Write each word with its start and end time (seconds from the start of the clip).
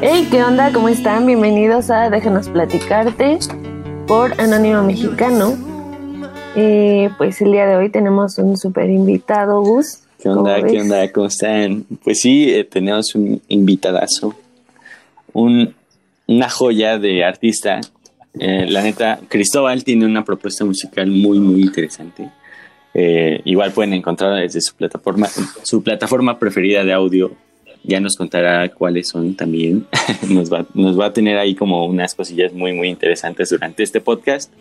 Hey, 0.00 0.28
¿qué 0.30 0.42
onda? 0.42 0.72
¿Cómo 0.72 0.88
están? 0.88 1.26
Bienvenidos 1.26 1.90
a 1.90 2.10
Déjanos 2.10 2.48
Platicarte 2.48 3.38
por 4.06 4.38
Anónimo 4.40 4.82
Mexicano. 4.82 5.56
Eh, 6.56 7.10
pues 7.16 7.40
el 7.40 7.52
día 7.52 7.66
de 7.66 7.76
hoy 7.76 7.90
tenemos 7.90 8.38
un 8.38 8.56
super 8.56 8.90
invitado, 8.90 9.60
Gus. 9.62 10.00
¿Qué 10.20 10.28
onda? 10.28 10.62
¿Qué 10.62 10.80
onda? 10.80 11.10
¿Cómo 11.12 11.26
están? 11.26 11.84
Pues 12.02 12.20
sí, 12.20 12.52
eh, 12.52 12.64
tenemos 12.64 13.14
un 13.14 13.40
invitadazo, 13.48 14.34
un, 15.32 15.74
una 16.26 16.50
joya 16.50 16.98
de 16.98 17.24
artista. 17.24 17.80
Eh, 18.38 18.66
la 18.68 18.82
neta, 18.82 19.20
Cristóbal 19.28 19.84
tiene 19.84 20.06
una 20.06 20.24
propuesta 20.24 20.64
musical 20.64 21.08
muy, 21.08 21.38
muy 21.40 21.62
interesante. 21.62 22.30
igual 23.44 23.72
pueden 23.72 23.94
encontrarla 23.94 24.40
desde 24.40 24.60
su 24.60 24.74
plataforma, 24.74 25.28
su 25.62 25.82
plataforma 25.82 26.38
preferida 26.38 26.84
de 26.84 26.92
audio, 26.92 27.32
ya 27.84 28.00
nos 28.00 28.16
contará 28.16 28.68
cuáles 28.70 29.08
son 29.08 29.34
también. 29.34 29.86
nos, 30.28 30.52
va, 30.52 30.66
nos 30.74 30.98
va 30.98 31.06
a 31.06 31.12
tener 31.12 31.38
ahí 31.38 31.54
como 31.54 31.86
unas 31.86 32.14
cosillas 32.14 32.52
muy, 32.52 32.72
muy 32.72 32.88
interesantes 32.88 33.50
durante 33.50 33.82
este 33.82 34.00
podcast. 34.00 34.52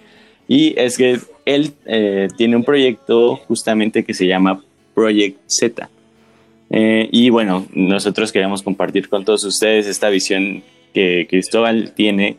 Y 0.48 0.78
es 0.78 0.98
que 0.98 1.20
él 1.46 1.74
eh, 1.86 2.28
tiene 2.38 2.56
un 2.56 2.64
proyecto 2.64 3.38
justamente 3.48 4.04
que 4.04 4.14
se 4.14 4.28
llama 4.28 4.62
Project 4.94 5.40
Z. 5.48 5.90
Eh, 6.70 7.08
y 7.12 7.30
bueno, 7.30 7.66
nosotros 7.74 8.32
queremos 8.32 8.62
compartir 8.62 9.08
con 9.08 9.24
todos 9.24 9.44
ustedes 9.46 9.88
esta 9.88 10.10
visión 10.10 10.64
que 10.94 11.28
Cristóbal 11.30 11.94
tiene 11.96 12.38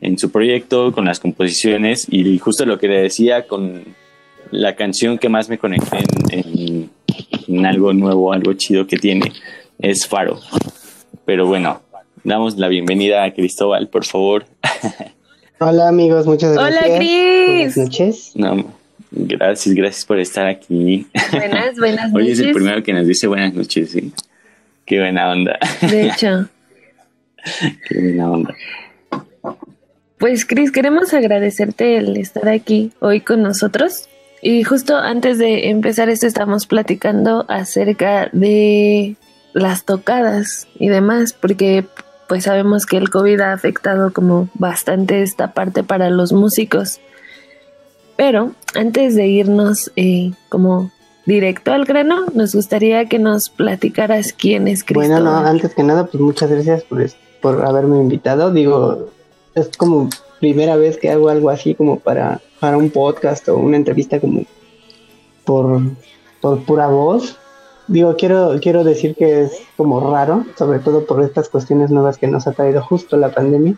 en 0.00 0.18
su 0.18 0.30
proyecto, 0.30 0.92
con 0.92 1.06
las 1.06 1.20
composiciones 1.20 2.06
y 2.10 2.38
justo 2.38 2.66
lo 2.66 2.78
que 2.78 2.88
le 2.88 3.00
decía 3.00 3.46
con 3.46 3.84
la 4.50 4.76
canción 4.76 5.18
que 5.18 5.28
más 5.28 5.48
me 5.48 5.58
conecté 5.58 5.98
en, 6.30 6.90
en 7.48 7.66
algo 7.66 7.92
nuevo, 7.92 8.32
algo 8.32 8.52
chido 8.52 8.86
que 8.86 8.96
tiene, 8.96 9.32
es 9.78 10.06
Faro. 10.06 10.40
Pero 11.24 11.46
bueno, 11.46 11.82
damos 12.24 12.56
la 12.56 12.68
bienvenida 12.68 13.24
a 13.24 13.32
Cristóbal, 13.32 13.88
por 13.88 14.04
favor. 14.04 14.46
Hola 15.58 15.88
amigos, 15.88 16.26
muchas 16.26 16.52
gracias. 16.52 16.84
Hola 16.84 16.96
Cris. 16.98 17.74
Buenas 17.74 17.76
noches. 17.76 18.32
No, 18.34 18.74
gracias, 19.10 19.74
gracias 19.74 20.04
por 20.04 20.18
estar 20.18 20.46
aquí. 20.46 21.06
Buenas, 21.32 21.76
buenas 21.76 22.12
noches. 22.12 22.26
Hoy 22.26 22.32
es 22.32 22.40
el 22.40 22.52
primero 22.52 22.82
que 22.82 22.92
nos 22.92 23.06
dice 23.06 23.26
buenas 23.26 23.54
noches, 23.54 23.90
¿sí? 23.90 24.12
Qué 24.84 25.00
buena 25.00 25.30
onda. 25.30 25.58
De 25.80 26.08
hecho. 26.08 26.48
Qué 27.88 28.00
buena 28.00 28.30
onda. 28.30 28.54
Pues 30.18 30.46
Cris, 30.46 30.72
queremos 30.72 31.12
agradecerte 31.12 31.98
el 31.98 32.16
estar 32.16 32.48
aquí 32.48 32.92
hoy 33.00 33.20
con 33.20 33.42
nosotros. 33.42 34.08
Y 34.42 34.62
justo 34.62 34.96
antes 34.96 35.38
de 35.38 35.70
empezar 35.70 36.08
esto 36.08 36.26
estamos 36.26 36.66
platicando 36.66 37.44
acerca 37.48 38.28
de 38.32 39.16
las 39.56 39.84
tocadas 39.84 40.68
y 40.78 40.88
demás, 40.88 41.32
porque 41.32 41.86
pues 42.28 42.44
sabemos 42.44 42.84
que 42.84 42.98
el 42.98 43.08
COVID 43.08 43.40
ha 43.40 43.52
afectado 43.52 44.12
como 44.12 44.48
bastante 44.54 45.22
esta 45.22 45.52
parte 45.52 45.82
para 45.82 46.10
los 46.10 46.32
músicos. 46.32 47.00
Pero 48.16 48.52
antes 48.74 49.14
de 49.14 49.26
irnos 49.26 49.90
eh, 49.96 50.32
como 50.50 50.90
directo 51.24 51.72
al 51.72 51.86
grano, 51.86 52.26
nos 52.34 52.54
gustaría 52.54 53.06
que 53.06 53.18
nos 53.18 53.48
platicaras 53.48 54.34
quién 54.34 54.68
es 54.68 54.84
Cristóbal. 54.84 55.22
Bueno, 55.22 55.40
no, 55.40 55.46
antes 55.46 55.74
que 55.74 55.82
nada, 55.82 56.06
pues 56.06 56.20
muchas 56.20 56.50
gracias 56.50 56.82
por, 56.82 57.06
por 57.40 57.64
haberme 57.64 57.96
invitado. 57.98 58.52
Digo, 58.52 59.08
es 59.54 59.70
como 59.76 60.10
primera 60.38 60.76
vez 60.76 60.98
que 60.98 61.10
hago 61.10 61.30
algo 61.30 61.48
así 61.48 61.74
como 61.74 61.98
para, 61.98 62.40
para 62.60 62.76
un 62.76 62.90
podcast 62.90 63.48
o 63.48 63.56
una 63.56 63.78
entrevista 63.78 64.20
como 64.20 64.44
por, 65.44 65.80
por 66.42 66.62
pura 66.64 66.88
voz 66.88 67.38
digo, 67.88 68.16
quiero, 68.16 68.58
quiero 68.60 68.84
decir 68.84 69.14
que 69.14 69.42
es 69.42 69.52
como 69.76 70.00
raro, 70.10 70.44
sobre 70.56 70.78
todo 70.78 71.04
por 71.06 71.22
estas 71.22 71.48
cuestiones 71.48 71.90
nuevas 71.90 72.18
que 72.18 72.26
nos 72.26 72.46
ha 72.46 72.52
traído 72.52 72.82
justo 72.82 73.16
la 73.16 73.30
pandemia. 73.30 73.76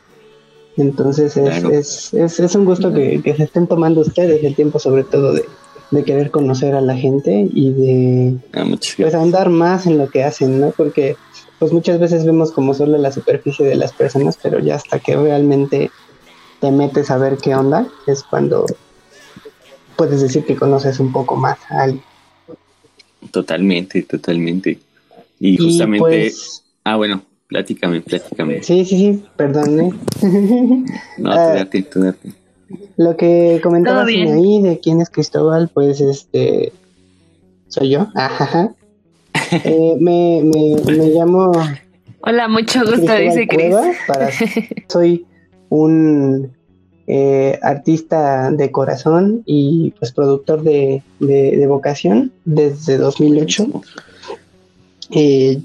Entonces 0.76 1.36
es, 1.36 2.12
es, 2.12 2.38
es, 2.38 2.54
un 2.54 2.64
gusto 2.64 2.92
que, 2.92 3.20
se 3.36 3.42
estén 3.42 3.66
tomando 3.66 4.00
ustedes 4.00 4.44
el 4.44 4.54
tiempo 4.54 4.78
sobre 4.78 5.02
todo 5.02 5.32
de, 5.32 6.04
querer 6.04 6.30
conocer 6.30 6.74
a 6.76 6.80
la 6.80 6.94
gente 6.94 7.48
y 7.52 7.72
de 7.72 8.36
ah, 8.52 8.64
pues 8.96 9.14
andar 9.14 9.48
más 9.48 9.86
en 9.86 9.98
lo 9.98 10.08
que 10.08 10.22
hacen, 10.22 10.60
¿no? 10.60 10.70
Porque 10.70 11.16
pues 11.58 11.72
muchas 11.72 11.98
veces 11.98 12.24
vemos 12.24 12.52
como 12.52 12.74
solo 12.74 12.96
la 12.98 13.10
superficie 13.10 13.66
de 13.66 13.74
las 13.74 13.92
personas, 13.92 14.38
pero 14.40 14.60
ya 14.60 14.76
hasta 14.76 15.00
que 15.00 15.16
realmente 15.16 15.90
te 16.60 16.70
metes 16.70 17.10
a 17.10 17.18
ver 17.18 17.38
qué 17.38 17.56
onda 17.56 17.88
es 18.06 18.22
cuando 18.22 18.66
puedes 19.96 20.20
decir 20.20 20.44
que 20.44 20.54
conoces 20.54 21.00
un 21.00 21.12
poco 21.12 21.34
más 21.34 21.58
a 21.70 21.82
alguien. 21.82 22.07
Totalmente, 23.30 24.02
totalmente. 24.02 24.78
Y, 25.40 25.56
justamente... 25.56 26.00
Pues, 26.00 26.64
ah, 26.84 26.96
bueno, 26.96 27.22
platícame, 27.46 28.00
platícame. 28.00 28.62
Sí, 28.62 28.84
sí, 28.84 28.96
sí, 28.96 29.24
perdón. 29.36 29.80
¿eh? 29.80 29.92
no, 31.18 31.30
tú 31.30 31.38
ah, 31.38 31.54
date, 31.54 31.82
tú 31.82 32.00
date. 32.00 32.32
Lo 32.96 33.16
que 33.16 33.60
comentabas 33.62 34.06
ahí 34.06 34.62
de 34.62 34.80
quién 34.80 35.00
es 35.00 35.10
Cristóbal, 35.10 35.70
pues 35.72 36.00
este... 36.00 36.72
Soy 37.68 37.90
yo. 37.90 38.08
Ajá. 38.14 38.74
Eh, 39.52 39.96
me, 40.00 40.42
me, 40.44 40.96
me 40.96 41.08
llamo... 41.08 41.52
Hola, 42.20 42.48
mucho 42.48 42.80
gusto, 42.80 43.14
dice 43.14 43.46
Cris. 43.46 43.74
soy 44.88 45.24
un 45.68 46.57
eh, 47.10 47.58
artista 47.62 48.50
de 48.50 48.70
corazón 48.70 49.42
y 49.46 49.94
pues 49.98 50.12
productor 50.12 50.62
de, 50.62 51.02
vocación 51.66 52.32
desde 52.44 52.98
2008. 52.98 53.66
Eh, 55.12 55.58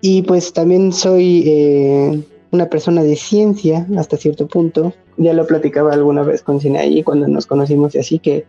y 0.00 0.22
pues 0.22 0.52
también 0.52 0.92
soy 0.92 1.44
eh, 1.46 2.20
una 2.50 2.68
persona 2.68 3.04
de 3.04 3.14
ciencia 3.14 3.86
hasta 3.96 4.16
cierto 4.16 4.48
punto. 4.48 4.92
Ya 5.18 5.34
lo 5.34 5.46
platicaba 5.46 5.92
alguna 5.92 6.24
vez 6.24 6.42
con 6.42 6.60
Sinaí 6.60 7.04
cuando 7.04 7.28
nos 7.28 7.46
conocimos 7.46 7.94
y 7.94 7.98
así 8.00 8.18
que 8.18 8.44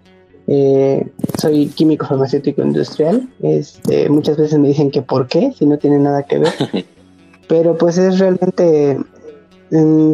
soy 1.37 1.67
químico 1.67 2.07
farmacéutico 2.07 2.63
industrial. 2.63 3.29
Este, 3.43 4.09
muchas 4.09 4.37
veces 4.37 4.57
me 4.57 4.69
dicen 4.69 4.89
que 4.89 5.03
por 5.03 5.27
qué, 5.27 5.53
si 5.55 5.67
no 5.67 5.77
tiene 5.77 5.99
nada 5.99 6.23
que 6.23 6.39
ver. 6.39 6.53
Pero 7.47 7.77
pues 7.77 7.99
es 7.99 8.17
realmente 8.17 8.97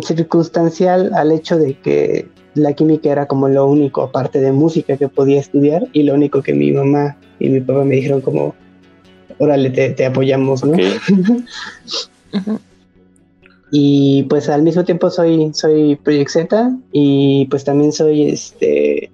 circunstancial 0.02 1.14
al 1.14 1.32
hecho 1.32 1.58
de 1.58 1.74
que 1.76 2.28
la 2.56 2.74
química 2.74 3.12
era 3.12 3.28
como 3.28 3.50
lo 3.50 3.66
único, 3.66 4.04
aparte 4.04 4.40
de 4.40 4.52
música, 4.52 4.98
que 4.98 5.08
podía 5.08 5.40
estudiar 5.40 5.88
y 5.94 6.04
lo 6.04 6.14
único 6.14 6.42
que 6.42 6.54
mi 6.54 6.72
mamá 6.72 7.18
y 7.40 7.50
mi 7.50 7.60
papá 7.60 7.84
me 7.84 7.96
dijeron 7.96 8.22
como, 8.22 8.56
órale, 9.38 9.70
te, 9.70 10.06
apoyamos, 10.06 10.64
¿no? 10.64 10.78
y 13.72 14.24
pues 14.24 14.50
al 14.50 14.64
mismo 14.64 14.84
tiempo 14.84 15.10
soy, 15.10 15.52
soy 15.54 15.96
Project 15.98 16.30
Z 16.30 16.78
y 16.92 17.46
pues 17.48 17.64
también 17.64 17.92
soy 17.92 18.30
este 18.30 19.12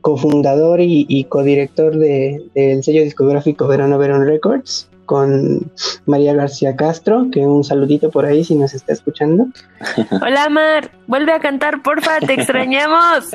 cofundador 0.00 0.80
y, 0.80 1.06
y 1.08 1.24
codirector 1.24 1.96
de, 1.98 2.42
del 2.54 2.82
sello 2.82 3.02
discográfico 3.02 3.66
Verano 3.66 3.98
Verón 3.98 4.26
Records 4.26 4.87
con 5.08 5.72
María 6.04 6.34
García 6.34 6.76
Castro, 6.76 7.28
que 7.32 7.40
un 7.40 7.64
saludito 7.64 8.10
por 8.10 8.26
ahí 8.26 8.44
si 8.44 8.54
nos 8.54 8.74
está 8.74 8.92
escuchando. 8.92 9.46
Hola 10.22 10.50
Mar, 10.50 10.90
vuelve 11.06 11.32
a 11.32 11.40
cantar, 11.40 11.82
porfa, 11.82 12.20
te 12.20 12.34
extrañamos. 12.38 13.30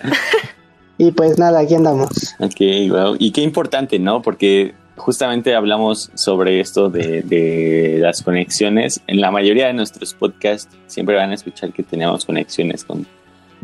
y 0.99 1.11
pues 1.13 1.39
nada, 1.39 1.61
aquí 1.61 1.73
andamos. 1.73 2.35
Ok, 2.39 2.61
wow. 2.91 3.15
Y 3.17 3.31
qué 3.31 3.41
importante, 3.41 3.97
¿no? 3.97 4.21
Porque 4.21 4.75
justamente 4.97 5.55
hablamos 5.55 6.11
sobre 6.13 6.59
esto 6.59 6.91
de, 6.91 7.23
de, 7.23 7.97
las 7.97 8.21
conexiones. 8.21 9.01
En 9.07 9.19
la 9.19 9.31
mayoría 9.31 9.65
de 9.65 9.73
nuestros 9.73 10.13
podcasts 10.13 10.77
siempre 10.85 11.15
van 11.15 11.31
a 11.31 11.33
escuchar 11.33 11.73
que 11.73 11.81
tenemos 11.81 12.23
conexiones 12.23 12.85
con 12.85 13.07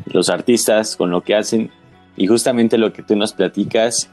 los 0.08 0.30
artistas, 0.30 0.96
con 0.96 1.12
lo 1.12 1.22
que 1.22 1.36
hacen. 1.36 1.70
Y 2.18 2.26
justamente 2.26 2.80
lo 2.80 2.92
que 2.92 3.04
tú 3.04 3.16
nos 3.16 3.34
platicas 3.34 4.10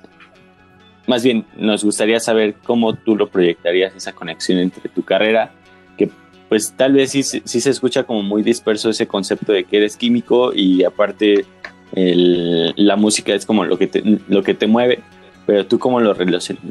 más 1.06 1.22
bien 1.22 1.44
nos 1.56 1.84
gustaría 1.84 2.20
saber 2.20 2.54
cómo 2.64 2.94
tú 2.94 3.16
lo 3.16 3.28
proyectarías 3.28 3.94
esa 3.94 4.12
conexión 4.12 4.58
entre 4.58 4.88
tu 4.88 5.02
carrera, 5.02 5.52
que 5.96 6.10
pues 6.48 6.72
tal 6.76 6.94
vez 6.94 7.10
sí, 7.10 7.22
se 7.22 7.70
escucha 7.70 8.04
como 8.04 8.22
muy 8.22 8.42
disperso 8.42 8.90
ese 8.90 9.06
concepto 9.06 9.52
de 9.52 9.64
que 9.64 9.78
eres 9.78 9.96
químico 9.96 10.52
y 10.54 10.84
aparte 10.84 11.44
la 11.92 12.96
música 12.96 13.32
es 13.32 13.46
como 13.46 13.64
lo 13.64 13.78
que 13.78 13.86
te, 13.86 14.02
lo 14.28 14.42
que 14.42 14.54
te 14.54 14.66
mueve, 14.66 15.00
pero 15.46 15.66
tú 15.66 15.78
cómo 15.78 16.00
lo, 16.00 16.14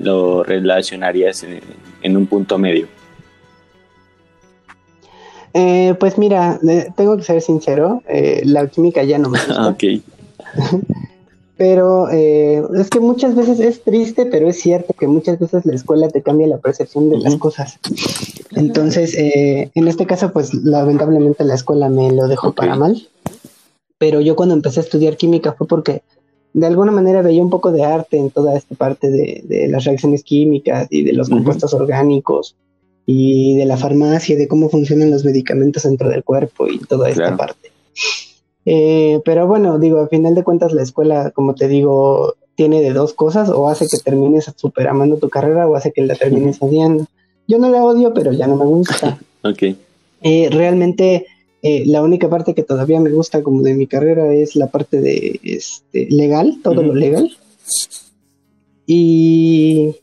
lo 0.02 0.44
relacionarías 0.44 1.46
en, 2.04 2.18
un 2.18 2.28
punto 2.28 2.58
medio. 2.58 2.88
Eh, 5.54 5.96
pues 6.00 6.18
mira, 6.18 6.60
eh, 6.68 6.90
tengo 6.98 7.16
que 7.16 7.24
ser 7.24 7.42
sincero, 7.42 8.04
eh, 8.10 8.42
la 8.44 8.68
química 8.68 9.04
ya 9.04 9.18
no 9.18 9.30
me 9.30 9.40
gusta. 9.48 9.70
ok. 9.70 9.84
Pero 11.58 12.10
eh, 12.10 12.62
es 12.78 12.90
que 12.90 13.00
muchas 13.00 13.34
veces 13.34 13.60
es 13.62 13.82
triste, 13.82 14.26
pero 14.26 14.50
es 14.50 14.60
cierto 14.60 14.94
que 14.94 15.08
muchas 15.08 15.40
veces 15.40 15.66
la 15.66 15.74
escuela 15.74 16.10
te 16.10 16.22
cambia 16.22 16.48
la 16.48 16.58
percepción 16.58 17.10
de 17.10 17.20
las 17.20 17.38
cosas. 17.38 17.80
Entonces, 18.56 19.16
eh, 19.16 19.72
en 19.74 19.88
este 19.88 20.06
caso, 20.06 20.34
pues 20.34 20.54
lamentablemente 20.54 21.46
la 21.46 21.56
escuela 21.56 21.88
me 21.88 22.12
lo 22.12 22.28
dejó 22.28 22.52
para 22.54 22.76
mal. 22.76 23.08
Pero 23.98 24.20
yo 24.20 24.36
cuando 24.36 24.54
empecé 24.54 24.82
a 24.82 24.84
estudiar 24.84 25.16
química 25.16 25.54
fue 25.54 25.66
porque 25.68 26.04
de 26.52 26.68
alguna 26.68 26.92
manera 26.92 27.22
veía 27.22 27.42
un 27.42 27.50
poco 27.50 27.72
de 27.72 27.84
arte 27.84 28.18
en 28.18 28.30
toda 28.32 28.58
esta 28.58 28.76
parte 28.76 29.10
de, 29.10 29.68
las 29.70 29.86
reacciones 29.86 30.24
químicas 30.24 30.88
y 30.90 31.04
de 31.04 31.14
los 31.14 31.30
compuestos 31.30 31.74
orgánicos. 31.74 32.56
y 33.08 33.56
de 33.56 33.66
la 33.66 33.78
farmacia, 33.78 34.36
de 34.36 34.48
cómo 34.48 34.68
funcionan 34.68 35.12
los 35.12 35.24
medicamentos 35.24 35.84
dentro 35.84 36.10
del 36.10 36.24
cuerpo 36.24 36.68
y 36.68 36.80
toda 36.80 37.08
esta 37.08 37.38
parte. 37.38 37.72
Eh, 38.66 39.22
pero 39.24 39.48
bueno, 39.48 39.80
digo, 39.80 40.00
a 40.00 40.08
final 40.08 40.36
de 40.36 40.44
cuentas 40.44 40.74
la 40.74 40.82
escuela, 40.82 41.32
como 41.32 41.56
te 41.56 41.68
digo, 41.68 42.36
tiene 42.56 42.82
de 42.82 42.94
dos 42.94 43.14
cosas, 43.14 43.50
o 43.50 43.70
hace 43.70 43.88
que 43.88 43.98
termines 43.98 44.52
super 44.56 44.88
amando 44.88 45.18
tu 45.18 45.30
carrera 45.30 45.68
o 45.68 45.76
hace 45.76 45.92
que 45.92 46.02
la 46.02 46.16
termines 46.16 46.58
odiando. 46.60 47.06
Yo 47.48 47.60
no 47.60 47.70
la 47.70 47.84
odio, 47.84 48.14
pero 48.14 48.32
ya 48.32 48.48
no 48.48 48.56
me 48.56 48.66
gusta. 48.66 49.20
ok. 49.44 49.76
Eh, 50.22 50.50
realmente 50.52 51.28
eh, 51.62 51.84
la 51.86 52.02
única 52.02 52.30
parte 52.30 52.54
que 52.56 52.64
todavía 52.64 53.00
me 53.00 53.12
gusta 53.12 53.44
como 53.44 53.62
de 53.62 53.74
mi 53.74 53.88
carrera 53.88 54.34
es 54.34 54.56
la 54.56 54.68
parte 54.68 55.02
de 55.02 55.40
este, 55.44 56.08
legal, 56.10 56.60
todo 56.64 56.82
lo 56.82 56.96
legal. 56.96 57.32
Y 58.88 59.96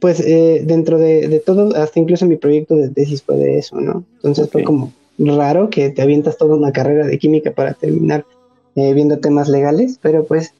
pues 0.00 0.20
eh, 0.20 0.62
dentro 0.64 0.98
de, 0.98 1.42
todo, 1.44 1.74
hasta 1.76 2.00
incluso 2.00 2.26
mi 2.26 2.36
proyecto 2.36 2.74
de 2.76 2.88
tesis 2.88 3.22
fue 3.22 3.36
de 3.36 3.58
eso, 3.58 3.80
¿no? 3.80 4.04
Entonces 4.16 4.48
fue 4.50 4.64
como 4.64 4.92
raro 5.18 5.70
que 5.70 5.90
te 5.90 6.02
avientas 6.02 6.36
toda 6.36 6.56
una 6.56 6.72
carrera 6.72 7.06
de 7.06 7.18
química 7.18 7.52
para 7.52 7.74
terminar 7.74 8.24
eh, 8.76 8.94
viendo 8.94 9.18
temas 9.18 9.48
legales, 9.48 9.98
pero 10.00 10.24
pues 10.24 10.54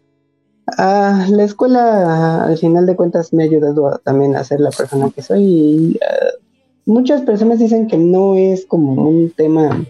ah, 0.77 1.27
la 1.31 1.45
escuela 1.45 2.45
al 2.45 2.59
final 2.59 2.87
de 2.87 2.97
cuentas 2.97 3.33
me 3.33 3.45
ha 3.45 3.47
ayudado 3.47 4.01
también 4.05 4.37
a 4.37 4.45
ser 4.45 4.61
la 4.61 4.71
persona 4.71 5.11
que 5.15 5.23
soy 5.23 5.43
y 5.43 5.99
ah, 6.03 6.39
muchas 6.87 7.23
personas 7.23 7.59
dicen 7.59 7.87
que 7.87 7.97
no 7.97 8.35
es 8.35 8.67
como 8.67 9.09
un 9.09 9.31
tema, 9.31 9.87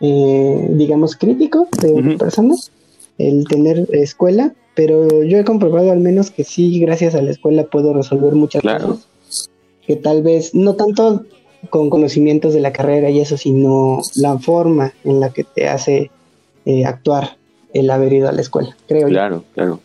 eh, 0.00 0.68
digamos, 0.70 1.16
crítico 1.16 1.66
de 1.82 2.16
personas 2.16 2.70
el 3.18 3.46
tener 3.46 3.86
escuela, 3.92 4.54
pero 4.74 5.22
yo 5.22 5.38
he 5.38 5.44
comprobado 5.44 5.90
al 5.90 6.00
menos 6.00 6.30
que 6.30 6.44
sí, 6.44 6.80
gracias 6.80 7.14
a 7.14 7.22
la 7.22 7.32
escuela 7.32 7.64
puedo 7.64 7.92
resolver 7.92 8.34
muchas 8.34 8.62
cosas 8.62 9.08
que 9.90 9.96
tal 9.96 10.22
vez 10.22 10.54
no 10.54 10.76
tanto 10.76 11.24
con 11.68 11.90
conocimientos 11.90 12.54
de 12.54 12.60
la 12.60 12.72
carrera 12.72 13.10
y 13.10 13.20
eso, 13.20 13.36
sino 13.36 14.00
la 14.16 14.38
forma 14.38 14.92
en 15.04 15.20
la 15.20 15.30
que 15.30 15.44
te 15.44 15.68
hace 15.68 16.10
eh, 16.64 16.84
actuar 16.84 17.36
el 17.74 17.90
haber 17.90 18.12
ido 18.12 18.28
a 18.28 18.32
la 18.32 18.40
escuela, 18.40 18.76
creo 18.88 19.08
claro, 19.08 19.44
Claro, 19.54 19.80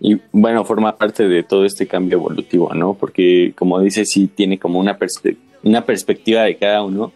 Y 0.00 0.18
bueno, 0.32 0.64
forma 0.64 0.96
parte 0.96 1.28
de 1.28 1.42
todo 1.42 1.64
este 1.64 1.86
cambio 1.86 2.18
evolutivo, 2.18 2.74
¿no? 2.74 2.94
Porque 2.94 3.54
como 3.56 3.80
dices, 3.80 4.10
sí 4.10 4.26
tiene 4.26 4.58
como 4.58 4.78
una, 4.78 4.98
perspectiva 4.98 6.42
de 6.42 6.56
cada 6.56 6.82
uno, 6.82 7.12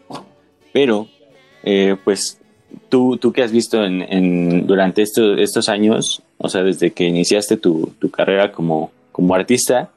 pero 0.72 1.08
eh, 1.62 1.96
pues 2.04 2.40
tú, 2.88 3.16
tú 3.18 3.32
que 3.32 3.42
has 3.42 3.52
visto 3.52 3.84
en, 3.84 4.66
durante 4.66 5.02
estos 5.02 5.68
años, 5.68 6.22
o 6.38 6.48
sea, 6.48 6.62
desde 6.62 6.92
que 6.92 7.04
iniciaste 7.04 7.56
tu, 7.56 7.92
carrera 8.10 8.52
como, 8.52 8.90
como 9.12 9.34
artista, 9.34 9.90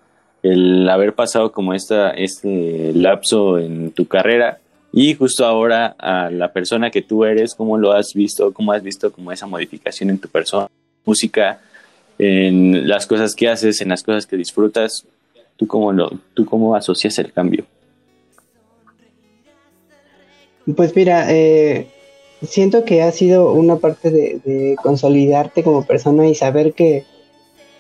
el 0.44 0.88
haber 0.90 1.14
pasado 1.14 1.52
como 1.52 1.74
esta, 1.74 2.12
este 2.12 2.92
lapso 2.94 3.58
en 3.58 3.92
tu 3.92 4.08
carrera 4.08 4.60
y 4.92 5.16
justo 5.16 5.46
ahora 5.46 5.96
a 5.98 6.30
la 6.30 6.54
persona 6.54 6.92
que 6.92 7.02
tú 7.02 7.26
eres, 7.26 7.56
¿cómo 7.56 7.78
lo 7.78 7.94
has 7.94 8.14
visto? 8.14 8.54
¿Cómo 8.54 8.72
has 8.72 8.84
visto 8.84 9.12
como 9.12 9.32
esa 9.32 9.48
modificación 9.48 10.12
en 10.12 10.20
tu 10.20 10.28
persona, 10.28 10.68
música, 11.04 11.62
en 12.20 12.88
las 12.88 13.08
cosas 13.08 13.34
que 13.34 13.50
haces, 13.50 13.82
en 13.82 13.90
las 13.90 14.04
cosas 14.04 14.28
que 14.28 14.38
disfrutas? 14.38 15.06
¿Tú 15.56 15.66
cómo, 15.66 15.92
lo, 15.92 16.12
tú 16.36 16.46
cómo 16.46 16.76
asocias 16.76 17.18
el 17.18 17.34
cambio? 17.34 17.66
Pues 20.76 20.96
mira, 20.96 21.26
eh, 21.32 21.88
siento 22.48 22.86
que 22.86 23.02
ha 23.02 23.12
sido 23.12 23.52
una 23.52 23.78
parte 23.78 24.12
de, 24.12 24.76
consolidarte 24.82 25.64
como 25.64 25.86
persona 25.86 26.28
y 26.28 26.36
saber 26.36 26.74
que, 26.74 27.04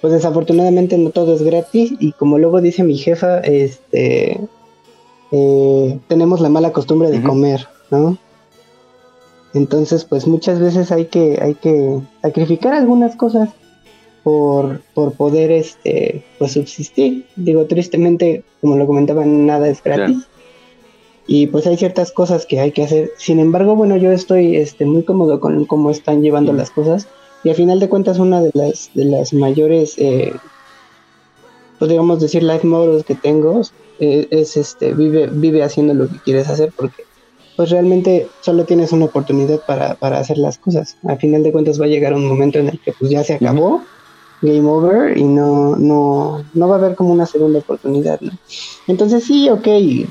pues 0.03 0.11
desafortunadamente 0.11 0.97
no 0.97 1.11
todo 1.11 1.33
es 1.33 1.44
gratis 1.44 1.94
y 1.97 2.11
como 2.11 2.38
luego 2.38 2.59
dice 2.59 2.83
mi 2.83 2.97
jefa, 2.97 3.39
este, 3.39 4.38
eh, 5.31 6.00
tenemos 6.09 6.41
la 6.41 6.50
mala 6.50 6.73
costumbre 6.73 7.09
de 7.09 7.23
comer, 7.23 7.69
¿no? 7.89 8.17
Entonces, 9.53 10.03
pues 10.03 10.27
muchas 10.27 10.59
veces 10.59 10.91
hay 10.91 11.05
que, 11.05 11.39
hay 11.41 11.55
que 11.55 12.01
sacrificar 12.21 12.73
algunas 12.73 13.15
cosas 13.15 13.51
por, 14.23 14.81
por 14.94 15.13
poder, 15.13 15.51
este, 15.51 16.25
pues 16.38 16.51
subsistir. 16.51 17.25
Digo, 17.38 17.63
tristemente, 17.67 18.44
como 18.59 18.75
lo 18.75 18.85
comentaba, 18.85 19.23
nada 19.23 19.69
es 19.69 19.81
gratis 19.81 20.27
y 21.27 21.47
pues 21.47 21.65
hay 21.65 21.77
ciertas 21.77 22.11
cosas 22.11 22.45
que 22.45 22.59
hay 22.59 22.73
que 22.73 22.83
hacer. 22.83 23.11
Sin 23.15 23.39
embargo, 23.39 23.77
bueno, 23.77 23.95
yo 23.95 24.11
estoy 24.11 24.57
este, 24.57 24.83
muy 24.83 25.03
cómodo 25.03 25.39
con 25.39 25.63
cómo 25.63 25.91
están 25.91 26.21
llevando 26.21 26.51
las 26.51 26.71
cosas 26.71 27.07
y 27.44 27.50
al 27.50 27.56
final 27.56 27.80
de 27.80 27.90
cuentas 27.90 28.19
una 28.19 28.42
de 28.42 28.51
las, 28.54 28.92
de 28.94 29.06
las 29.06 29.34
mayores, 29.34 29.95
eh, 29.98 30.34
podríamos 31.80 32.19
decir, 32.22 32.44
life 32.44 32.66
models 32.66 33.04
que 33.04 33.16
tengo 33.16 33.62
eh, 34.00 34.28
es 34.31 34.57
este, 34.57 34.94
vive, 34.94 35.28
vive 35.28 35.63
haciendo 35.63 35.94
lo 35.94 36.07
que 36.07 36.19
quieres 36.19 36.50
hacer 36.50 36.72
porque 36.75 37.04
pues 37.56 37.69
realmente 37.69 38.28
solo 38.42 38.66
tienes 38.66 38.92
una 38.92 39.06
oportunidad 39.06 39.60
para, 39.66 39.95
para 39.95 40.19
hacer 40.19 40.38
las 40.38 40.57
cosas. 40.57 40.98
Al 41.04 41.18
final 41.18 41.44
de 41.44 41.51
cuentas 41.51 41.80
va 41.80 41.86
a 41.86 41.90
llegar 41.90 42.13
un 42.13 42.28
momento 42.28 42.60
en 42.60 42.69
el 42.69 42.80
que 42.80 42.94
pues 42.94 43.12
ya 43.12 43.24
se 43.24 43.36
acabó 43.36 43.81
game 44.42 44.68
over 44.68 45.18
y 45.18 45.24
no, 45.24 45.75
no, 45.78 46.44
no 46.54 46.68
va 46.68 46.75
a 46.75 46.78
haber 46.78 46.96
como 46.96 47.13
una 47.13 47.25
segunda 47.25 47.60
oportunidad, 47.60 48.19
¿no? 48.19 48.31
Entonces 48.88 49.24
sí, 49.24 49.50
ok, 49.50 49.68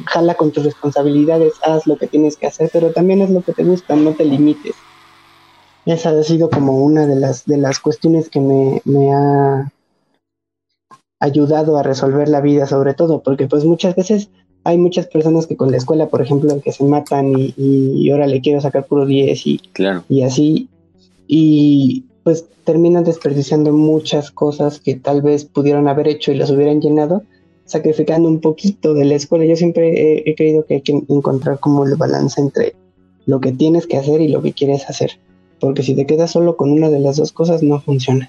jala 0.06 0.34
con 0.34 0.50
tus 0.50 0.64
responsabilidades, 0.64 1.54
haz 1.62 1.86
lo 1.86 1.96
que 1.96 2.06
tienes 2.06 2.36
que 2.36 2.46
hacer, 2.46 2.70
pero 2.72 2.92
también 2.92 3.20
es 3.20 3.30
lo 3.30 3.42
que 3.42 3.52
te 3.52 3.62
gusta, 3.62 3.94
no 3.94 4.12
te 4.12 4.24
limites. 4.24 4.74
Esa 5.86 6.10
ha 6.10 6.22
sido 6.22 6.48
como 6.50 6.78
una 6.78 7.06
de 7.06 7.16
las, 7.16 7.44
de 7.44 7.56
las 7.56 7.80
cuestiones 7.80 8.28
que 8.28 8.40
me, 8.40 8.80
me 8.84 9.12
ha 9.12 9.72
ayudado 11.18 11.76
a 11.76 11.82
resolver 11.82 12.28
la 12.28 12.40
vida, 12.40 12.66
sobre 12.66 12.94
todo, 12.94 13.22
porque 13.22 13.46
pues 13.46 13.64
muchas 13.64 13.94
veces 13.96 14.28
hay 14.64 14.78
muchas 14.78 15.06
personas 15.06 15.46
que 15.46 15.56
con 15.56 15.70
la 15.70 15.76
escuela, 15.76 16.08
por 16.08 16.22
ejemplo, 16.22 16.60
que 16.60 16.72
se 16.72 16.84
matan 16.84 17.32
y, 17.36 17.54
y, 17.56 18.10
ahora 18.10 18.26
le 18.26 18.40
quiero 18.40 18.60
sacar 18.60 18.86
puro 18.86 19.06
10 19.06 19.46
y, 19.46 19.58
claro. 19.72 20.04
y 20.08 20.22
así. 20.22 20.68
Y 21.26 22.04
pues 22.22 22.46
terminan 22.64 23.04
desperdiciando 23.04 23.72
muchas 23.72 24.30
cosas 24.30 24.78
que 24.78 24.94
tal 24.94 25.22
vez 25.22 25.44
pudieron 25.44 25.88
haber 25.88 26.08
hecho 26.08 26.32
y 26.32 26.36
las 26.36 26.50
hubieran 26.50 26.80
llenado, 26.80 27.22
sacrificando 27.64 28.28
un 28.28 28.40
poquito 28.40 28.94
de 28.94 29.04
la 29.04 29.14
escuela. 29.14 29.44
Yo 29.44 29.56
siempre 29.56 30.28
he, 30.28 30.34
creído 30.34 30.64
que 30.64 30.74
hay 30.74 30.80
que 30.82 30.92
encontrar 31.08 31.58
como 31.58 31.84
el 31.84 31.96
balance 31.96 32.40
entre 32.40 32.74
lo 33.26 33.40
que 33.40 33.52
tienes 33.52 33.86
que 33.86 33.96
hacer 33.96 34.20
y 34.20 34.28
lo 34.28 34.42
que 34.42 34.52
quieres 34.52 34.88
hacer, 34.88 35.18
porque 35.62 35.84
si 35.84 35.94
te 35.94 36.06
quedas 36.06 36.32
solo 36.32 36.56
con 36.56 36.72
una 36.72 36.90
de 36.90 36.98
las 36.98 37.18
dos 37.18 37.30
cosas 37.30 37.62
no 37.62 37.80
funciona. 37.80 38.28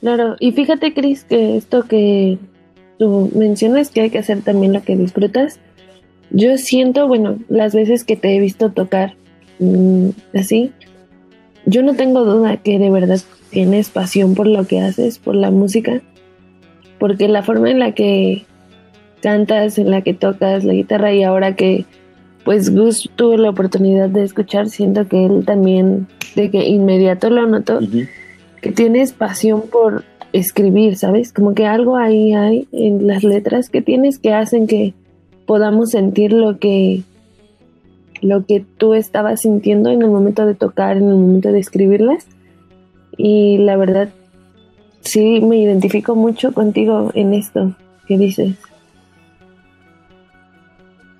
Claro, 0.00 0.36
y 0.40 0.52
fíjate 0.52 0.94
Cris 0.94 1.24
que 1.24 1.58
esto 1.58 1.82
que 1.82 2.38
tú 2.98 3.30
mencionas 3.34 3.90
que 3.90 4.00
hay 4.00 4.10
que 4.10 4.18
hacer 4.18 4.40
también 4.40 4.72
lo 4.72 4.82
que 4.82 4.96
disfrutas, 4.96 5.60
yo 6.30 6.56
siento, 6.56 7.06
bueno, 7.06 7.36
las 7.50 7.74
veces 7.74 8.04
que 8.04 8.16
te 8.16 8.34
he 8.34 8.40
visto 8.40 8.70
tocar 8.70 9.16
mm, 9.58 10.08
así, 10.34 10.72
yo 11.66 11.82
no 11.82 11.94
tengo 11.94 12.24
duda 12.24 12.56
que 12.56 12.78
de 12.78 12.88
verdad 12.88 13.20
tienes 13.50 13.90
pasión 13.90 14.34
por 14.34 14.46
lo 14.46 14.66
que 14.66 14.80
haces, 14.80 15.18
por 15.18 15.34
la 15.34 15.50
música, 15.50 16.00
porque 16.98 17.28
la 17.28 17.42
forma 17.42 17.70
en 17.70 17.80
la 17.80 17.92
que 17.92 18.46
cantas, 19.20 19.76
en 19.76 19.90
la 19.90 20.00
que 20.00 20.14
tocas 20.14 20.64
la 20.64 20.72
guitarra 20.72 21.12
y 21.12 21.22
ahora 21.22 21.54
que 21.54 21.84
pues 22.48 22.74
Gus 22.74 23.10
tuvo 23.14 23.36
la 23.36 23.50
oportunidad 23.50 24.08
de 24.08 24.24
escuchar, 24.24 24.70
siento 24.70 25.06
que 25.06 25.26
él 25.26 25.44
también, 25.44 26.06
de 26.34 26.50
que 26.50 26.66
inmediato 26.66 27.28
lo 27.28 27.46
notó, 27.46 27.78
que 28.62 28.72
tienes 28.72 29.12
pasión 29.12 29.64
por 29.70 30.02
escribir, 30.32 30.96
¿sabes? 30.96 31.34
Como 31.34 31.52
que 31.52 31.66
algo 31.66 31.98
ahí 31.98 32.32
hay 32.32 32.66
en 32.72 33.06
las 33.06 33.22
letras 33.22 33.68
que 33.68 33.82
tienes 33.82 34.18
que 34.18 34.32
hacen 34.32 34.66
que 34.66 34.94
podamos 35.44 35.90
sentir 35.90 36.32
lo 36.32 36.58
que 36.58 37.02
lo 38.22 38.46
que 38.46 38.64
tú 38.78 38.94
estabas 38.94 39.42
sintiendo 39.42 39.90
en 39.90 40.00
el 40.00 40.08
momento 40.08 40.46
de 40.46 40.54
tocar, 40.54 40.96
en 40.96 41.06
el 41.06 41.16
momento 41.16 41.52
de 41.52 41.58
escribirlas. 41.58 42.28
Y 43.18 43.58
la 43.58 43.76
verdad, 43.76 44.08
sí 45.02 45.42
me 45.42 45.58
identifico 45.58 46.14
mucho 46.14 46.54
contigo 46.54 47.10
en 47.12 47.34
esto 47.34 47.74
que 48.06 48.16
dices. 48.16 48.54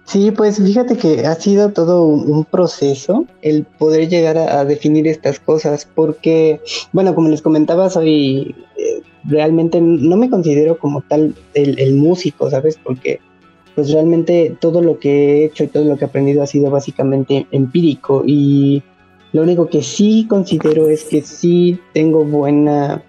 Sí, 0.08 0.30
pues 0.30 0.56
fíjate 0.56 0.96
que 0.96 1.26
ha 1.26 1.34
sido 1.34 1.70
todo 1.72 2.02
un, 2.06 2.46
proceso 2.46 3.26
el 3.42 3.64
poder 3.64 4.08
llegar 4.08 4.38
a, 4.38 4.64
definir 4.64 5.06
estas 5.06 5.38
cosas, 5.38 5.86
porque, 5.94 6.62
bueno, 6.92 7.14
como 7.14 7.28
les 7.28 7.42
comentaba, 7.42 7.90
soy 7.90 8.56
eh, 8.78 9.02
realmente 9.24 9.82
no 9.82 10.16
me 10.16 10.30
considero 10.30 10.78
como 10.78 11.02
tal 11.02 11.34
el, 11.52 11.78
el 11.78 11.92
músico, 11.92 12.50
¿sabes? 12.50 12.78
Porque 12.82 13.20
pues 13.74 13.92
realmente 13.92 14.56
todo 14.58 14.80
lo 14.80 14.98
que 14.98 15.10
he 15.10 15.44
hecho 15.44 15.64
y 15.64 15.68
todo 15.68 15.84
lo 15.84 15.98
que 15.98 16.06
he 16.06 16.08
aprendido 16.08 16.42
ha 16.42 16.46
sido 16.46 16.70
básicamente 16.70 17.46
empírico 17.50 18.22
y 18.26 18.82
lo 19.32 19.42
único 19.42 19.68
que 19.68 19.82
sí 19.82 20.26
considero 20.26 20.88
es 20.88 21.04
que 21.04 21.20
sí 21.20 21.78
tengo 21.92 22.24
buena 22.24 23.02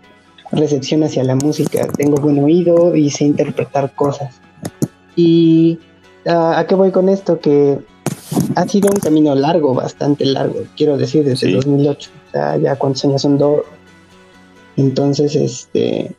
recepción 0.52 1.04
hacia 1.04 1.24
la 1.24 1.36
música, 1.36 1.88
tengo 1.96 2.18
buen 2.18 2.44
oído 2.44 2.94
y 2.94 3.10
sé 3.10 3.24
interpretar 3.24 3.96
cosas. 3.96 4.42
¿Y 5.16 5.80
a 6.30 6.66
qué 6.68 6.76
voy 6.76 6.92
con 6.92 7.10
esto? 7.10 7.40
Que 7.40 7.80
ha 8.56 8.68
sido 8.68 8.90
un 8.94 9.00
camino 9.00 9.34
largo, 9.36 9.74
bastante 9.74 10.26
largo, 10.26 10.64
quiero 10.78 10.98
decir, 10.98 11.24
desde 11.26 11.52
2008. 11.54 12.10
O 12.28 12.32
sea, 12.32 12.58
ya 12.58 12.76
cuántos 12.76 13.04
años 13.06 13.22
son 13.22 13.38
dos. 13.38 13.62
Entonces, 14.78 15.36
este... 15.36 16.16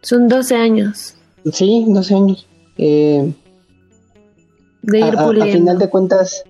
Son 0.00 0.28
12 0.28 0.54
años. 0.56 1.14
Sí, 1.52 1.84
12 1.88 2.14
años. 2.14 2.46
Eh, 2.76 3.32
de 4.82 4.98
ir 4.98 5.04
a, 5.04 5.22
a- 5.28 5.46
final 5.46 5.78
de 5.78 5.88
cuentas, 5.88 6.44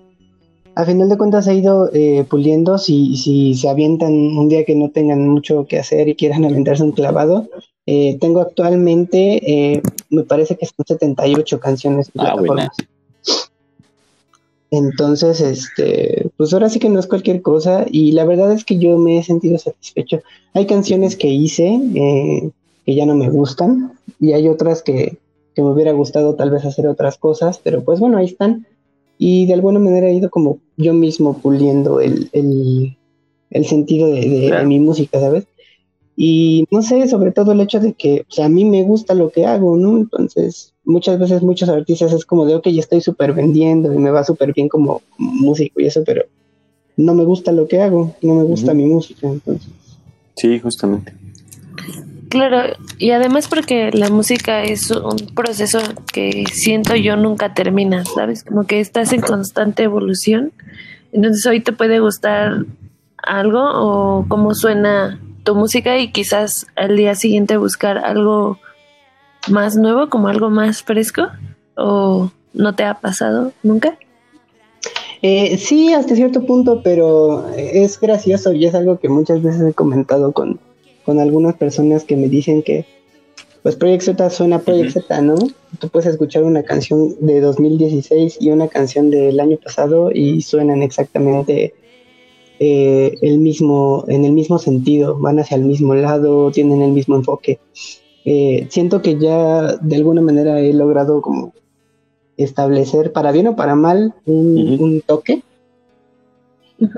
a 0.75 0.85
final 0.85 1.09
de 1.09 1.17
cuentas 1.17 1.47
he 1.47 1.55
ido 1.55 1.89
eh, 1.93 2.25
puliendo. 2.29 2.77
Si, 2.77 3.15
si 3.15 3.55
se 3.55 3.69
avientan 3.69 4.11
un 4.11 4.49
día 4.49 4.65
que 4.65 4.75
no 4.75 4.89
tengan 4.89 5.27
mucho 5.27 5.65
que 5.65 5.79
hacer 5.79 6.07
y 6.09 6.15
quieran 6.15 6.45
aventarse 6.45 6.83
un 6.83 6.91
clavado, 6.91 7.49
eh, 7.85 8.17
tengo 8.19 8.41
actualmente, 8.41 9.73
eh, 9.73 9.81
me 10.09 10.23
parece 10.23 10.57
que 10.57 10.65
son 10.65 10.85
78 10.85 11.59
canciones 11.59 12.11
en 12.13 12.21
Ah, 12.21 12.35
buena. 12.35 12.71
Entonces, 14.71 15.39
este, 15.39 16.29
pues 16.35 16.51
ahora 16.53 16.69
sí 16.69 16.79
que 16.79 16.89
no 16.89 16.99
es 16.99 17.07
cualquier 17.07 17.41
cosa 17.41 17.85
y 17.89 18.11
la 18.11 18.25
verdad 18.25 18.51
es 18.51 18.65
que 18.65 18.77
yo 18.77 18.97
me 18.97 19.19
he 19.19 19.23
sentido 19.23 19.57
satisfecho. 19.57 20.21
Hay 20.53 20.65
canciones 20.65 21.15
que 21.15 21.29
hice 21.29 21.79
eh, 21.95 22.49
que 22.85 22.95
ya 22.95 23.05
no 23.05 23.15
me 23.15 23.29
gustan 23.29 23.93
y 24.19 24.33
hay 24.33 24.49
otras 24.49 24.81
que, 24.81 25.17
que 25.53 25.61
me 25.61 25.69
hubiera 25.69 25.93
gustado 25.93 26.35
tal 26.35 26.49
vez 26.49 26.65
hacer 26.65 26.87
otras 26.87 27.17
cosas, 27.17 27.61
pero 27.63 27.83
pues 27.83 27.99
bueno, 27.99 28.17
ahí 28.17 28.25
están. 28.25 28.67
Y 29.17 29.45
de 29.45 29.53
alguna 29.53 29.79
manera 29.79 30.09
he 30.09 30.13
ido 30.15 30.29
como 30.29 30.59
yo 30.77 30.93
mismo 30.93 31.37
puliendo 31.39 31.99
el, 32.01 32.29
el, 32.33 32.97
el 33.49 33.65
sentido 33.65 34.07
de, 34.09 34.21
de- 34.21 34.39
de 34.41 34.47
Claro. 34.47 34.67
mi 34.67 34.79
música, 34.79 35.19
¿sabes? 35.19 35.47
Y 36.17 36.65
no 36.71 36.81
sé, 36.81 37.07
sobre 37.07 37.31
todo 37.31 37.51
el 37.51 37.59
hecho 37.61 37.79
de 37.79 37.93
que 37.93 38.25
o 38.29 38.33
sea, 38.33 38.45
a 38.45 38.49
mí 38.49 38.63
me 38.65 38.83
gusta 38.83 39.13
lo 39.13 39.29
que 39.31 39.45
hago, 39.45 39.75
¿no? 39.77 39.97
Entonces, 39.97 40.73
muchas 40.85 41.19
veces 41.19 41.41
muchos 41.41 41.67
artistas 41.69 42.13
es 42.13 42.25
como 42.25 42.45
de, 42.45 42.55
ok, 42.55 42.67
ya 42.69 42.79
estoy 42.79 43.01
súper 43.01 43.33
vendiendo 43.33 43.93
y 43.93 43.97
me 43.97 44.11
va 44.11 44.23
súper 44.23 44.53
bien 44.53 44.69
como 44.69 45.01
músico 45.17 45.81
y 45.81 45.87
eso, 45.87 46.03
pero 46.05 46.23
no 46.97 47.13
me 47.13 47.25
gusta 47.25 47.51
lo 47.51 47.67
que 47.67 47.81
hago, 47.81 48.15
no 48.21 48.35
me 48.35 48.43
gusta 48.43 48.73
mi 48.73 48.85
música, 48.85 49.27
entonces. 49.27 49.67
Sí, 50.37 50.59
justamente. 50.59 51.13
Claro, 52.29 52.73
y 52.97 53.11
además 53.11 53.47
porque 53.47 53.91
la 53.91 54.09
música 54.09 54.63
es 54.63 54.89
un 54.91 55.17
proceso 55.35 55.79
que 56.11 56.45
siento 56.51 56.95
yo 56.95 57.15
nunca 57.15 57.53
termina, 57.53 58.03
¿sabes? 58.05 58.43
Como 58.43 58.65
que 58.65 58.79
estás 58.79 59.13
en 59.13 59.21
constante 59.21 59.83
evolución. 59.83 60.51
Entonces 61.11 61.45
hoy 61.45 61.61
te 61.61 61.71
puede 61.71 61.99
gustar 61.99 62.65
algo 63.17 63.61
o 63.61 64.25
cómo 64.27 64.53
suena 64.55 65.19
tu 65.43 65.55
música 65.55 65.97
y 65.97 66.11
quizás 66.11 66.67
al 66.75 66.97
día 66.97 67.15
siguiente 67.15 67.57
buscar 67.57 67.99
algo 67.99 68.59
más 69.49 69.75
nuevo, 69.75 70.09
como 70.09 70.27
algo 70.27 70.49
más 70.49 70.83
fresco. 70.83 71.27
¿O 71.77 72.31
no 72.53 72.75
te 72.75 72.83
ha 72.83 72.95
pasado 72.95 73.51
nunca? 73.63 73.97
Eh, 75.21 75.57
sí, 75.57 75.93
hasta 75.93 76.15
cierto 76.15 76.45
punto, 76.45 76.81
pero 76.83 77.49
es 77.55 77.99
gracioso 77.99 78.53
y 78.53 78.65
es 78.65 78.75
algo 78.75 78.99
que 78.99 79.09
muchas 79.09 79.41
veces 79.41 79.61
he 79.69 79.73
comentado 79.73 80.31
con, 80.31 80.59
con 81.05 81.19
algunas 81.19 81.55
personas 81.55 82.03
que 82.03 82.15
me 82.15 82.27
dicen 82.27 82.63
que 82.63 82.85
pues 83.65 83.75
Project 83.75 84.03
Z 84.03 84.29
suena 84.29 84.59
Project. 84.59 84.91
Z, 84.91 85.21
¿no? 85.21 85.35
Tú 85.79 85.89
puedes 85.89 86.05
escuchar 86.05 86.43
una 86.43 86.61
canción 86.61 87.15
de 87.19 87.41
2016 87.41 88.37
y 88.39 88.51
una 88.51 88.67
canción 88.67 89.09
del 89.09 89.39
año 89.39 89.57
pasado 89.57 90.11
y 90.13 90.41
suenan 90.41 90.83
exactamente 90.83 91.73
eh, 92.59 93.17
el 93.23 93.39
mismo, 93.39 94.05
en 94.07 94.23
el 94.23 94.33
mismo 94.33 94.59
sentido, 94.59 95.17
van 95.17 95.39
hacia 95.39 95.57
el 95.57 95.63
mismo 95.63 95.95
lado, 95.95 96.51
tienen 96.51 96.83
el 96.83 96.91
mismo 96.91 97.15
enfoque. 97.15 97.59
Eh, 98.23 98.67
siento 98.69 99.01
que 99.01 99.17
ya 99.17 99.77
de 99.77 99.95
alguna 99.95 100.21
manera 100.21 100.59
he 100.59 100.71
logrado 100.71 101.23
como 101.23 101.51
establecer, 102.37 103.13
para 103.13 103.31
bien 103.31 103.47
o 103.47 103.55
para 103.55 103.73
mal, 103.73 104.13
un, 104.25 104.77
un 104.79 105.01
toque. 105.01 105.41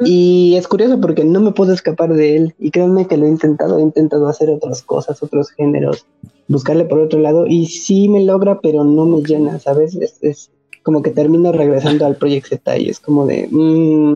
Y 0.05 0.55
es 0.55 0.67
curioso 0.67 1.00
porque 1.00 1.24
no 1.24 1.39
me 1.39 1.51
puedo 1.51 1.74
escapar 1.74 2.13
de 2.13 2.36
él. 2.36 2.55
Y 2.60 2.72
créanme 2.72 3.07
que 3.07 3.17
lo 3.17 3.25
he 3.25 3.29
intentado, 3.29 3.79
he 3.79 3.81
intentado 3.81 4.27
hacer 4.27 4.50
otras 4.50 4.81
cosas, 4.81 5.22
otros 5.22 5.51
géneros, 5.51 6.05
buscarle 6.48 6.86
por 6.86 7.00
otro 7.00 7.19
lado. 7.19 7.46
Y 7.48 7.67
sí 7.67 8.10
me 8.10 8.24
logra, 8.24 8.60
pero 8.62 8.84
no 8.84 9.05
me 9.05 9.22
llena, 9.22 9.60
¿sabes? 9.60 9.96
Es, 9.96 10.17
es 10.22 10.50
como 10.84 11.01
que 11.01 11.12
termino 11.12 11.51
regresando 11.51 12.05
al 12.05 12.15
Project 12.15 12.48
Z 12.48 12.77
y 12.77 12.89
es 12.89 13.00
como 13.00 13.25
de... 13.25 13.48
mm, 13.51 14.13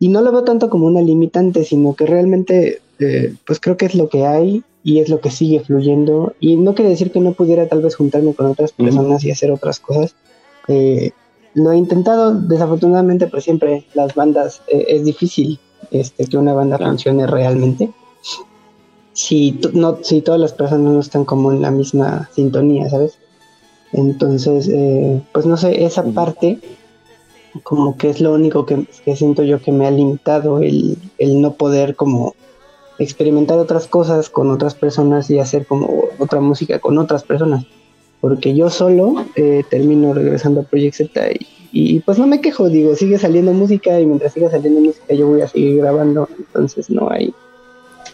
y 0.00 0.08
no 0.08 0.20
lo 0.20 0.32
veo 0.32 0.42
tanto 0.42 0.68
como 0.68 0.86
una 0.86 1.00
limitante, 1.00 1.64
sino 1.64 1.94
que 1.94 2.06
realmente, 2.06 2.80
eh, 2.98 3.34
pues 3.46 3.60
creo 3.60 3.76
que 3.76 3.86
es 3.86 3.94
lo 3.94 4.08
que 4.08 4.26
hay 4.26 4.64
y 4.82 4.98
es 4.98 5.08
lo 5.08 5.20
que 5.20 5.30
sigue 5.30 5.60
fluyendo. 5.60 6.34
Y 6.40 6.56
no 6.56 6.74
quiere 6.74 6.90
decir 6.90 7.12
que 7.12 7.20
no 7.20 7.34
pudiera 7.34 7.68
tal 7.68 7.82
vez 7.82 7.94
juntarme 7.94 8.34
con 8.34 8.46
otras 8.46 8.72
personas 8.72 9.22
y 9.22 9.30
hacer 9.30 9.52
otras 9.52 9.78
cosas. 9.78 10.16
Eh, 10.66 11.12
lo 11.54 11.72
he 11.72 11.76
intentado, 11.76 12.34
desafortunadamente, 12.34 13.26
pues 13.26 13.44
siempre 13.44 13.84
las 13.94 14.14
bandas 14.14 14.62
eh, 14.68 14.84
es 14.88 15.04
difícil 15.04 15.58
este, 15.90 16.26
que 16.26 16.36
una 16.38 16.54
banda 16.54 16.76
Claro. 16.76 16.92
funcione 16.92 17.26
realmente. 17.26 17.90
Si, 19.12 19.60
no, 19.74 19.98
si 20.02 20.22
todas 20.22 20.40
las 20.40 20.52
personas 20.54 20.92
no 20.92 21.00
están 21.00 21.24
como 21.24 21.52
en 21.52 21.60
la 21.60 21.70
misma 21.70 22.30
sintonía, 22.34 22.88
¿sabes? 22.88 23.18
Entonces, 23.92 24.68
eh, 24.72 25.20
pues 25.32 25.44
no 25.44 25.58
sé, 25.58 25.84
esa 25.84 26.02
parte 26.02 26.58
como 27.62 27.98
que 27.98 28.08
es 28.08 28.22
lo 28.22 28.32
único 28.32 28.64
que, 28.64 28.86
que 29.04 29.14
siento 29.14 29.42
yo 29.42 29.60
que 29.60 29.72
me 29.72 29.86
ha 29.86 29.90
limitado 29.90 30.60
el, 30.60 30.96
el 31.18 31.42
no 31.42 31.52
poder 31.52 31.94
como 31.94 32.34
experimentar 32.98 33.58
otras 33.58 33.86
cosas 33.86 34.30
con 34.30 34.50
otras 34.50 34.74
personas 34.74 35.28
y 35.28 35.38
hacer 35.38 35.66
como 35.66 36.04
otra 36.18 36.40
música 36.40 36.78
con 36.78 36.96
otras 36.96 37.24
personas 37.24 37.66
porque 38.22 38.54
yo 38.54 38.70
solo 38.70 39.26
eh, 39.34 39.64
termino 39.68 40.14
regresando 40.14 40.60
a 40.60 40.62
Project 40.62 40.94
Z 40.94 41.32
y, 41.32 41.46
y, 41.72 42.00
pues 42.00 42.18
no 42.20 42.28
me 42.28 42.40
quejo, 42.40 42.68
digo, 42.68 42.94
sigue 42.94 43.18
saliendo 43.18 43.52
música 43.52 43.98
y 44.00 44.06
mientras 44.06 44.32
siga 44.32 44.48
saliendo 44.48 44.80
música 44.80 45.12
yo 45.12 45.26
voy 45.26 45.40
a 45.42 45.48
seguir 45.48 45.78
grabando, 45.78 46.28
entonces 46.38 46.88
no 46.88 47.10
hay 47.10 47.34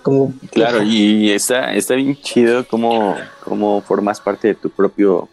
como... 0.00 0.33
Claro, 0.50 0.83
y 0.83 1.31
está, 1.31 1.75
está 1.75 1.95
bien 1.95 2.17
chido 2.17 2.67
cómo, 2.67 3.17
cómo 3.45 3.83
formas 3.83 4.19
parte 4.19 4.49
de 4.49 4.55
tu 4.55 4.71
propio, 4.71 5.29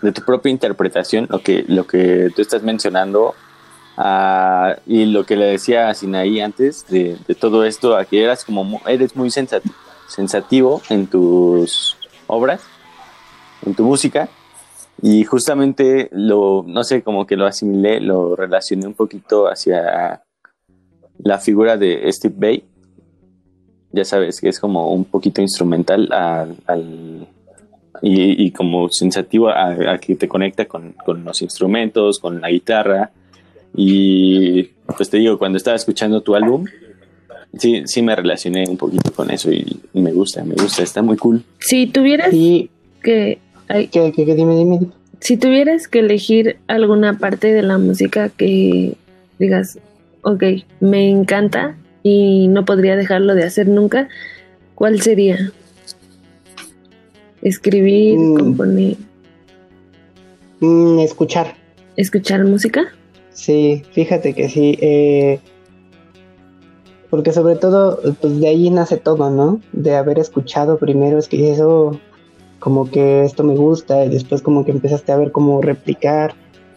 de 0.00 0.12
tu 0.12 0.22
propia 0.22 0.52
interpretación, 0.52 1.26
lo 1.28 1.40
que, 1.40 1.64
lo 1.66 1.88
que 1.88 2.30
tú 2.36 2.40
estás 2.40 2.62
mencionando, 2.62 3.34
ah, 3.96 4.76
y 4.86 5.06
lo 5.06 5.26
que 5.26 5.34
le 5.34 5.46
decía 5.46 5.88
a 5.88 5.94
Sinaí 5.94 6.40
antes 6.40 6.86
de, 6.86 7.16
de 7.26 7.34
todo 7.34 7.64
esto, 7.64 7.96
a 7.96 8.04
que 8.04 8.22
eras 8.22 8.44
como 8.44 8.80
eres 8.86 9.16
muy 9.16 9.30
sensati- 9.30 9.72
sensativo 10.06 10.82
en 10.88 11.08
tus 11.08 11.96
obras, 12.28 12.60
en 13.64 13.74
tu 13.74 13.84
música, 13.84 14.28
y 15.02 15.24
justamente 15.24 16.08
lo, 16.12 16.64
no 16.66 16.84
sé, 16.84 17.02
como 17.02 17.26
que 17.26 17.36
lo 17.36 17.46
asimilé, 17.46 18.00
lo 18.00 18.36
relacioné 18.36 18.86
un 18.86 18.94
poquito 18.94 19.48
hacia 19.48 20.22
la 21.22 21.38
figura 21.38 21.76
de 21.76 22.10
Steve 22.12 22.34
Bay, 22.36 22.64
ya 23.92 24.04
sabes 24.04 24.40
que 24.40 24.48
es 24.48 24.60
como 24.60 24.92
un 24.92 25.04
poquito 25.04 25.40
instrumental 25.42 26.08
al, 26.12 26.56
al- 26.66 27.26
y, 28.02 28.46
y 28.46 28.50
como 28.52 28.88
sensativo 28.88 29.48
a, 29.48 29.92
a 29.92 29.98
que 29.98 30.14
te 30.14 30.28
conecta 30.28 30.64
con, 30.66 30.94
con 31.04 31.24
los 31.24 31.42
instrumentos, 31.42 32.18
con 32.18 32.40
la 32.40 32.48
guitarra. 32.50 33.10
Y 33.74 34.62
pues 34.96 35.10
te 35.10 35.18
digo, 35.18 35.38
cuando 35.38 35.58
estaba 35.58 35.76
escuchando 35.76 36.22
tu 36.22 36.34
álbum, 36.34 36.64
sí, 37.58 37.82
sí 37.86 38.00
me 38.00 38.14
relacioné 38.16 38.64
un 38.68 38.76
poquito 38.76 39.12
con 39.12 39.30
eso 39.30 39.50
y 39.52 39.80
me 39.92 40.12
gusta, 40.12 40.44
me 40.44 40.54
gusta, 40.54 40.82
está 40.82 41.02
muy 41.02 41.16
cool. 41.16 41.42
Si 41.58 41.88
tuvieras 41.88 42.32
Y 42.32 42.70
que... 43.02 43.38
ay, 43.70 43.88
dime, 43.92 44.34
dime, 44.34 44.56
dime. 44.56 44.78
Si 45.20 45.36
tuvieras 45.36 45.86
que 45.88 45.98
elegir 46.00 46.58
alguna 46.66 47.18
parte 47.18 47.52
de 47.52 47.62
la 47.62 47.78
música 47.78 48.28
que 48.30 48.94
digas, 49.38 49.78
ok, 50.22 50.42
me 50.80 51.08
encanta 51.10 51.76
y 52.02 52.48
no 52.48 52.64
podría 52.64 52.96
dejarlo 52.96 53.34
de 53.34 53.44
hacer 53.44 53.68
nunca, 53.68 54.08
¿cuál 54.74 55.00
sería? 55.02 55.52
Escribir, 57.42 58.18
Mm. 58.18 58.36
componer, 58.36 58.96
Mm, 60.60 60.98
escuchar. 61.00 61.54
escuchar 61.96 62.44
música. 62.44 62.84
Sí, 63.32 63.82
fíjate 63.92 64.34
que 64.34 64.48
sí. 64.48 64.76
eh, 64.80 65.40
porque 67.08 67.32
sobre 67.32 67.56
todo, 67.56 67.98
pues 68.20 68.38
de 68.40 68.46
ahí 68.48 68.70
nace 68.70 68.96
todo, 68.96 69.30
¿no? 69.30 69.60
De 69.72 69.96
haber 69.96 70.18
escuchado 70.18 70.78
primero, 70.78 71.18
es 71.18 71.28
que 71.28 71.50
eso, 71.50 71.98
como 72.60 72.88
que 72.88 73.24
esto 73.24 73.42
me 73.42 73.56
gusta, 73.56 74.04
y 74.04 74.10
después 74.10 74.42
como 74.42 74.64
que 74.64 74.70
empezaste 74.70 75.10
a 75.10 75.16
ver 75.16 75.32
cómo 75.32 75.60
replicar, 75.60 76.34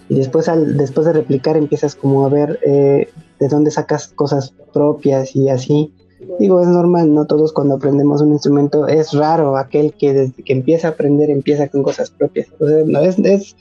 y 0.10 0.16
después 0.16 0.50
al, 0.50 0.78
después 0.78 1.06
de 1.06 1.14
replicar 1.14 1.58
empiezas 1.58 1.96
como 1.96 2.26
a 2.26 2.30
ver 2.30 2.60
eh, 2.66 3.10
de 3.40 3.48
dónde 3.48 3.72
sacas 3.72 4.08
cosas 4.08 4.54
propias 4.74 5.36
y 5.36 5.50
así. 5.50 5.94
Digo, 6.40 6.62
es 6.62 6.68
normal, 6.68 7.14
¿no? 7.14 7.26
Todos 7.26 7.52
cuando 7.52 7.76
aprendemos 7.76 8.22
un 8.22 8.32
instrumento, 8.32 8.88
es 8.88 9.12
raro 9.12 9.58
aquel 9.58 9.94
que 9.94 10.14
desde 10.14 10.42
que 10.42 10.54
empieza 10.54 10.88
a 10.88 10.92
aprender 10.92 11.30
empieza 11.30 11.68
con 11.68 11.84
cosas 11.84 12.12
propias. 12.12 12.48
O 12.60 12.68
sea, 12.68 12.84
no, 12.86 13.00
es, 13.02 13.20
es 13.20 13.56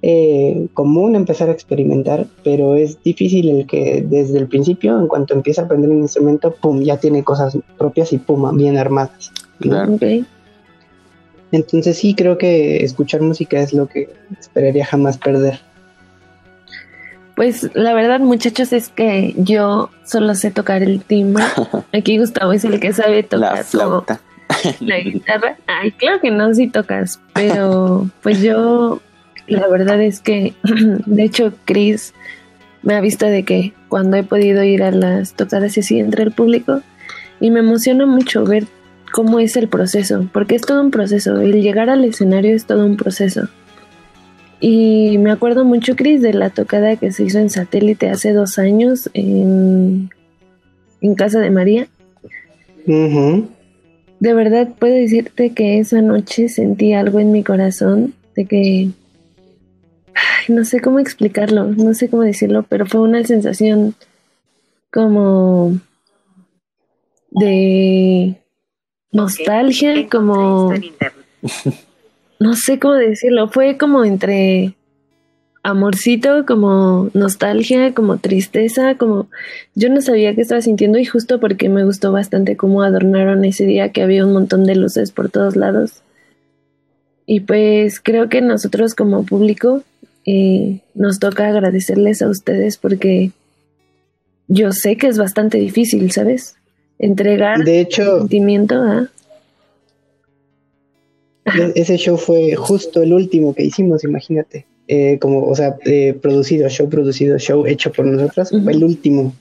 eh, 0.00 0.68
común 0.74 1.16
empezar 1.16 1.48
a 1.48 1.52
experimentar, 1.52 2.26
pero 2.44 2.76
es 2.76 3.02
difícil 3.02 3.48
el 3.48 3.66
que 3.66 4.04
desde 4.08 4.38
el 4.38 4.46
principio, 4.46 4.98
en 4.98 5.08
cuanto 5.08 5.34
empieza 5.34 5.62
a 5.62 5.64
aprender 5.64 5.90
un 5.90 6.02
instrumento, 6.02 6.54
pum, 6.54 6.82
ya 6.82 6.98
tiene 6.98 7.24
cosas 7.24 7.58
propias 7.76 8.12
y 8.12 8.18
pum, 8.18 8.56
bien 8.56 8.76
armadas. 8.76 9.32
¿no? 9.58 9.70
Claro. 9.70 9.94
Ok. 9.94 10.02
Entonces 11.52 11.98
sí 11.98 12.14
creo 12.14 12.38
que 12.38 12.84
escuchar 12.84 13.20
música 13.22 13.60
es 13.60 13.72
lo 13.72 13.86
que 13.86 14.08
esperaría 14.38 14.84
jamás 14.84 15.18
perder. 15.18 15.60
Pues 17.38 17.70
la 17.74 17.94
verdad, 17.94 18.18
muchachos, 18.18 18.72
es 18.72 18.88
que 18.88 19.32
yo 19.36 19.90
solo 20.04 20.34
sé 20.34 20.50
tocar 20.50 20.82
el 20.82 21.02
timbre. 21.02 21.44
Aquí 21.92 22.18
Gustavo 22.18 22.52
es 22.52 22.64
el 22.64 22.80
que 22.80 22.92
sabe 22.92 23.22
La 23.22 23.28
tocar 23.28 23.50
como 23.50 23.64
flauta. 23.64 24.20
la 24.80 24.98
guitarra. 24.98 25.56
Ay, 25.66 25.92
claro 25.92 26.20
que 26.20 26.30
no, 26.32 26.52
si 26.52 26.68
tocas, 26.68 27.20
pero 27.34 28.10
pues 28.22 28.42
yo, 28.42 29.00
la 29.46 29.68
verdad 29.68 30.02
es 30.02 30.20
que, 30.20 30.54
de 31.06 31.22
hecho, 31.22 31.52
Chris 31.64 32.12
me 32.82 32.94
ha 32.96 33.00
visto 33.00 33.26
de 33.26 33.44
que 33.44 33.72
cuando 33.88 34.16
he 34.16 34.24
podido 34.24 34.64
ir 34.64 34.82
a 34.82 34.90
las 34.90 35.34
tocadas 35.34 35.76
y 35.76 35.80
así 35.80 36.00
entre 36.00 36.24
el 36.24 36.32
público, 36.32 36.82
y 37.40 37.50
me 37.52 37.60
emociona 37.60 38.04
mucho 38.04 38.44
ver 38.44 38.66
cómo 39.12 39.40
es 39.40 39.56
el 39.56 39.68
proceso, 39.68 40.28
porque 40.32 40.54
es 40.54 40.62
todo 40.62 40.80
un 40.80 40.90
proceso, 40.90 41.40
el 41.40 41.60
llegar 41.62 41.90
al 41.90 42.04
escenario 42.04 42.54
es 42.54 42.66
todo 42.66 42.84
un 42.84 42.96
proceso. 42.96 43.48
Y 44.60 45.18
me 45.18 45.30
acuerdo 45.30 45.64
mucho, 45.64 45.94
Chris, 45.94 46.20
de 46.20 46.34
la 46.34 46.50
tocada 46.50 46.96
que 46.96 47.12
se 47.12 47.24
hizo 47.24 47.38
en 47.38 47.50
satélite 47.50 48.10
hace 48.10 48.32
dos 48.32 48.58
años 48.58 49.08
en, 49.14 50.10
en 51.00 51.14
Casa 51.14 51.38
de 51.38 51.50
María. 51.50 51.86
De 52.86 54.34
verdad 54.34 54.68
puedo 54.78 54.94
decirte 54.94 55.50
que 55.50 55.78
esa 55.78 56.02
noche 56.02 56.48
sentí 56.48 56.92
algo 56.92 57.20
en 57.20 57.30
mi 57.30 57.44
corazón 57.44 58.14
de 58.34 58.46
que 58.46 58.90
no 60.48 60.64
sé 60.64 60.80
cómo 60.80 60.98
explicarlo, 60.98 61.66
no 61.66 61.94
sé 61.94 62.08
cómo 62.08 62.22
decirlo, 62.22 62.64
pero 62.68 62.86
fue 62.86 63.00
una 63.00 63.22
sensación 63.24 63.94
como 64.90 65.78
de 67.30 68.40
nostalgia, 69.12 70.08
como 70.08 70.72
no 72.40 72.54
sé 72.54 72.78
cómo 72.78 72.94
decirlo, 72.94 73.48
fue 73.48 73.76
como 73.76 74.04
entre 74.04 74.74
amorcito, 75.62 76.46
como 76.46 77.10
nostalgia, 77.14 77.94
como 77.94 78.18
tristeza, 78.18 78.96
como 78.96 79.28
yo 79.74 79.88
no 79.90 80.00
sabía 80.00 80.34
qué 80.34 80.42
estaba 80.42 80.62
sintiendo 80.62 80.98
y 80.98 81.04
justo 81.04 81.40
porque 81.40 81.68
me 81.68 81.84
gustó 81.84 82.12
bastante 82.12 82.56
cómo 82.56 82.82
adornaron 82.82 83.44
ese 83.44 83.64
día 83.64 83.92
que 83.92 84.02
había 84.02 84.24
un 84.24 84.32
montón 84.32 84.64
de 84.64 84.76
luces 84.76 85.12
por 85.12 85.30
todos 85.30 85.56
lados. 85.56 86.02
Y 87.26 87.40
pues 87.40 88.00
creo 88.00 88.28
que 88.28 88.40
nosotros 88.40 88.94
como 88.94 89.26
público 89.26 89.82
eh, 90.24 90.80
nos 90.94 91.18
toca 91.18 91.48
agradecerles 91.48 92.22
a 92.22 92.28
ustedes 92.28 92.78
porque 92.78 93.32
yo 94.46 94.72
sé 94.72 94.96
que 94.96 95.08
es 95.08 95.18
bastante 95.18 95.58
difícil, 95.58 96.10
¿sabes? 96.10 96.57
Entregar 96.98 97.64
de 97.64 97.80
hecho, 97.80 98.18
sentimiento 98.18 98.74
a... 98.74 99.10
E-, 101.56 101.72
ese 101.76 101.96
show 101.96 102.16
fue 102.16 102.54
justo 102.54 103.02
el 103.02 103.12
último 103.12 103.54
que 103.54 103.64
hicimos, 103.64 104.04
imagínate. 104.04 104.66
Eh, 104.90 105.18
como, 105.18 105.46
o 105.46 105.54
sea, 105.54 105.76
eh, 105.84 106.14
producido, 106.14 106.68
show 106.70 106.88
producido, 106.88 107.38
show 107.38 107.66
hecho 107.66 107.92
por 107.92 108.06
nosotros, 108.06 108.50
fue 108.50 108.72
el 108.72 108.82
último. 108.82 109.34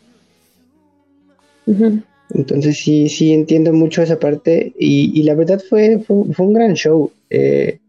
Entonces 2.34 2.78
sí, 2.78 3.08
sí 3.08 3.34
entiendo 3.34 3.72
mucho 3.72 4.02
esa 4.02 4.20
parte 4.20 4.74
y, 4.78 5.24
la 5.24 5.36
verdad 5.36 5.62
fue, 5.70 6.00
fue, 6.06 6.46
un 6.46 6.54
gran 6.54 6.74
show. 6.74 7.12
Eh, 7.30 7.80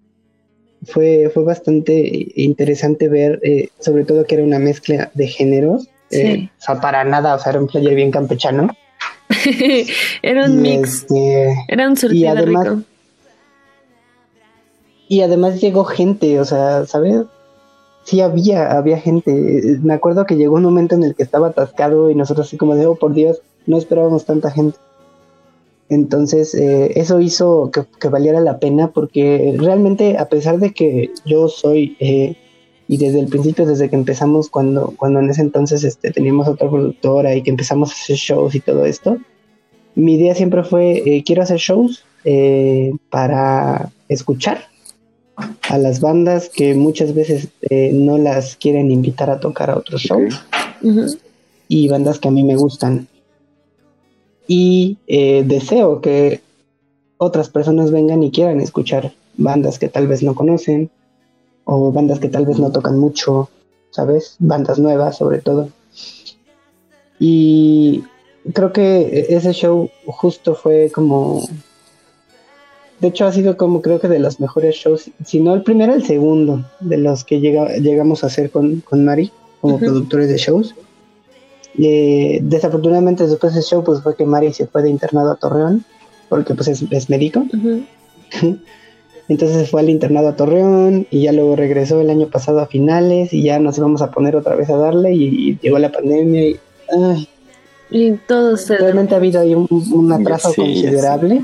fue, 0.85 1.31
fue 1.35 1.43
bastante 1.43 2.29
interesante 2.37 3.09
ver, 3.09 3.41
sobre 3.81 4.05
todo 4.05 4.25
que 4.25 4.37
era 4.37 4.45
una 4.45 4.61
mezcla 4.61 5.11
de 5.15 5.27
géneros. 5.27 5.89
o 6.13 6.63
sea, 6.63 6.81
para 6.81 7.03
nada, 7.05 7.35
o 7.35 7.39
sea, 7.41 7.51
era 7.51 7.61
un 7.61 7.67
player 7.67 7.97
bien 7.97 8.13
campechano. 8.13 8.69
era 10.23 10.47
un 10.47 10.61
mix. 10.63 11.03
Este, 11.03 11.65
era 11.69 11.89
un 11.89 11.97
surtido 11.97 12.35
rico 12.45 12.83
y 15.09 15.23
además 15.23 15.61
llegó 15.61 15.85
gente, 15.85 16.39
o 16.39 16.45
sea, 16.45 16.85
¿sabes? 16.87 17.25
Sí 18.05 18.21
había, 18.21 18.77
había 18.77 18.99
gente. 18.99 19.79
Me 19.83 19.95
acuerdo 19.95 20.27
que 20.27 20.37
llegó 20.37 20.57
un 20.57 20.63
momento 20.63 20.95
en 20.95 21.03
el 21.03 21.15
que 21.15 21.23
estaba 21.23 21.49
atascado 21.49 22.11
y 22.11 22.15
nosotros 22.15 22.47
así 22.47 22.57
como 22.57 22.75
de, 22.77 22.87
oh, 22.87 22.95
por 22.95 23.15
Dios, 23.15 23.41
no 23.67 23.79
esperábamos 23.79 24.27
tanta 24.27 24.51
gente. 24.51 24.79
Entonces, 25.89 26.55
eh, 26.55 26.93
eso 26.97 27.21
hizo 27.21 27.71
que, 27.71 28.09
valiera 28.09 28.41
la 28.41 28.59
pena 28.59 28.91
porque 28.93 29.55
realmente, 29.59 30.19
a 30.19 30.29
pesar 30.29 30.59
de 30.59 30.75
que 30.75 31.11
yo 31.25 31.49
soy, 31.49 31.97
eh, 32.01 32.37
y 32.89 32.97
desde 32.97 33.21
el 33.21 33.27
principio, 33.27 33.67
desde 33.67 33.89
que 33.89 33.97
empezamos, 33.97 34.49
cuando, 34.49 34.95
cuando 34.97 35.21
en 35.21 35.31
ese 35.31 35.43
entonces 35.43 35.85
este, 35.85 36.11
teníamos 36.11 36.49
otra 36.49 36.69
productora 36.69 37.35
y 37.35 37.43
que 37.43 37.51
empezamos 37.51 37.91
a 37.91 37.95
hacer 37.95 38.17
shows 38.17 38.55
y 38.55 38.61
todo 38.61 38.85
esto, 38.85 39.19
mi 39.95 40.15
idea 40.15 40.35
siempre 40.35 40.65
fue, 40.65 41.03
eh, 41.05 41.23
quiero 41.25 41.43
hacer 41.43 41.59
shows 41.59 42.05
para 43.11 43.91
escuchar 44.09 44.69
a 45.69 45.79
las 45.79 46.01
bandas 46.01 46.49
que 46.49 46.75
muchas 46.75 47.15
veces 47.15 47.49
eh, 47.71 47.91
no 47.93 48.19
las 48.19 48.57
quieren 48.57 48.91
invitar 48.91 49.31
a 49.31 49.41
tocar 49.41 49.71
a 49.71 49.77
otros 49.77 50.03
shows 50.03 50.45
y 51.69 51.89
bandas 51.89 52.19
que 52.19 52.29
a 52.29 52.31
mí 52.31 52.43
me 52.43 52.57
gustan. 52.57 53.07
Y 54.47 54.97
eh, 55.07 55.45
deseo 55.47 56.01
que 56.01 56.41
otras 57.19 57.51
personas 57.51 57.91
vengan 57.91 58.23
y 58.23 58.31
quieran 58.31 58.61
escuchar 58.61 59.13
bandas 59.37 59.79
que 59.79 59.89
tal 59.89 60.07
vez 60.09 60.23
no 60.23 60.35
conocen 60.35 60.91
o 61.71 61.93
bandas 61.93 62.19
que 62.19 62.31
tal 62.31 62.47
vez 62.47 62.59
no 62.59 62.73
tocan 62.73 62.99
mucho, 62.99 63.51
¿sabes? 63.91 64.37
Bandas 64.39 64.79
nuevas 64.79 65.19
sobre 65.19 65.41
todo. 65.41 65.69
Y 67.19 68.05
creo 68.55 68.73
que 68.73 69.27
ese 69.29 69.53
show 69.53 69.91
justo 70.07 70.55
fue 70.55 70.91
como 70.91 71.43
de 73.01 73.09
hecho, 73.09 73.27
ha 73.27 73.33
sido 73.33 73.57
como 73.57 73.83
creo 73.83 74.01
que 74.01 74.09
de 74.09 74.19
los 74.19 74.41
mejores 74.41 74.75
shows, 74.77 75.11
si 75.25 75.41
no 75.41 75.55
el 75.55 75.63
primero, 75.63 75.95
el 75.95 76.05
segundo 76.05 76.65
de 76.81 76.97
los 76.97 77.23
que 77.23 77.39
llega, 77.39 77.77
llegamos 77.77 78.25
a 78.25 78.29
hacer 78.29 78.51
con, 78.51 78.81
con 78.81 79.05
Mari 79.05 79.31
como 79.61 79.79
productores 79.79 80.29
de 80.29 80.39
shows. 80.39 80.75
Eh, 81.79 82.41
desafortunadamente 82.43 83.27
después 83.27 83.55
del 83.55 83.63
show 83.63 83.85
pues 83.85 84.01
fue 84.03 84.17
que 84.17 84.25
Mari 84.25 84.55
se 84.55 84.67
fue 84.67 84.83
de 84.83 84.91
internado 84.91 85.31
a 85.33 85.37
Torreón 85.37 85.85
porque 86.31 86.55
pues 86.55 86.69
es, 86.69 87.11
médico. 87.11 87.45
Entonces 89.29 89.71
fue 89.71 89.83
al 89.83 89.91
internado 89.91 90.29
a 90.29 90.37
Torreón 90.37 91.07
y 91.11 91.23
ya 91.23 91.33
luego 91.33 91.55
regresó 91.55 92.01
el 92.01 92.09
año 92.09 92.29
pasado 92.29 92.61
a 92.61 92.67
finales 92.67 93.35
y 93.35 93.43
ya 93.43 93.59
nos 93.59 93.77
íbamos 93.77 94.01
a 94.01 94.11
poner 94.11 94.35
otra 94.35 94.57
vez 94.57 94.71
a 94.71 94.77
darle 94.77 95.13
y, 95.13 95.59
llegó 95.59 95.79
la 95.79 95.93
pandemia 95.93 96.49
y... 96.49 96.61
y 97.91 98.13
todo 98.27 98.57
se... 98.57 98.79
Realmente 98.79 99.15
ha 99.15 99.19
habido 99.19 99.41
ahí 99.43 99.55
un, 99.55 100.13
atraso 100.13 100.55
considerable. 100.55 101.43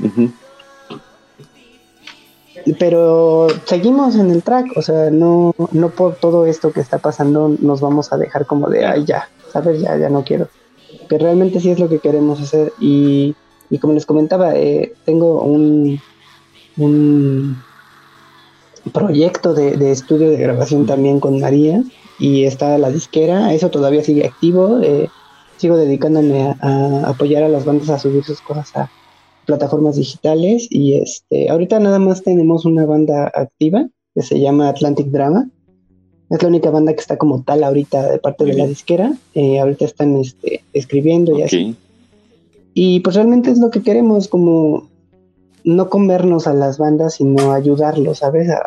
Pero 2.79 3.47
seguimos 3.65 4.15
en 4.15 4.31
el 4.31 4.41
track, 4.41 4.75
o 4.75 4.81
sea, 4.81 5.11
no, 5.11 5.53
no 5.71 5.89
por 5.91 6.15
todo 6.15 6.47
esto 6.47 6.71
que 6.71 6.79
está 6.79 6.97
pasando 6.97 7.55
nos 7.59 7.81
vamos 7.81 8.11
a 8.11 8.17
dejar 8.17 8.47
como 8.47 8.67
de, 8.71 8.83
ay, 8.83 9.05
ya, 9.05 9.29
sabes, 9.53 9.79
ya, 9.79 9.95
ya 9.95 10.09
no 10.09 10.23
quiero. 10.23 10.47
Que 11.07 11.19
realmente 11.19 11.59
sí 11.59 11.69
es 11.69 11.77
lo 11.77 11.87
que 11.87 11.99
queremos 11.99 12.41
hacer 12.41 12.73
y, 12.79 13.35
y 13.69 13.77
como 13.77 13.93
les 13.93 14.07
comentaba, 14.07 14.55
eh, 14.55 14.93
tengo 15.05 15.43
un, 15.43 15.99
un 16.77 17.57
proyecto 18.93 19.53
de, 19.53 19.77
de, 19.77 19.91
estudio 19.91 20.29
de 20.29 20.37
grabación 20.37 20.85
también 20.85 21.19
con 21.19 21.39
María 21.39 21.83
y 22.19 22.43
está 22.45 22.77
la 22.77 22.89
disquera, 22.89 23.53
eso 23.53 23.69
todavía 23.69 24.03
sigue 24.03 24.25
activo, 24.25 24.79
eh, 24.81 25.09
sigo 25.57 25.77
dedicándome 25.77 26.55
a 26.61 27.03
apoyar 27.07 27.43
a 27.43 27.49
las 27.49 27.65
bandas 27.65 27.89
a 27.89 27.99
subir 27.99 28.23
sus 28.23 28.41
cosas 28.41 28.75
a, 28.75 28.89
plataformas 29.45 29.95
digitales 29.95 30.67
y 30.69 30.95
este 30.95 31.49
ahorita 31.49 31.79
nada 31.79 31.99
más 31.99 32.23
tenemos 32.23 32.65
una 32.65 32.85
banda 32.85 33.31
activa 33.33 33.87
que 34.13 34.21
se 34.21 34.39
llama 34.39 34.69
Atlantic 34.69 35.07
Drama. 35.07 35.49
Es 36.29 36.41
la 36.41 36.49
única 36.49 36.71
banda 36.71 36.93
que 36.93 37.01
está 37.01 37.17
como 37.17 37.43
tal 37.43 37.63
ahorita 37.63 38.11
de 38.11 38.19
parte 38.19 38.45
de 38.45 38.53
la 38.53 38.65
disquera. 38.65 39.13
Eh, 39.35 39.59
ahorita 39.59 39.85
están 39.85 40.15
este, 40.15 40.63
escribiendo 40.73 41.37
y 41.37 41.43
así. 41.43 41.75
Y 42.73 43.01
pues 43.01 43.15
realmente 43.15 43.51
es 43.51 43.59
lo 43.59 43.69
que 43.69 43.83
queremos, 43.83 44.27
como 44.27 44.89
no 45.65 45.89
comernos 45.89 46.47
a 46.47 46.53
las 46.53 46.77
bandas, 46.77 47.15
sino 47.15 47.51
ayudarlos, 47.51 48.19
¿sabes? 48.19 48.49
A, 48.49 48.61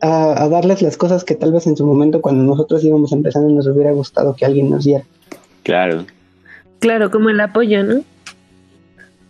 a, 0.00 0.42
a, 0.42 0.48
darles 0.48 0.82
las 0.82 0.96
cosas 0.96 1.22
que 1.22 1.34
tal 1.34 1.52
vez 1.52 1.66
en 1.66 1.76
su 1.76 1.86
momento 1.86 2.20
cuando 2.22 2.42
nosotros 2.42 2.82
íbamos 2.82 3.12
empezando 3.12 3.48
nos 3.50 3.66
hubiera 3.66 3.92
gustado 3.92 4.34
que 4.34 4.46
alguien 4.46 4.70
nos 4.70 4.84
diera. 4.84 5.04
Claro. 5.62 6.06
Claro, 6.78 7.10
como 7.10 7.28
el 7.28 7.40
apoyo, 7.40 7.82
¿no? 7.82 8.02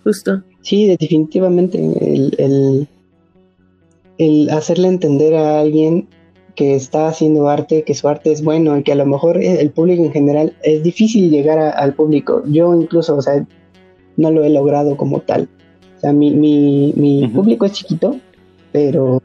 Justo. 0.05 0.43
Sí, 0.61 0.87
definitivamente 0.87 1.79
el, 1.79 2.87
el, 4.19 4.51
hacerle 4.51 4.89
entender 4.89 5.35
a 5.35 5.61
alguien 5.61 6.09
que 6.55 6.75
está 6.75 7.09
haciendo 7.09 7.49
arte, 7.49 7.85
que 7.85 7.95
su 7.95 8.09
arte 8.09 8.33
es 8.33 8.43
bueno 8.43 8.77
y 8.77 8.83
que 8.83 8.93
a 8.93 8.97
lo 8.97 9.07
mejor 9.07 9.43
el 9.43 9.71
público 9.71 10.05
en 10.05 10.13
general 10.13 10.57
es 10.63 10.83
difícil 10.83 11.31
llegar 11.31 11.59
al 11.59 11.95
público. 11.95 12.43
Yo 12.47 12.75
incluso, 12.75 13.17
o 13.17 13.23
sea, 13.23 13.47
no 14.17 14.31
lo 14.31 14.45
he 14.45 14.51
logrado 14.51 14.97
como 14.97 15.21
tal. 15.21 15.49
O 15.99 16.01
sea, 16.01 16.13
mi, 16.13 16.31
mi, 16.31 16.93
mi 16.97 17.27
público 17.29 17.67
es 17.67 17.73
chiquito, 17.73 18.17
pero 18.73 19.21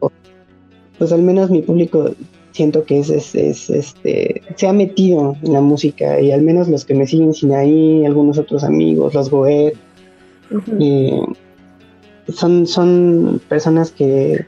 pues 0.98 1.12
al 1.12 1.22
menos 1.22 1.50
mi 1.50 1.62
público 1.62 2.12
siento 2.52 2.84
que 2.84 3.00
es, 3.00 3.10
es, 3.10 3.36
es, 3.36 3.70
este 3.70 4.42
se 4.56 4.68
ha 4.68 4.74
metido 4.74 5.36
en 5.44 5.54
la 5.54 5.62
música 5.62 6.20
y 6.20 6.32
al 6.32 6.42
menos 6.42 6.68
los 6.68 6.86
que 6.86 6.94
me 6.94 7.08
siguen 7.08 7.34
sin 7.34 7.54
ahí, 7.54 8.06
algunos 8.06 8.38
otros 8.38 8.64
amigos, 8.64 9.14
los 9.14 9.30
Goet, 9.30 9.76
y 10.80 11.12
son, 12.32 12.68
son 12.68 13.42
personas 13.50 13.92
que 13.92 14.46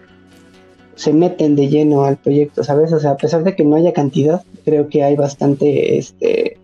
se 0.96 1.14
meten 1.14 1.56
de 1.56 1.68
lleno 1.68 2.06
al 2.06 2.18
proyecto, 2.18 2.64
¿sabes? 2.64 2.94
O 2.94 3.00
sea, 3.00 3.12
a 3.12 3.18
pesar 3.18 3.44
de 3.44 3.56
que 3.56 3.66
no 3.66 3.76
haya 3.76 3.94
cantidad, 3.94 4.42
creo 4.64 4.88
que 4.88 5.04
hay 5.04 5.16
bastante 5.16 5.98
este 5.98 6.58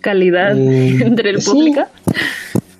calidad 0.00 0.58
eh, 0.58 0.98
entre 1.00 1.30
el 1.30 1.42
público. 1.42 1.82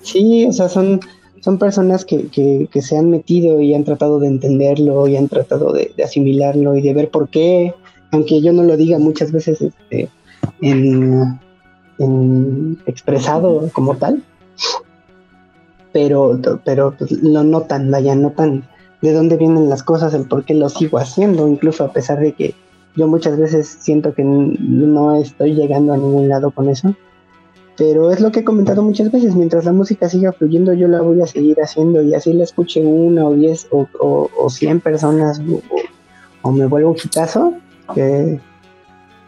Sí, 0.01 0.45
o 0.45 0.51
sea, 0.51 0.69
son, 0.69 0.99
son 1.43 1.57
personas 1.57 2.05
que, 2.05 2.29
que, 2.29 2.81
se 2.81 2.97
han 2.97 3.09
metido 3.09 3.59
y 3.59 3.73
han 3.73 3.83
tratado 3.83 4.17
de 4.17 4.27
entenderlo 4.27 5.07
y 5.07 5.17
han 5.17 5.27
tratado 5.27 5.73
de, 5.73 5.93
asimilarlo 6.01 6.77
y 6.77 6.81
de 6.81 6.93
ver 6.93 7.09
por 7.09 7.27
qué, 7.27 7.73
aunque 8.11 8.41
yo 8.41 8.53
no 8.53 8.63
lo 8.63 8.77
diga 8.77 8.97
muchas 8.97 9.33
veces 9.33 9.61
este, 9.61 10.09
en, 10.61 11.37
expresado 12.85 13.69
como 13.73 13.97
tal, 13.97 14.23
pero, 15.91 16.39
pero 16.63 16.95
pues, 16.97 17.11
lo 17.11 17.43
notan, 17.43 17.91
vaya, 17.91 18.15
notan 18.15 18.63
de 19.01 19.11
dónde 19.11 19.35
vienen 19.35 19.67
las 19.67 19.83
cosas, 19.83 20.13
el 20.13 20.25
por 20.29 20.45
qué 20.45 20.53
lo 20.53 20.69
sigo 20.69 20.97
haciendo, 20.97 21.45
incluso 21.49 21.83
a 21.83 21.91
pesar 21.91 22.21
de 22.21 22.31
que 22.31 22.55
yo 22.95 23.09
muchas 23.09 23.37
veces 23.37 23.67
siento 23.81 24.13
que 24.13 24.23
no 24.23 25.13
estoy 25.15 25.55
llegando 25.55 25.91
a 25.91 25.97
ningún 25.97 26.29
lado 26.29 26.51
con 26.51 26.69
eso 26.69 26.95
pero 27.77 28.11
es 28.11 28.19
lo 28.19 28.31
que 28.31 28.41
he 28.41 28.43
comentado 28.43 28.83
muchas 28.83 29.11
veces, 29.11 29.35
mientras 29.35 29.65
la 29.65 29.73
música 29.73 30.09
siga 30.09 30.31
fluyendo 30.31 30.73
yo 30.73 30.87
la 30.87 31.01
voy 31.01 31.21
a 31.21 31.27
seguir 31.27 31.59
haciendo 31.61 32.01
y 32.03 32.13
así 32.13 32.33
la 32.33 32.43
escuche 32.43 32.81
una 32.81 33.27
o 33.27 33.33
diez 33.33 33.67
o, 33.71 34.49
cien 34.49 34.79
personas 34.79 35.41
o, 36.43 36.51
me 36.51 36.65
vuelvo 36.67 36.89
un 36.89 36.95
quitazo, 36.95 37.53
que 37.95 38.39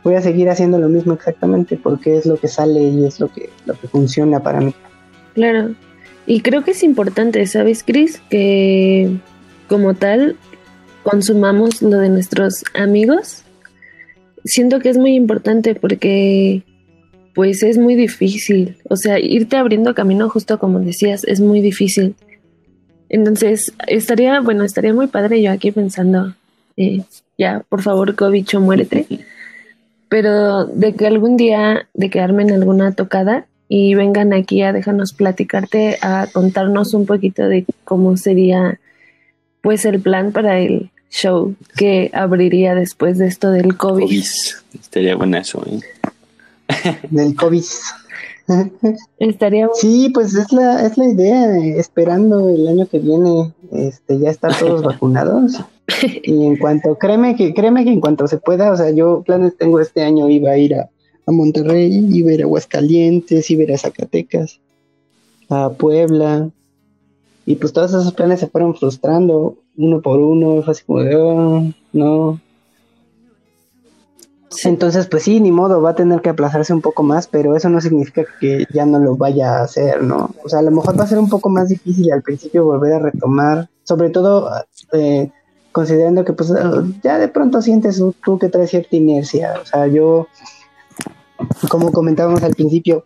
voy 0.04 0.16
a 0.16 0.22
seguir 0.22 0.50
haciendo 0.50 0.78
lo 0.78 0.90
mismo 0.90 1.14
exactamente 1.14 1.78
porque 1.82 2.18
es 2.18 2.26
lo 2.26 2.38
que 2.38 2.48
sale 2.48 2.82
y 2.82 3.06
es 3.06 3.20
lo 3.20 3.30
que, 3.30 3.50
lo 3.66 3.74
que 3.74 3.88
funciona 3.88 4.40
para 4.42 4.62
mí. 4.62 4.74
Claro, 5.34 5.74
y 6.28 6.42
creo 6.42 6.64
que 6.64 6.72
es 6.72 6.84
importante, 6.84 7.46
¿sabes, 7.48 7.84
Chris? 7.84 8.22
Que 8.30 9.18
como 9.68 9.96
tal 9.96 10.36
consumamos 11.04 11.82
lo 11.82 12.00
de 12.00 12.10
nuestros 12.10 12.64
amigos. 12.74 13.44
Siento 14.44 14.80
que 14.80 14.90
es 14.90 14.98
muy 14.98 15.16
importante 15.16 15.76
porque 15.76 16.64
pues 17.36 17.62
es 17.62 17.78
muy 17.78 17.96
difícil. 17.96 18.78
O 18.90 18.96
sea, 18.96 19.20
irte 19.20 19.58
abriendo 19.58 19.94
camino 19.94 20.30
justo 20.30 20.58
como 20.58 20.80
decías, 20.80 21.26
es 21.26 21.42
muy 21.42 21.62
difícil. 21.62 22.16
Entonces, 23.10 23.74
estaría, 23.88 24.40
bueno, 24.40 24.64
estaría 24.64 24.94
muy 24.94 25.08
padre 25.08 25.42
yo 25.42 25.52
aquí 25.52 25.72
pensando, 25.72 26.34
eh, 26.78 27.04
ya, 27.38 27.64
por 27.70 27.82
favor, 27.82 28.16
Covicho, 28.16 28.62
muérete. 28.62 29.06
Pero 30.08 30.66
de 30.66 30.94
que 30.94 31.06
algún 31.06 31.36
día, 31.36 31.88
de 31.94 32.10
que 32.10 32.22
armen 32.22 32.52
alguna 32.52 32.94
tocada 32.94 33.46
y 33.68 33.96
vengan 33.96 34.32
aquí 34.32 34.62
a 34.62 34.72
déjanos 34.72 35.14
platicarte, 35.14 35.98
a 36.02 36.28
contarnos 36.32 36.94
un 36.94 37.06
poquito 37.06 37.48
de 37.48 37.66
cómo 37.84 38.16
sería, 38.16 38.80
pues, 39.62 39.84
el 39.86 40.00
plan 40.00 40.32
para 40.32 40.60
el 40.60 40.90
show 41.10 41.56
que 41.78 42.10
abriría 42.14 42.76
después 42.76 43.18
de 43.18 43.28
esto 43.28 43.52
del 43.52 43.76
COVID. 43.76 44.06
COVID. 44.06 44.24
Estaría 44.74 45.16
bueno 45.16 45.38
eso, 45.38 45.64
¿eh? 45.68 45.80
Del 47.10 47.36
COVID. 47.36 47.64
Estaría 49.18 49.70
Sí, 49.74 50.12
pues 50.14 50.36
es 50.36 50.52
la, 50.52 50.86
es 50.86 50.98
la 50.98 51.06
idea, 51.06 51.58
esperando 51.78 52.50
el 52.50 52.68
año 52.68 52.88
que 52.88 53.00
viene 53.00 53.54
este, 53.72 54.20
ya 54.20 54.30
estar 54.30 54.58
todos 54.58 54.82
vacunados. 54.84 55.60
Y 56.24 56.46
en 56.46 56.58
cuanto, 56.58 56.96
créeme 56.96 57.36
que, 57.36 57.54
créeme 57.54 57.84
que 57.84 57.92
en 57.92 58.02
cuanto 58.02 58.28
se 58.28 58.38
pueda, 58.38 58.72
o 58.72 58.78
sea, 58.78 58.92
yo 58.92 59.24
planes 59.24 59.58
tengo 59.58 59.80
este 59.80 60.04
año, 60.04 60.30
iba 60.30 60.52
a 60.52 60.58
ir 60.58 60.76
a, 60.76 60.90
a 61.26 61.32
Monterrey, 61.32 62.08
iba 62.12 62.32
a 62.32 62.34
ir 62.34 62.42
a 62.42 62.46
Aguascalientes, 62.46 63.50
iba 63.50 63.62
a 63.62 63.64
ir 63.64 63.74
a 63.74 63.78
Zacatecas, 63.78 64.60
a 65.50 65.70
Puebla, 65.72 66.50
y 67.46 67.56
pues 67.56 67.74
todos 67.74 67.92
esos 67.92 68.14
planes 68.14 68.40
se 68.40 68.48
fueron 68.48 68.76
frustrando 68.76 69.58
uno 69.78 70.02
por 70.02 70.20
uno, 70.20 70.64
fue 70.64 70.72
así 70.72 70.84
como 70.84 71.02
de, 71.02 71.16
oh, 71.16 71.72
no, 71.94 72.40
entonces, 74.64 75.08
pues 75.08 75.24
sí, 75.24 75.40
ni 75.40 75.52
modo, 75.52 75.82
va 75.82 75.92
a 75.92 75.96
tener 75.96 76.22
que 76.22 76.30
aplazarse 76.30 76.74
un 76.74 76.82
poco 76.82 77.04
más, 77.04 77.28
pero 77.28 77.56
eso 77.56 77.70
no 77.70 77.82
significa 77.82 78.24
que 78.40 78.66
ya 78.74 78.86
no 78.86 79.00
lo 79.00 79.16
vaya 79.16 79.60
a 79.60 79.64
hacer, 79.64 80.04
¿no? 80.04 80.32
O 80.44 80.50
sea, 80.50 80.60
a 80.60 80.62
lo 80.62 80.72
mejor 80.72 81.00
va 81.00 81.04
a 81.04 81.08
ser 81.08 81.20
un 81.20 81.30
poco 81.30 81.50
más 81.50 81.70
difícil 81.70 82.12
al 82.12 82.22
principio 82.22 82.66
volver 82.66 82.94
a 82.94 83.00
retomar, 83.00 83.70
sobre 83.84 84.10
todo 84.10 84.50
eh, 84.94 85.32
considerando 85.72 86.24
que 86.24 86.34
pues 86.34 86.54
ya 87.04 87.18
de 87.18 87.28
pronto 87.28 87.62
sientes 87.62 88.02
tú 88.24 88.40
que 88.40 88.50
traes 88.50 88.70
cierta 88.70 88.96
inercia. 88.96 89.56
O 89.62 89.66
sea, 89.66 89.88
yo, 89.88 90.28
como 91.70 91.92
comentábamos 91.92 92.44
al 92.44 92.56
principio, 92.56 93.06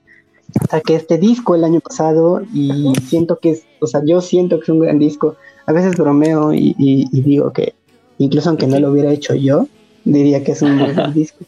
saqué 0.69 0.95
este 0.95 1.17
disco 1.17 1.55
el 1.55 1.63
año 1.63 1.79
pasado 1.79 2.41
y 2.53 2.93
siento 3.07 3.39
que 3.39 3.51
es, 3.51 3.63
o 3.81 3.87
sea, 3.87 4.01
yo 4.05 4.21
siento 4.21 4.57
que 4.57 4.63
es 4.63 4.69
un 4.69 4.79
gran 4.79 4.99
disco. 4.99 5.35
A 5.65 5.71
veces 5.71 5.95
bromeo 5.95 6.53
y, 6.53 6.75
y 6.77 7.21
digo 7.21 7.53
que 7.53 7.75
incluso 8.17 8.49
aunque 8.49 8.67
no 8.67 8.79
lo 8.79 8.91
hubiera 8.91 9.11
hecho 9.11 9.35
yo, 9.35 9.67
diría 10.03 10.43
que 10.43 10.53
es 10.53 10.61
un 10.61 10.77
buen 10.95 11.13
disco. 11.13 11.45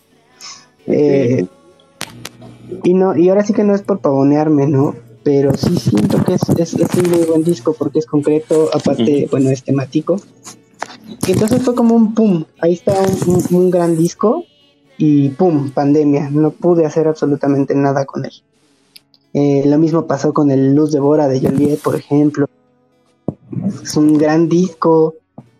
Eh, 0.88 1.46
y 2.84 2.94
no, 2.94 3.16
y 3.16 3.30
ahora 3.30 3.44
sí 3.44 3.54
que 3.54 3.64
no 3.64 3.76
es 3.76 3.82
por 3.82 4.00
pavonearme, 4.00 4.68
¿no? 4.68 4.96
Pero 5.24 5.54
sí 5.56 5.76
siento 5.78 6.24
que 6.24 6.34
es, 6.34 6.42
es, 6.58 6.74
un 6.74 7.12
muy 7.12 7.26
buen 7.26 7.44
disco 7.44 7.76
porque 7.78 8.00
es 8.00 8.06
concreto, 8.06 8.70
aparte, 8.74 9.28
bueno, 9.30 9.50
es 9.50 9.64
temático. 9.64 10.20
entonces 11.28 11.62
fue 11.62 11.76
como 11.76 11.96
un 11.96 12.16
pum, 12.16 12.46
ahí 12.60 12.74
está 12.74 12.94
un, 13.52 13.70
gran 13.70 13.96
disco 13.96 14.46
y 14.98 15.30
pum, 15.30 15.70
pandemia, 15.72 16.30
no 16.32 16.52
pude 16.52 16.86
hacer 16.86 17.08
absolutamente 17.08 17.76
nada 17.76 18.06
con 18.06 18.26
él. 18.26 18.34
Eh, 19.34 19.64
lo 19.66 19.78
mismo 19.78 20.08
pasó 20.08 20.34
con 20.34 20.50
el 20.50 20.74
Luz 20.74 20.92
de 20.92 21.00
Bora 21.00 21.28
de 21.28 21.40
Joliet, 21.40 21.80
por 21.80 21.96
ejemplo. 21.96 22.48
Es 23.84 23.96
un 23.96 24.18
gran 24.18 24.50
disco, 24.50 25.16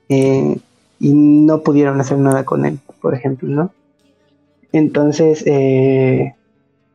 eh, 0.10 0.58
y 1.02 1.14
no 1.14 1.64
pudieron 1.64 2.00
hacer 2.00 2.20
nada 2.20 2.46
con 2.46 2.64
él, 2.64 2.80
por 3.02 3.16
ejemplo, 3.16 3.50
¿no? 3.50 3.72
Entonces, 4.72 5.44
eh, 5.48 6.36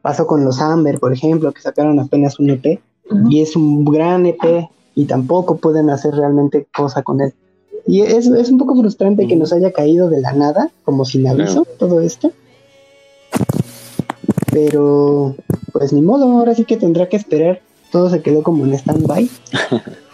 pasó 0.01 0.29
con 0.29 0.45
los 0.45 0.61
Amber, 0.61 1.01
por 1.01 1.13
ejemplo, 1.13 1.51
que 1.53 1.61
sacaron 1.61 1.99
apenas 1.99 2.39
un 2.39 2.51
EP, 2.51 2.81
y 3.29 3.41
es 3.41 3.57
un 3.57 3.85
gran 3.85 4.25
EP, 4.25 4.69
y 4.95 5.07
tampoco 5.07 5.57
pueden 5.57 5.91
hacer 5.91 6.15
realmente 6.15 6.69
cosa 6.75 7.03
con 7.03 7.21
él. 7.21 7.35
Y 7.85 8.03
es, 8.03 8.29
es 8.29 8.49
un 8.51 8.59
poco 8.59 8.77
frustrante 8.77 9.27
que 9.27 9.35
nos 9.35 9.53
haya 9.53 9.73
caído 9.73 10.09
de 10.09 10.21
la 10.21 10.33
nada, 10.33 10.71
como 10.85 11.05
sin 11.05 11.27
aviso, 11.27 11.67
todo 11.77 12.01
esto. 12.01 12.31
Pero, 14.53 15.35
pues 15.73 15.93
ni 15.93 16.01
modo, 16.01 16.31
ahora 16.31 16.55
sí 16.55 16.65
que 16.65 16.77
tendrá 16.77 17.09
que 17.09 17.17
esperar. 17.17 17.61
Todo 17.91 18.09
se 18.09 18.23
quedó 18.23 18.45
como 18.45 18.65
en 18.65 18.73
stand-by. 18.75 19.29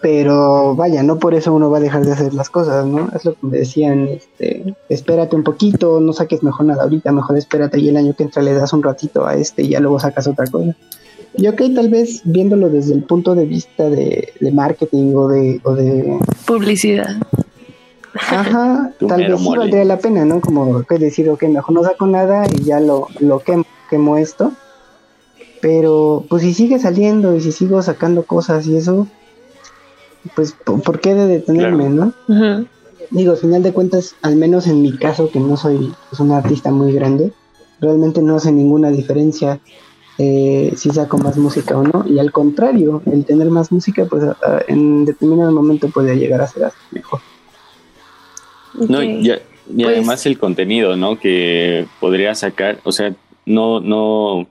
pero 0.00 0.74
vaya, 0.74 1.02
no 1.02 1.18
por 1.18 1.34
eso 1.34 1.52
uno 1.52 1.70
va 1.70 1.78
a 1.78 1.80
dejar 1.80 2.04
de 2.04 2.12
hacer 2.12 2.34
las 2.34 2.50
cosas, 2.50 2.86
¿no? 2.86 3.08
Es 3.14 3.24
lo 3.24 3.34
que 3.34 3.46
me 3.46 3.58
decían, 3.58 4.08
este, 4.08 4.74
espérate 4.88 5.34
un 5.34 5.42
poquito, 5.42 6.00
no 6.00 6.12
saques 6.12 6.42
mejor 6.42 6.66
nada 6.66 6.84
ahorita, 6.84 7.10
mejor 7.12 7.36
espérate 7.36 7.80
y 7.80 7.88
el 7.88 7.96
año 7.96 8.14
que 8.14 8.24
entra 8.24 8.42
le 8.42 8.54
das 8.54 8.72
un 8.72 8.82
ratito 8.82 9.26
a 9.26 9.34
este 9.34 9.62
y 9.62 9.70
ya 9.70 9.80
luego 9.80 9.98
sacas 9.98 10.26
otra 10.26 10.46
cosa. 10.46 10.76
Y 11.36 11.46
ok, 11.46 11.62
tal 11.74 11.88
vez 11.88 12.22
viéndolo 12.24 12.68
desde 12.68 12.94
el 12.94 13.02
punto 13.02 13.34
de 13.34 13.44
vista 13.44 13.88
de, 13.90 14.32
marketing 14.52 15.14
o 15.14 15.28
de, 15.28 15.60
o 15.64 15.74
de... 15.74 16.18
Publicidad. 16.46 17.16
Ajá, 18.14 18.92
tal 19.06 19.26
vez 19.26 19.40
sí 19.40 19.48
valdría 19.56 19.84
la 19.84 19.98
pena, 19.98 20.24
¿no? 20.24 20.40
Como 20.40 20.82
que 20.82 20.98
decir, 20.98 21.28
ok, 21.28 21.44
mejor 21.44 21.74
no 21.74 21.84
saco 21.84 22.06
nada 22.06 22.46
y 22.46 22.64
ya 22.64 22.80
lo, 22.80 23.08
lo 23.20 23.40
quemo, 23.40 23.64
quemo 23.90 24.16
esto. 24.16 24.52
Pero 25.60 26.24
pues 26.28 26.42
si 26.42 26.54
sigue 26.54 26.78
saliendo 26.78 27.34
y 27.34 27.40
si 27.40 27.52
sigo 27.52 27.82
sacando 27.82 28.22
cosas 28.22 28.66
y 28.66 28.76
eso, 28.76 29.08
pues, 30.34 30.54
¿por 30.64 31.00
qué 31.00 31.14
de 31.14 31.26
detenerme, 31.26 31.88
no? 31.88 32.12
Digo, 33.10 33.32
al 33.32 33.38
final 33.38 33.62
de 33.62 33.72
cuentas, 33.72 34.14
al 34.22 34.36
menos 34.36 34.66
en 34.66 34.82
mi 34.82 34.96
caso, 34.96 35.30
que 35.30 35.40
no 35.40 35.56
soy 35.56 35.92
pues, 36.10 36.20
un 36.20 36.32
artista 36.32 36.70
muy 36.70 36.92
grande, 36.92 37.32
realmente 37.80 38.20
no 38.20 38.36
hace 38.36 38.52
ninguna 38.52 38.90
diferencia 38.90 39.60
eh, 40.18 40.72
si 40.76 40.90
saco 40.90 41.16
más 41.16 41.36
música 41.36 41.76
o 41.78 41.82
no. 41.82 42.04
Y 42.06 42.18
al 42.18 42.32
contrario, 42.32 43.02
el 43.10 43.24
tener 43.24 43.50
más 43.50 43.72
música, 43.72 44.04
pues 44.04 44.24
en 44.66 45.04
determinado 45.04 45.52
momento 45.52 45.88
puede 45.88 46.16
llegar 46.16 46.40
a 46.40 46.48
ser 46.48 46.64
hasta 46.64 46.80
mejor. 46.90 47.20
No, 48.74 49.02
y, 49.02 49.32
pues 49.72 49.86
además 49.86 50.26
el 50.26 50.38
contenido, 50.38 50.96
¿no? 50.96 51.18
Que 51.18 51.86
podría 52.00 52.34
sacar, 52.34 52.80
o 52.84 52.92
sea, 52.92 53.14
no, 53.46 53.80
no, 53.80 54.46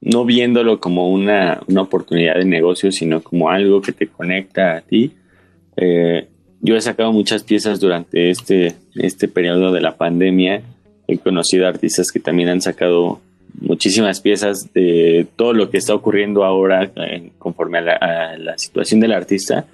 no 0.00 0.24
viéndolo 0.24 0.80
como 0.80 1.10
una, 1.10 1.60
oportunidad 1.76 2.36
de 2.36 2.44
negocio, 2.44 2.90
sino 2.90 3.22
como 3.22 3.50
algo 3.50 3.80
que 3.80 3.92
te 3.92 4.06
conecta 4.06 4.76
a 4.76 4.80
ti. 4.80 5.12
Eh, 5.76 6.26
yo 6.60 6.76
he 6.76 6.80
sacado 6.80 7.12
muchas 7.12 7.42
piezas 7.42 7.80
durante 7.80 8.30
este, 8.30 8.74
este 8.94 9.28
periodo 9.28 9.72
de 9.72 9.80
la 9.80 9.96
pandemia. 9.96 10.62
He 11.06 11.18
conocido 11.18 11.66
artistas 11.66 12.10
que 12.10 12.20
también 12.20 12.48
han 12.48 12.60
sacado 12.60 13.20
muchísimas 13.60 14.20
piezas 14.20 14.72
de 14.72 15.26
todo 15.36 15.52
lo 15.52 15.70
que 15.70 15.78
está 15.78 15.94
ocurriendo 15.94 16.44
ahora 16.44 16.90
eh, 16.96 17.30
conforme 17.38 17.78
a 17.78 18.36
la, 18.38 18.58
situación 18.58 19.00
del 19.00 19.12
artista. 19.12 19.66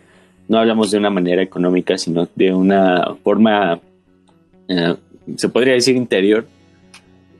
No 0.48 0.58
hablamos 0.58 0.90
de 0.90 0.98
una 0.98 1.10
manera 1.10 1.42
económica, 1.42 1.98
sino 1.98 2.28
de 2.34 2.52
una 2.52 3.14
forma, 3.22 3.80
eh, 4.68 4.94
se 5.36 5.48
podría 5.48 5.74
decir 5.74 5.96
interior, 5.96 6.46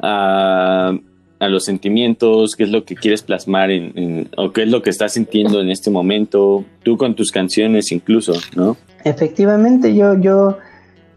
a 0.01 0.93
a 1.39 1.49
los 1.49 1.65
sentimientos, 1.65 2.55
qué 2.57 2.65
es 2.65 2.71
lo 2.71 2.85
que 2.85 2.95
quieres 2.95 3.23
plasmar 3.23 3.71
en, 3.71 4.29
o 4.37 4.53
qué 4.53 4.63
es 4.63 4.69
lo 4.69 4.83
que 4.83 4.91
estás 4.91 5.13
sintiendo 5.15 5.61
en 5.61 5.71
este 5.71 5.91
momento, 5.91 6.65
tú 6.83 6.97
con 6.97 7.15
tus 7.15 7.31
canciones 7.31 7.93
incluso, 7.93 8.33
¿no? 8.55 8.77
Efectivamente, 9.05 9.95
yo, 9.95 10.19
yo 10.19 10.59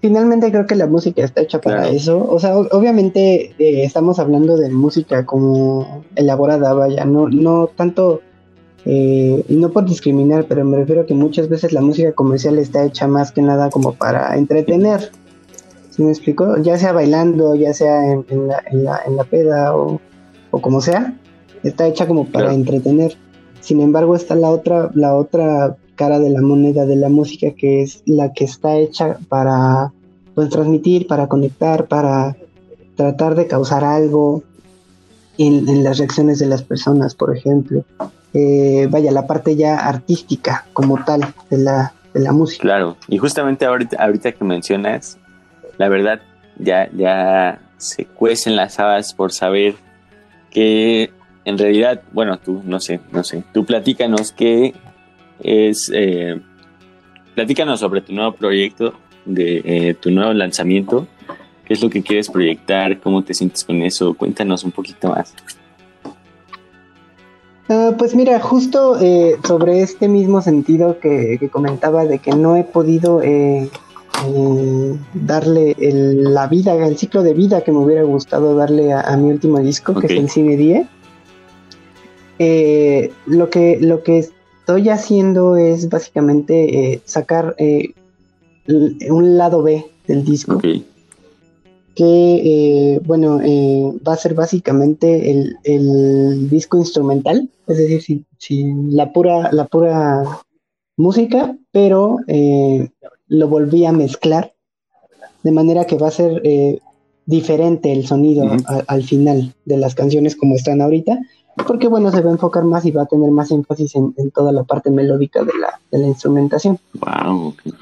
finalmente 0.01 0.51
creo 0.51 0.65
que 0.65 0.75
la 0.75 0.87
música 0.87 1.23
está 1.23 1.41
hecha 1.41 1.59
para 1.59 1.89
eso. 1.89 2.25
O 2.29 2.39
sea, 2.39 2.57
obviamente 2.57 3.53
eh, 3.57 3.83
estamos 3.83 4.19
hablando 4.19 4.57
de 4.57 4.69
música 4.69 5.25
como 5.25 6.03
elaborada, 6.15 6.73
vaya, 6.73 7.05
no, 7.05 7.29
no 7.29 7.67
tanto 7.75 8.21
Eh, 8.85 9.43
y 9.49 9.55
no 9.57 9.69
por 9.71 9.83
discriminar, 9.85 10.45
pero 10.47 10.63
me 10.63 10.77
refiero 10.77 11.01
a 11.01 11.05
que 11.05 11.13
muchas 11.13 11.49
veces 11.49 11.73
la 11.73 11.81
música 11.81 12.13
comercial 12.13 12.57
está 12.57 12.85
hecha 12.85 13.07
más 13.07 13.31
que 13.33 13.41
nada 13.41 13.69
como 13.69 13.93
para 13.93 14.35
entretener. 14.37 15.11
¿Sí 15.89 16.01
me 16.01 16.11
explico? 16.11 16.57
Ya 16.63 16.77
sea 16.77 16.93
bailando, 16.93 17.55
ya 17.55 17.73
sea 17.73 18.13
en, 18.13 18.47
la, 18.47 18.63
en, 18.71 18.85
la, 18.85 19.01
en 19.05 19.17
la, 19.17 19.25
peda 19.25 19.75
o, 19.75 19.99
o, 20.51 20.61
como 20.61 20.81
sea, 20.81 21.13
está 21.63 21.87
hecha 21.87 22.07
como 22.07 22.25
para 22.25 22.53
entretener. 22.53 23.15
Sin 23.61 23.81
embargo, 23.81 24.15
está 24.15 24.35
la 24.35 24.49
otra, 24.49 24.89
la 24.93 25.15
otra 25.15 25.75
cara 25.95 26.19
de 26.19 26.29
la 26.29 26.41
moneda 26.41 26.85
de 26.85 26.95
la 26.95 27.09
música 27.09 27.51
que 27.51 27.81
es 27.81 28.03
la 28.05 28.31
que 28.31 28.45
está 28.45 28.77
hecha 28.77 29.17
para 29.27 29.91
pues, 30.33 30.49
transmitir, 30.49 31.07
para 31.07 31.27
conectar, 31.27 31.87
para 31.87 32.37
tratar 32.95 33.35
de 33.35 33.47
causar 33.47 33.83
algo 33.83 34.43
en, 35.37 35.67
en 35.67 35.83
las 35.83 35.97
reacciones 35.97 36.39
de 36.39 36.45
las 36.45 36.63
personas, 36.63 37.15
por 37.15 37.35
ejemplo. 37.35 37.83
Eh, 38.33 38.87
vaya, 38.91 39.11
la 39.11 39.25
parte 39.25 39.55
ya 39.55 39.77
artística 39.77 40.65
como 40.73 41.03
tal 41.03 41.21
de 41.49 41.57
la, 41.57 41.93
de 42.13 42.19
la 42.19 42.31
música. 42.31 42.61
Claro, 42.61 42.95
y 43.07 43.17
justamente 43.17 43.65
ahorita, 43.65 43.97
ahorita 44.03 44.31
que 44.33 44.43
mencionas, 44.43 45.17
la 45.77 45.89
verdad, 45.89 46.21
ya, 46.57 46.89
ya 46.95 47.59
se 47.77 48.05
cuecen 48.05 48.55
las 48.55 48.79
habas 48.79 49.13
por 49.13 49.31
saber 49.31 49.75
que 50.49 51.11
en 51.45 51.57
realidad, 51.57 52.01
bueno, 52.11 52.37
tú, 52.39 52.61
no 52.65 52.79
sé, 52.79 52.99
no 53.11 53.23
sé, 53.23 53.43
tú 53.53 53.65
platícanos 53.65 54.31
qué 54.31 54.73
es, 55.41 55.91
eh, 55.93 56.39
platícanos 57.35 57.79
sobre 57.79 58.01
tu 58.01 58.13
nuevo 58.13 58.33
proyecto, 58.33 58.93
de 59.25 59.61
eh, 59.63 59.93
tu 59.93 60.11
nuevo 60.11 60.33
lanzamiento, 60.33 61.07
qué 61.65 61.73
es 61.73 61.81
lo 61.81 61.89
que 61.89 62.01
quieres 62.01 62.29
proyectar, 62.29 62.99
cómo 62.99 63.23
te 63.23 63.33
sientes 63.33 63.63
con 63.63 63.81
eso, 63.81 64.13
cuéntanos 64.13 64.63
un 64.63 64.71
poquito 64.71 65.09
más. 65.09 65.33
Uh, 67.67 67.95
pues 67.97 68.15
mira, 68.15 68.39
justo 68.39 68.99
eh, 68.99 69.35
sobre 69.45 69.81
este 69.81 70.07
mismo 70.07 70.41
sentido 70.41 70.99
que, 70.99 71.37
que, 71.39 71.49
comentaba 71.49 72.05
de 72.05 72.17
que 72.17 72.31
no 72.31 72.55
he 72.55 72.63
podido 72.63 73.21
eh, 74.25 74.93
eh, 74.93 74.99
darle 75.13 75.75
el, 75.79 76.33
la 76.33 76.47
vida, 76.47 76.75
el 76.85 76.97
ciclo 76.97 77.23
de 77.23 77.33
vida 77.33 77.61
que 77.61 77.71
me 77.71 77.79
hubiera 77.79 78.03
gustado 78.03 78.55
darle 78.55 78.93
a, 78.93 79.01
a 79.01 79.17
mi 79.17 79.31
último 79.31 79.59
disco, 79.59 79.93
okay. 79.93 80.07
que 80.07 80.13
es 80.15 80.21
el 80.21 80.29
Cine 80.29 80.57
10. 80.57 80.87
lo, 83.27 83.49
que, 83.49 83.79
lo 83.81 84.03
que 84.03 84.19
estoy 84.19 84.89
haciendo 84.89 85.55
es 85.55 85.89
básicamente 85.89 87.01
sacar 87.05 87.55
un 87.59 89.37
lado 89.37 89.63
B 89.63 89.85
del 90.07 90.23
disco. 90.23 90.57
Okay 90.57 90.85
que, 91.99 92.93
eh, 92.95 93.01
bueno, 93.03 93.41
eh, 93.43 93.91
va 94.07 94.13
a 94.13 94.17
ser 94.17 94.33
básicamente 94.33 95.31
el, 95.31 95.57
el, 95.65 96.49
disco 96.49 96.77
instrumental, 96.77 97.49
es 97.67 97.77
decir, 97.77 98.01
sin, 98.01 98.25
sin, 98.37 98.95
la, 98.95 99.11
pura, 99.11 99.51
la 99.51 99.65
pura 99.65 100.23
música, 100.95 101.57
pero 101.73 102.15
eh, 102.27 102.89
lo 103.29 103.47
volví 103.47 103.85
a 103.85 103.91
mezclar, 103.91 104.53
de 105.43 105.51
manera 105.51 105.85
que 105.85 105.97
va 105.97 106.09
a 106.09 106.11
ser 106.11 106.41
eh, 106.43 106.79
diferente 107.25 107.91
el 107.93 108.05
sonido 108.05 108.43
uh 108.43 108.49
-huh. 108.49 108.83
a, 108.87 108.93
al 108.93 109.03
final 109.03 109.53
de 109.65 109.77
las 109.77 109.95
canciones 109.95 110.35
como 110.35 110.55
están 110.55 110.81
ahorita, 110.81 111.17
porque, 111.67 111.87
bueno, 111.87 112.11
se 112.11 112.21
va 112.21 112.29
a 112.29 112.33
enfocar 112.33 112.63
más 112.63 112.85
y 112.85 112.91
va 112.91 113.03
a 113.03 113.05
tener 113.05 113.31
más 113.31 113.51
énfasis 113.51 113.95
en, 113.95 114.13
en 114.17 114.31
toda 114.31 114.51
la 114.51 114.63
parte 114.63 114.91
melódica 114.91 115.43
de 115.43 115.51
la, 115.59 115.79
de 115.91 115.99
la 115.99 116.07
instrumentación. 116.07 116.79
Wow, 116.93 117.47
okay. 117.47 117.73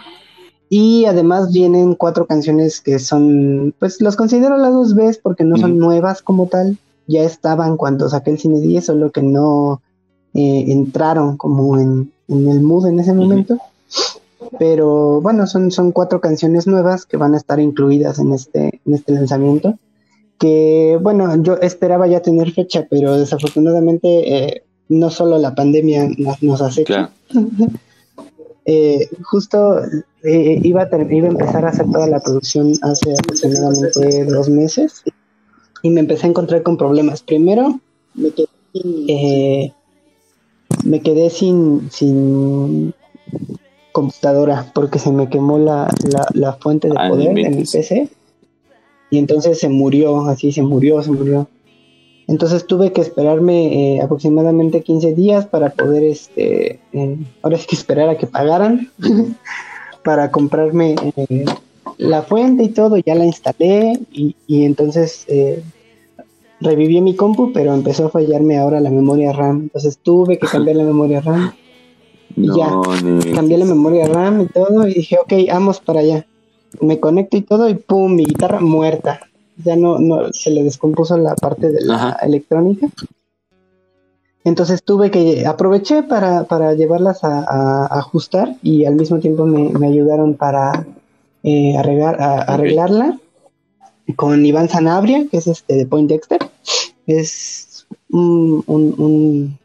Y 0.70 1.06
además 1.06 1.52
vienen 1.52 1.96
cuatro 1.96 2.26
canciones 2.26 2.82
que 2.82 3.00
son, 3.00 3.74
pues 3.80 4.02
los 4.02 4.16
considero 4.16 4.58
las 4.58 4.74
dos 4.74 4.96
veces 4.96 5.18
porque 5.18 5.46
no 5.46 5.56
son 5.58 5.80
nuevas 5.80 6.22
como 6.22 6.48
tal. 6.48 6.78
Ya 7.08 7.24
estaban 7.24 7.78
cuando 7.78 8.10
saqué 8.10 8.32
el 8.32 8.40
cine 8.40 8.60
10, 8.60 8.86
solo 8.86 9.12
que 9.12 9.22
no 9.22 9.82
eh, 10.34 10.66
entraron 10.68 11.38
como 11.38 11.80
en, 11.80 12.12
en, 12.28 12.50
el 12.50 12.62
mood 12.62 12.88
en 12.88 13.00
ese 13.00 13.14
momento. 13.14 13.58
Pero 14.60 15.22
bueno, 15.22 15.48
son, 15.48 15.72
son 15.72 15.92
cuatro 15.92 16.22
canciones 16.22 16.68
nuevas 16.68 17.06
que 17.06 17.18
van 17.18 17.34
a 17.34 17.38
estar 17.38 17.60
incluidas 17.60 18.20
en 18.20 18.34
este, 18.34 18.82
en 18.86 18.94
este 18.94 19.14
lanzamiento. 19.14 19.78
Que 20.40 21.00
bueno, 21.02 21.42
yo 21.42 21.58
esperaba 21.58 22.08
ya 22.08 22.22
tener 22.22 22.52
fecha, 22.52 22.86
pero 22.90 23.18
desafortunadamente 23.18 24.08
eh, 24.36 24.64
no 24.90 25.10
solo 25.10 25.38
la 25.38 25.56
pandemia 25.56 26.10
nos, 26.18 26.42
nos 26.44 26.62
acecha. 26.62 27.12
Claro. 27.30 27.50
eh, 28.66 29.10
justo 29.24 29.80
eh, 30.24 30.60
iba, 30.62 30.84
a 30.84 31.04
iba 31.10 31.28
a 31.28 31.32
empezar 31.32 31.66
a 31.66 31.70
hacer 31.70 31.86
toda 31.92 32.08
la 32.08 32.20
producción 32.20 32.74
hace 32.82 33.14
aproximadamente 33.14 34.26
dos 34.26 34.50
meses 34.50 35.04
y 35.82 35.90
me 35.90 36.02
empecé 36.02 36.28
a 36.28 36.30
encontrar 36.30 36.64
con 36.64 36.78
problemas. 36.78 37.22
Primero, 37.22 37.80
me 38.14 38.32
quedé, 38.32 38.48
eh, 39.08 39.74
me 40.84 41.02
quedé 41.02 41.30
sin, 41.30 41.90
sin 41.92 42.94
computadora 43.98 44.72
porque 44.76 45.00
se 45.00 45.12
me 45.12 45.28
quemó 45.28 45.58
la, 45.58 45.90
la, 46.14 46.28
la 46.34 46.54
fuente 46.54 46.88
de 46.88 46.94
ah, 47.00 47.10
poder 47.10 47.34
de 47.34 47.50
mi 47.50 47.64
PC 47.64 48.08
y 49.10 49.18
entonces 49.18 49.60
se 49.60 49.70
murió, 49.70 50.28
así 50.28 50.52
se 50.52 50.62
murió, 50.62 51.02
se 51.02 51.10
murió. 51.10 51.48
Entonces 52.28 52.68
tuve 52.68 52.92
que 52.92 53.02
esperarme 53.02 53.96
eh, 53.96 54.02
aproximadamente 54.02 54.84
15 54.84 55.16
días 55.16 55.48
para 55.48 55.72
poder, 55.72 56.04
este, 56.04 56.80
eh, 56.94 57.18
ahora 57.42 57.58
sí 57.58 57.66
que 57.66 57.76
esperar 57.76 58.10
a 58.10 58.18
que 58.20 58.28
pagaran 58.28 58.92
para 60.04 60.30
comprarme 60.30 60.94
eh, 61.16 61.46
la 61.98 62.22
fuente 62.22 62.66
y 62.66 62.70
todo, 62.70 62.98
ya 62.98 63.16
la 63.16 63.26
instalé 63.26 64.00
y, 64.12 64.36
y 64.46 64.64
entonces 64.64 65.26
eh, 65.28 65.64
reviví 66.60 67.02
mi 67.02 67.16
compu, 67.16 67.52
pero 67.52 67.74
empezó 67.74 68.06
a 68.06 68.10
fallarme 68.10 68.60
ahora 68.60 68.80
la 68.80 68.92
memoria 68.92 69.34
RAM. 69.34 69.62
Entonces 69.64 69.98
tuve 69.98 70.38
que 70.38 70.46
cambiar 70.46 70.76
la 70.76 70.84
memoria 70.84 71.22
RAM. 71.22 71.52
Y 72.38 72.48
no, 72.48 72.56
ya, 72.56 73.34
cambié 73.34 73.58
la 73.58 73.66
memoria 73.66 74.08
RAM 74.08 74.42
y 74.42 74.46
todo 74.46 74.88
y 74.88 74.94
dije, 74.94 75.18
ok, 75.22 75.34
vamos 75.50 75.82
para 75.82 76.00
allá. 76.00 76.26
Me 76.80 77.00
conecto 77.00 77.36
y 77.36 77.42
todo 77.42 77.68
y 77.68 77.74
pum, 77.76 78.16
mi 78.16 78.26
guitarra 78.26 78.62
muerta 78.62 79.20
ya 79.64 79.76
no, 79.76 80.00
no 80.00 80.32
se 80.34 80.52
le 80.52 80.64
descompuso 80.64 81.18
la 81.18 81.36
parte 81.36 81.72
de 81.72 81.82
la 81.82 81.96
Ajá. 81.96 82.18
electrónica. 82.26 82.88
Entonces 84.44 84.84
tuve 84.84 85.12
que 85.12 85.46
aproveché 85.46 86.04
para, 86.04 86.46
para 86.46 86.74
llevarlas 86.74 87.24
a, 87.24 87.40
a, 87.40 88.00
ajustar 88.00 88.56
y 88.62 88.86
al 88.86 88.96
mismo 88.96 89.20
tiempo 89.20 89.46
me, 89.46 89.70
me 89.72 89.88
ayudaron 89.88 90.36
para 90.36 90.86
eh, 91.44 91.76
arreglar, 91.78 92.22
a, 92.22 92.42
arreglarla 92.44 93.20
con 94.16 94.46
Iván 94.46 94.70
Sanabria, 94.70 95.28
que 95.30 95.38
es 95.38 95.48
este 95.48 95.76
de 95.76 95.86
Point 95.86 96.10
Dexter. 96.10 96.40
Es 97.08 97.88
un, 98.10 98.64
un, 98.68 98.96
un, 98.98 99.58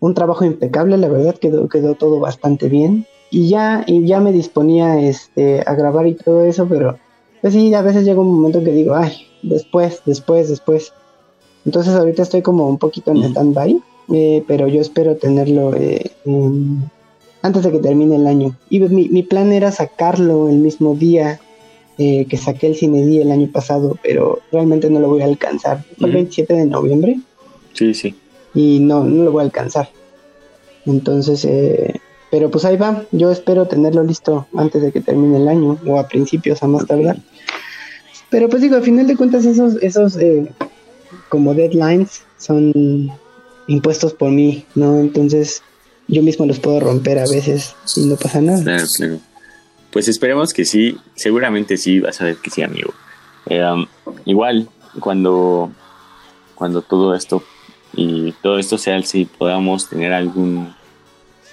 un 0.00 0.14
trabajo 0.14 0.44
impecable, 0.44 0.96
la 0.96 1.08
verdad 1.08 1.36
quedó, 1.36 1.68
quedó 1.68 1.94
todo 1.94 2.20
bastante 2.20 2.68
bien. 2.68 3.06
Y 3.30 3.48
ya, 3.48 3.84
y 3.86 4.04
ya 4.06 4.20
me 4.20 4.32
disponía 4.32 5.00
este, 5.00 5.62
a 5.64 5.74
grabar 5.74 6.06
y 6.06 6.14
todo 6.14 6.44
eso, 6.44 6.66
pero 6.68 6.98
pues 7.40 7.54
sí, 7.54 7.72
a 7.74 7.82
veces 7.82 8.04
llega 8.04 8.20
un 8.20 8.34
momento 8.34 8.64
que 8.64 8.72
digo, 8.72 8.94
ay, 8.94 9.12
después, 9.42 10.02
después, 10.04 10.48
después. 10.48 10.92
Entonces 11.64 11.94
ahorita 11.94 12.22
estoy 12.22 12.42
como 12.42 12.68
un 12.68 12.78
poquito 12.78 13.12
en 13.12 13.22
stand-by, 13.22 13.80
eh, 14.12 14.42
pero 14.48 14.66
yo 14.66 14.80
espero 14.80 15.16
tenerlo 15.16 15.74
eh, 15.76 16.10
en, 16.24 16.90
antes 17.42 17.62
de 17.62 17.70
que 17.70 17.78
termine 17.78 18.16
el 18.16 18.26
año. 18.26 18.56
Y 18.68 18.80
mi, 18.80 19.08
mi 19.08 19.22
plan 19.22 19.52
era 19.52 19.70
sacarlo 19.70 20.48
el 20.48 20.56
mismo 20.56 20.96
día 20.96 21.40
eh, 22.02 22.24
que 22.24 22.38
saqué 22.38 22.66
el 22.66 22.76
cine 22.76 23.04
día 23.04 23.20
el 23.20 23.30
año 23.30 23.48
pasado, 23.52 23.98
pero 24.02 24.38
realmente 24.50 24.88
no 24.88 25.00
lo 25.00 25.08
voy 25.08 25.20
a 25.20 25.26
alcanzar. 25.26 25.84
Fue 25.98 26.08
el 26.08 26.14
27 26.14 26.54
de 26.54 26.64
noviembre. 26.64 27.20
Sí, 27.74 27.92
sí. 27.92 28.14
Y 28.54 28.80
no, 28.80 29.04
no 29.04 29.24
lo 29.24 29.32
voy 29.32 29.40
a 29.40 29.44
alcanzar. 29.44 29.90
Entonces, 30.86 31.44
eh, 31.44 32.00
pero 32.30 32.50
pues 32.50 32.64
ahí 32.64 32.76
va, 32.76 33.04
yo 33.10 33.30
espero 33.30 33.66
tenerlo 33.66 34.02
listo 34.02 34.46
antes 34.56 34.82
de 34.82 34.92
que 34.92 35.00
termine 35.00 35.36
el 35.36 35.48
año 35.48 35.78
o 35.86 35.98
a 35.98 36.08
principios 36.08 36.62
a 36.62 36.68
más 36.68 36.86
tardar. 36.86 37.18
Pero 38.30 38.48
pues 38.48 38.62
digo, 38.62 38.76
al 38.76 38.82
final 38.82 39.06
de 39.06 39.16
cuentas 39.16 39.44
esos, 39.44 39.74
esos 39.82 40.16
eh, 40.16 40.50
como 41.28 41.54
deadlines 41.54 42.22
son 42.38 43.12
impuestos 43.66 44.14
por 44.14 44.30
mí, 44.30 44.64
¿no? 44.74 44.98
Entonces 44.98 45.62
yo 46.06 46.22
mismo 46.22 46.46
los 46.46 46.60
puedo 46.60 46.80
romper 46.80 47.18
a 47.18 47.26
veces 47.26 47.74
y 47.96 48.06
no 48.06 48.16
pasa 48.16 48.40
nada. 48.40 48.62
Claro, 48.62 48.84
claro. 48.96 49.18
Pues 49.92 50.06
esperemos 50.06 50.52
que 50.52 50.64
sí, 50.64 50.96
seguramente 51.16 51.76
sí, 51.76 51.98
vas 51.98 52.20
a 52.20 52.24
ver 52.24 52.36
que 52.36 52.50
sí, 52.50 52.62
amigo. 52.62 52.92
Eh, 53.46 53.64
um, 53.64 53.86
igual, 54.24 54.68
cuando, 55.00 55.72
cuando 56.54 56.82
todo 56.82 57.14
esto 57.14 57.42
y 57.94 58.32
todo 58.42 58.58
esto 58.58 58.78
sea 58.78 59.00
si 59.02 59.24
podamos 59.24 59.88
tener 59.88 60.12
algún 60.12 60.68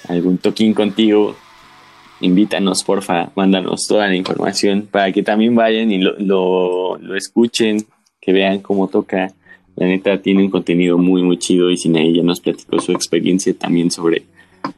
algún 0.08 0.38
toquín 0.38 0.74
contigo, 0.74 1.36
invítanos, 2.22 2.84
porfa, 2.84 3.32
mándanos 3.36 3.88
toda 3.88 4.08
la 4.08 4.16
información 4.16 4.88
para 4.90 5.12
que 5.12 5.24
también 5.24 5.56
vayan 5.56 5.92
y 5.92 6.00
lo, 6.00 6.18
lo, 6.18 6.98
lo 6.98 7.16
escuchen, 7.16 7.86
que 8.22 8.34
vean 8.34 8.60
cómo 8.60 8.88
toca. 8.88 9.34
La 9.76 9.86
neta 9.86 10.22
tiene 10.22 10.44
un 10.44 10.50
contenido 10.50 10.98
muy, 10.98 11.22
muy 11.22 11.38
chido 11.38 11.70
y 11.70 11.78
sin 11.78 11.96
ella 11.96 12.24
nos 12.24 12.40
platicó 12.40 12.80
su 12.80 12.92
experiencia 12.92 13.54
también 13.54 13.92
sobre 13.92 14.24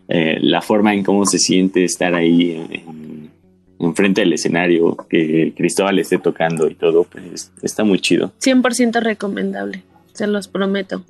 eh, 0.08 0.38
la 0.42 0.62
forma 0.62 0.94
en 0.94 1.04
cómo 1.04 1.26
se 1.26 1.40
siente 1.40 1.84
estar 1.84 2.14
ahí 2.16 2.52
en, 2.52 3.96
frente 3.96 4.22
del 4.22 4.34
escenario, 4.34 4.98
que 5.10 5.54
Cristóbal 5.56 6.00
esté 6.00 6.18
tocando 6.18 6.70
y 6.70 6.76
todo, 6.76 7.06
pues 7.06 7.52
está 7.62 7.86
muy 7.86 8.00
chido. 8.00 8.34
100% 8.42 9.02
recomendable, 9.02 9.84
se 10.14 10.28
los 10.28 10.50
prometo. 10.50 11.04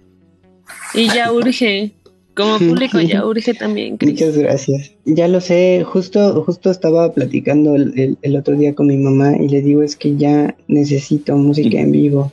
Y 0.93 1.07
ya 1.07 1.31
urge, 1.31 1.91
como 2.35 2.57
público 2.57 2.99
ya 3.01 3.25
urge 3.25 3.53
también. 3.53 3.97
Muchas 4.01 4.37
gracias. 4.37 4.91
Ya 5.05 5.27
lo 5.27 5.41
sé, 5.41 5.83
justo, 5.85 6.43
justo 6.43 6.71
estaba 6.71 7.11
platicando 7.13 7.75
el, 7.75 8.17
el, 8.21 8.35
otro 8.37 8.55
día 8.55 8.73
con 8.73 8.87
mi 8.87 8.97
mamá 8.97 9.35
y 9.37 9.49
le 9.49 9.61
digo 9.61 9.83
es 9.83 9.95
que 9.95 10.15
ya 10.15 10.55
necesito 10.67 11.35
música 11.35 11.79
en 11.79 11.91
vivo. 11.91 12.31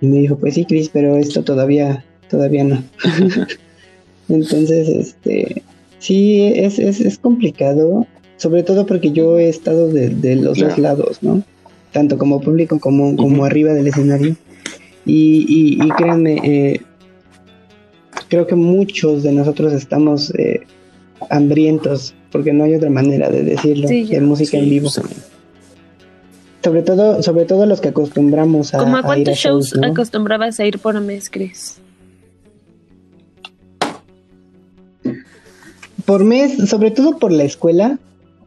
Y 0.00 0.06
me 0.06 0.18
dijo, 0.18 0.36
pues 0.36 0.54
sí, 0.54 0.64
Cris, 0.64 0.88
pero 0.88 1.16
esto 1.16 1.42
todavía, 1.42 2.04
todavía 2.28 2.64
no. 2.64 2.82
Entonces, 4.28 4.88
este, 4.88 5.62
sí, 5.98 6.42
es, 6.54 6.78
es, 6.78 7.00
es, 7.00 7.18
complicado, 7.18 8.06
sobre 8.36 8.62
todo 8.62 8.86
porque 8.86 9.12
yo 9.12 9.38
he 9.38 9.48
estado 9.48 9.88
de, 9.88 10.36
los 10.36 10.58
dos 10.58 10.78
lados, 10.78 11.18
¿no? 11.22 11.42
Tanto 11.92 12.18
como 12.18 12.40
público 12.40 12.80
como, 12.80 13.16
como 13.16 13.44
arriba 13.44 13.72
del 13.72 13.88
escenario. 13.88 14.36
Y, 15.04 15.78
y, 15.82 15.88
créanme, 15.90 16.40
eh, 16.44 16.80
creo 18.32 18.46
que 18.46 18.54
muchos 18.54 19.22
de 19.22 19.30
nosotros 19.30 19.74
estamos 19.74 20.32
eh, 20.36 20.62
hambrientos, 21.28 22.14
porque 22.30 22.54
no 22.54 22.64
hay 22.64 22.74
otra 22.76 22.88
manera 22.88 23.28
de 23.28 23.42
decirlo, 23.42 23.86
de 23.86 24.20
música 24.22 24.56
en 24.56 24.70
vivo. 24.70 24.88
Sobre 24.88 26.80
todo, 26.82 27.22
sobre 27.22 27.44
todo 27.44 27.66
los 27.66 27.82
que 27.82 27.88
acostumbramos 27.88 28.72
a. 28.72 28.78
¿Cómo 28.78 28.96
a 28.96 29.02
cuántos 29.02 29.36
shows, 29.36 29.74
acostumbrabas 29.82 30.58
a 30.60 30.64
ir 30.64 30.78
por 30.78 30.98
mes, 30.98 31.28
Chris? 31.28 31.76
Por 36.06 36.24
mes, 36.24 36.70
sobre 36.70 36.90
todo 36.90 37.18
por 37.18 37.32
la 37.32 37.44
escuela, 37.44 37.98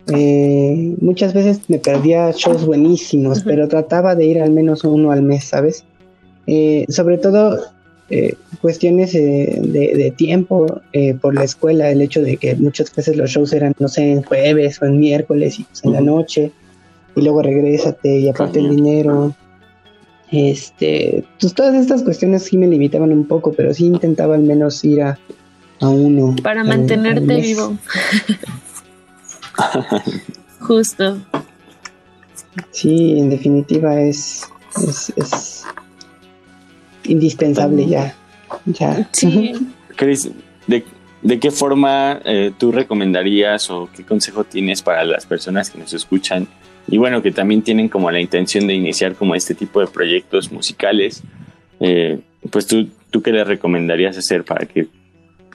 eh, 0.08 0.96
muchas 1.00 1.36
veces 1.36 1.60
me 1.68 1.78
perdía 1.78 2.32
shows 2.32 2.66
buenísimos, 2.66 3.44
pero 3.44 3.68
trataba 3.68 4.16
de 4.16 4.26
ir 4.26 4.42
al 4.42 4.50
menos 4.50 4.84
uno 4.84 5.12
al 5.12 5.22
mes, 5.22 5.44
¿sabes? 5.44 5.86
Eh, 6.48 6.88
sobre 6.90 7.20
todo 7.20 7.75
eh, 8.10 8.36
cuestiones 8.62 9.14
de, 9.14 10.14
tiempo 10.16 10.82
por 11.22 11.34
la 11.34 11.44
escuela, 11.44 11.90
el 11.90 12.02
hecho 12.02 12.22
de 12.22 12.38
que 12.38 12.56
muchas 12.56 12.94
veces 12.96 13.18
los 13.18 13.30
shows 13.30 13.54
eran, 13.54 13.74
no 13.80 13.88
sé, 13.88 14.12
en 14.12 14.24
jueves 14.24 14.82
o 14.82 14.86
en 14.86 15.00
miércoles 15.00 15.60
y 15.60 15.64
pues 15.64 15.84
en 15.84 15.94
la 15.94 16.02
noche 16.02 16.52
y 17.16 17.22
luego 17.22 17.42
regrésate 17.42 18.20
y 18.20 18.30
aparte 18.30 18.60
el 18.60 18.76
dinero. 18.76 19.34
Este, 20.32 21.24
pues 21.40 21.54
todas 21.54 21.76
estas 21.76 22.04
cuestiones 22.04 22.44
sí 22.44 22.58
me 22.58 22.68
limitaban 22.68 23.12
un 23.12 23.26
poco, 23.26 23.54
pero 23.54 23.74
sí 23.74 23.86
intentaba 23.86 24.36
al 24.36 24.42
menos 24.42 24.84
ir 24.84 25.02
a, 25.02 25.18
a 25.80 25.90
uno. 25.90 26.36
Para 26.44 26.64
mantenerte 26.64 27.42
vivo. 27.42 27.78
Justo. 30.60 31.18
Sí, 32.72 33.20
en 33.20 33.30
definitiva 33.30 34.02
es, 34.02 34.44
es, 35.16 35.64
indispensable 37.08 37.88
ya. 37.88 38.16
ya. 38.66 39.10
Sí. 39.12 39.54
Chris, 39.96 40.30
¿de, 40.68 40.84
¿de, 41.22 41.40
qué 41.40 41.52
forma 41.52 42.20
eh, 42.26 42.52
tú 42.58 42.72
recomendarías 42.72 43.70
o 43.70 43.90
qué 43.96 44.04
consejo 44.04 44.44
tienes 44.44 44.82
para 44.82 45.04
las 45.06 45.26
personas 45.26 45.70
que 45.70 45.80
nos 45.80 45.94
escuchan 45.94 46.48
y 46.88 46.98
bueno, 46.98 47.22
que 47.22 47.32
también 47.32 47.62
tienen 47.62 47.90
como 47.90 48.12
la 48.12 48.20
intención 48.20 48.68
de 48.68 48.76
iniciar 48.76 49.16
como 49.16 49.36
este 49.36 49.56
tipo 49.56 49.80
de 49.80 49.88
proyectos 49.88 50.52
musicales, 50.52 51.24
eh, 51.80 52.20
pues 52.52 52.68
tú, 52.68 52.90
tú 53.10 53.22
qué 53.22 53.32
les 53.32 53.48
recomendarías 53.48 54.18
hacer 54.18 54.44
para 54.44 54.66
que 54.66 54.88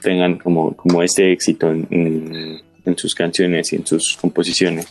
tengan 0.01 0.37
como, 0.37 0.75
como 0.75 1.01
este 1.01 1.31
éxito 1.31 1.71
en, 1.71 2.61
sus 2.97 3.15
canciones 3.15 3.71
y 3.71 3.77
en 3.77 3.85
sus 3.85 4.17
composiciones? 4.17 4.87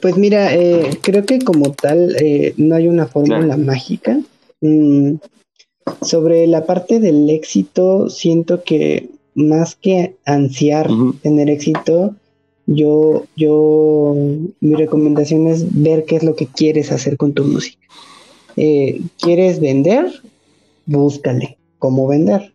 Pues 0.00 0.16
mira, 0.16 0.54
eh, 0.54 0.90
creo 1.02 1.24
que 1.24 1.38
como 1.40 1.72
tal 1.72 2.16
eh, 2.20 2.54
no 2.56 2.74
hay 2.74 2.88
una 2.88 3.06
fórmula 3.06 3.56
mágica. 3.56 4.20
Mm, 4.60 5.14
sobre 6.02 6.46
la 6.46 6.66
parte 6.66 7.00
del 7.00 7.28
éxito, 7.30 8.08
siento 8.10 8.62
que 8.62 9.08
más 9.34 9.74
que 9.74 10.16
ansiar 10.24 10.88
tener 11.22 11.50
éxito, 11.50 12.14
yo, 12.66 13.24
yo, 13.36 14.14
mi 14.60 14.74
recomendación 14.74 15.46
es 15.48 15.82
ver 15.82 16.04
qué 16.04 16.16
es 16.16 16.22
lo 16.22 16.36
que 16.36 16.46
quieres 16.46 16.92
hacer 16.92 17.16
con 17.16 17.32
tu 17.32 17.44
música. 17.44 17.80
Eh, 18.56 19.00
¿Quieres 19.18 19.60
vender? 19.60 20.06
Búscale 20.86 21.58
cómo 21.78 22.06
vender. 22.06 22.52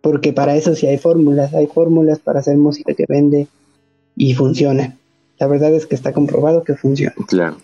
Porque 0.00 0.32
para 0.32 0.56
eso 0.56 0.74
sí 0.74 0.86
hay 0.86 0.98
fórmulas, 0.98 1.54
hay 1.54 1.66
fórmulas 1.66 2.18
para 2.20 2.40
hacer 2.40 2.56
música 2.56 2.94
que 2.94 3.06
vende 3.08 3.48
y 4.16 4.34
funciona. 4.34 4.97
La 5.38 5.46
verdad 5.46 5.74
es 5.74 5.86
que 5.86 5.94
está 5.94 6.12
comprobado 6.12 6.64
que 6.64 6.74
funciona. 6.74 7.14
Claro. 7.26 7.58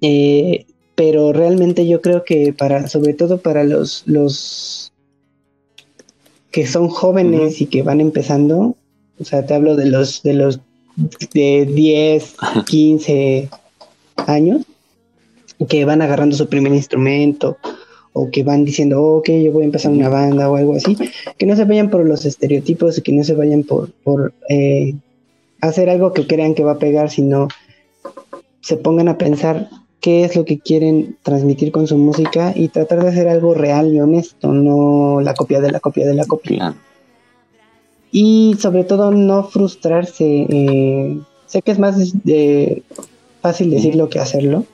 Eh, 0.00 0.66
pero 0.94 1.32
realmente 1.32 1.86
yo 1.86 2.00
creo 2.00 2.24
que 2.24 2.52
para, 2.52 2.88
sobre 2.88 3.14
todo 3.14 3.38
para 3.38 3.64
los, 3.64 4.02
los 4.06 4.92
que 6.50 6.66
son 6.66 6.88
jóvenes 6.88 7.60
y 7.60 7.66
que 7.66 7.82
van 7.82 8.00
empezando, 8.00 8.76
o 9.18 9.24
sea, 9.24 9.46
te 9.46 9.54
hablo 9.54 9.76
de 9.76 9.86
los 9.86 10.22
de 10.22 10.34
los 10.34 10.60
de 11.32 11.66
10, 11.66 12.34
15 12.66 13.48
años 14.26 14.62
que 15.68 15.84
van 15.84 16.02
agarrando 16.02 16.36
su 16.36 16.48
primer 16.48 16.72
instrumento 16.72 17.56
o 18.12 18.30
que 18.30 18.42
van 18.42 18.64
diciendo, 18.64 19.02
ok, 19.02 19.30
yo 19.42 19.52
voy 19.52 19.62
a 19.62 19.66
empezar 19.66 19.90
una 19.90 20.08
banda 20.08 20.50
o 20.50 20.56
algo 20.56 20.74
así, 20.74 20.96
que 21.38 21.46
no 21.46 21.56
se 21.56 21.64
vayan 21.64 21.88
por 21.88 22.04
los 22.04 22.26
estereotipos 22.26 22.98
y 22.98 23.02
que 23.02 23.12
no 23.12 23.24
se 23.24 23.34
vayan 23.34 23.62
por, 23.62 23.90
por 24.04 24.34
eh, 24.50 24.94
hacer 25.62 25.88
algo 25.88 26.12
que 26.12 26.26
crean 26.26 26.54
que 26.54 26.64
va 26.64 26.72
a 26.72 26.78
pegar, 26.78 27.08
sino 27.08 27.48
se 28.60 28.76
pongan 28.76 29.08
a 29.08 29.16
pensar 29.16 29.70
qué 30.00 30.24
es 30.24 30.36
lo 30.36 30.44
que 30.44 30.58
quieren 30.58 31.16
transmitir 31.22 31.72
con 31.72 31.86
su 31.86 31.96
música 31.96 32.52
y 32.54 32.68
tratar 32.68 33.02
de 33.02 33.08
hacer 33.08 33.28
algo 33.28 33.54
real 33.54 33.94
y 33.94 34.00
honesto, 34.00 34.52
no 34.52 35.22
la 35.22 35.32
copia 35.32 35.60
de 35.60 35.70
la 35.70 35.80
copia 35.80 36.06
de 36.06 36.14
la 36.14 36.26
copia 36.26 36.74
y 38.12 38.56
sobre 38.60 38.84
todo 38.84 39.10
no 39.10 39.42
frustrarse. 39.42 40.46
Eh, 40.48 41.18
sé 41.46 41.62
que 41.62 41.72
es 41.72 41.78
más 41.78 41.96
fácil 43.40 43.70
decirlo 43.70 44.08
que 44.08 44.20
hacerlo, 44.20 44.64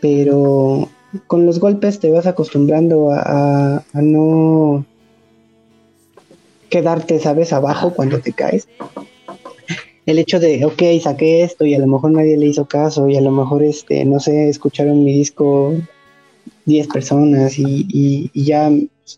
pero 0.00 0.88
con 1.26 1.44
los 1.44 1.58
golpes 1.58 1.98
te 1.98 2.10
vas 2.10 2.26
acostumbrando 2.26 3.10
a, 3.10 3.82
no 3.94 4.86
quedarte, 6.70 7.18
¿sabes?, 7.18 7.52
abajo 7.52 7.92
cuando 7.92 8.20
te 8.20 8.32
caes. 8.32 8.68
El 10.08 10.18
hecho 10.18 10.40
de, 10.40 10.64
ok, 10.64 10.82
saqué 11.02 11.42
esto 11.42 11.64
y 11.66 11.74
a 11.74 11.78
lo 11.78 11.86
mejor 11.86 12.12
nadie 12.12 12.36
le 12.36 12.46
hizo 12.46 12.66
caso 12.66 13.08
y 13.08 13.16
a 13.16 13.20
lo 13.20 13.30
mejor, 13.30 13.62
este, 13.62 14.04
no 14.04 14.18
sé, 14.20 14.48
escucharon 14.48 15.04
mi 15.04 15.12
disco 15.12 15.74
10 16.64 16.88
personas 16.88 17.58
y, 17.58 17.86
y 18.32 18.44
ya 18.44 18.70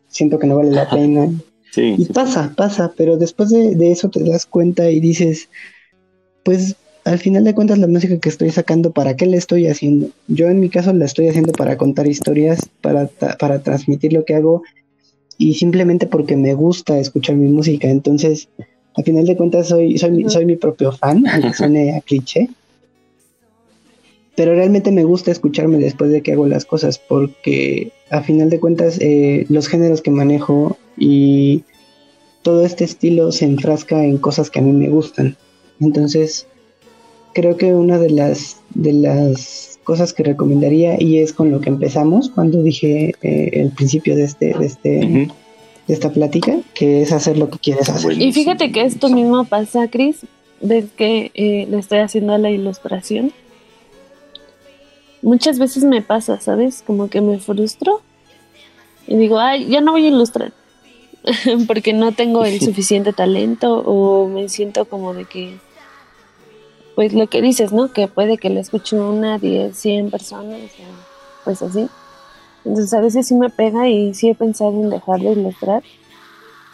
siento 0.08 0.38
que 0.38 0.46
no 0.46 0.56
vale 0.56 0.72
la 0.72 0.90
pena 0.90 1.30
y 1.76 2.04
pasa, 2.06 2.52
pasa, 2.56 2.92
pero 2.96 3.16
después 3.16 3.50
de, 3.50 3.90
eso 3.90 4.08
te 4.08 4.24
das 4.24 4.46
cuenta 4.46 4.90
y 4.90 5.00
dices, 5.00 5.48
pues 6.42 6.76
al 7.04 7.18
final 7.18 7.44
de 7.44 7.54
cuentas 7.54 7.78
la 7.78 7.86
música 7.86 8.18
que 8.18 8.28
estoy 8.28 8.50
sacando, 8.50 8.90
¿para 8.90 9.16
qué 9.16 9.26
la 9.26 9.36
estoy 9.36 9.66
haciendo? 9.66 10.10
Yo 10.26 10.48
en 10.48 10.60
mi 10.60 10.68
caso 10.68 10.92
la 10.92 11.04
estoy 11.04 11.28
haciendo 11.28 11.52
para 11.52 11.76
contar 11.76 12.06
historias, 12.06 12.68
para, 12.80 13.06
para 13.38 13.62
transmitir 13.62 14.12
lo 14.12 14.24
que 14.24 14.34
hago 14.34 14.62
y 15.38 15.54
simplemente 15.54 16.06
porque 16.06 16.36
me 16.36 16.54
gusta 16.54 16.98
escuchar 16.98 17.36
mi 17.36 17.48
música. 17.48 17.88
Entonces, 17.88 18.48
al 18.94 19.04
final 19.04 19.26
de 19.26 19.36
cuentas 19.36 19.68
soy, 19.68 19.98
soy, 19.98 20.24
soy 20.28 20.46
mi 20.46 20.56
propio 20.56 20.92
fan, 20.92 21.26
aunque 21.32 21.54
suene 21.54 21.96
a 21.96 22.00
cliché. 22.00 22.48
Pero 24.36 24.54
realmente 24.54 24.90
me 24.90 25.04
gusta 25.04 25.30
escucharme 25.30 25.78
después 25.78 26.10
de 26.10 26.22
que 26.22 26.32
hago 26.32 26.46
las 26.46 26.64
cosas 26.64 26.98
porque 26.98 27.92
a 28.10 28.22
final 28.22 28.48
de 28.48 28.60
cuentas 28.60 28.98
eh, 29.00 29.44
los 29.48 29.68
géneros 29.68 30.02
que 30.02 30.10
manejo 30.10 30.78
y 30.96 31.64
todo 32.42 32.64
este 32.64 32.84
estilo 32.84 33.32
se 33.32 33.44
enfrasca 33.44 34.02
en 34.04 34.18
cosas 34.18 34.50
que 34.50 34.60
a 34.60 34.62
mí 34.62 34.72
me 34.72 34.88
gustan. 34.88 35.36
Entonces, 35.80 36.46
creo 37.34 37.56
que 37.56 37.74
una 37.74 37.98
de 37.98 38.10
las, 38.10 38.60
de 38.74 38.92
las 38.92 39.78
cosas 39.84 40.12
que 40.12 40.22
recomendaría, 40.22 41.00
y 41.02 41.18
es 41.18 41.32
con 41.32 41.50
lo 41.50 41.60
que 41.60 41.68
empezamos 41.68 42.30
cuando 42.30 42.62
dije 42.62 43.14
eh, 43.22 43.50
el 43.52 43.70
principio 43.70 44.16
de 44.16 44.24
este, 44.24 44.54
de 44.58 44.66
este, 44.66 45.28
de 45.90 45.94
esta 45.94 46.10
plática, 46.10 46.56
que 46.72 47.02
es 47.02 47.10
hacer 47.10 47.36
lo 47.36 47.50
que 47.50 47.58
quieres 47.58 47.88
hacer. 47.88 48.12
Y 48.12 48.32
fíjate 48.32 48.70
que 48.70 48.82
esto 48.82 49.08
mismo 49.08 49.44
pasa, 49.44 49.88
Cris, 49.88 50.20
ves 50.60 50.84
que 50.96 51.32
eh, 51.34 51.66
le 51.68 51.78
estoy 51.80 51.98
haciendo 51.98 52.32
a 52.32 52.38
la 52.38 52.48
ilustración. 52.48 53.32
Muchas 55.20 55.58
veces 55.58 55.82
me 55.82 56.00
pasa, 56.00 56.40
¿sabes? 56.40 56.84
Como 56.86 57.10
que 57.10 57.20
me 57.20 57.40
frustro 57.40 58.02
y 59.08 59.16
digo, 59.16 59.40
ay, 59.40 59.66
ya 59.66 59.80
no 59.80 59.90
voy 59.90 60.04
a 60.04 60.10
ilustrar 60.10 60.52
porque 61.66 61.92
no 61.92 62.12
tengo 62.12 62.44
el 62.44 62.60
suficiente 62.64 63.12
talento 63.12 63.78
o 63.80 64.28
me 64.28 64.48
siento 64.48 64.84
como 64.84 65.12
de 65.12 65.24
que, 65.24 65.58
pues 66.94 67.14
lo 67.14 67.26
que 67.26 67.42
dices, 67.42 67.72
¿no? 67.72 67.92
Que 67.92 68.06
puede 68.06 68.38
que 68.38 68.48
le 68.48 68.60
escuche 68.60 68.94
una, 68.94 69.38
diez, 69.38 69.76
cien 69.76 70.08
personas, 70.08 70.60
pues 71.44 71.62
así. 71.62 71.88
Entonces 72.64 72.92
a 72.92 73.00
veces 73.00 73.26
sí 73.26 73.34
me 73.34 73.50
pega 73.50 73.88
y 73.88 74.14
sí 74.14 74.28
he 74.28 74.34
pensado 74.34 74.70
en 74.72 74.90
dejar 74.90 75.20
de 75.20 75.32
ilustrar, 75.32 75.82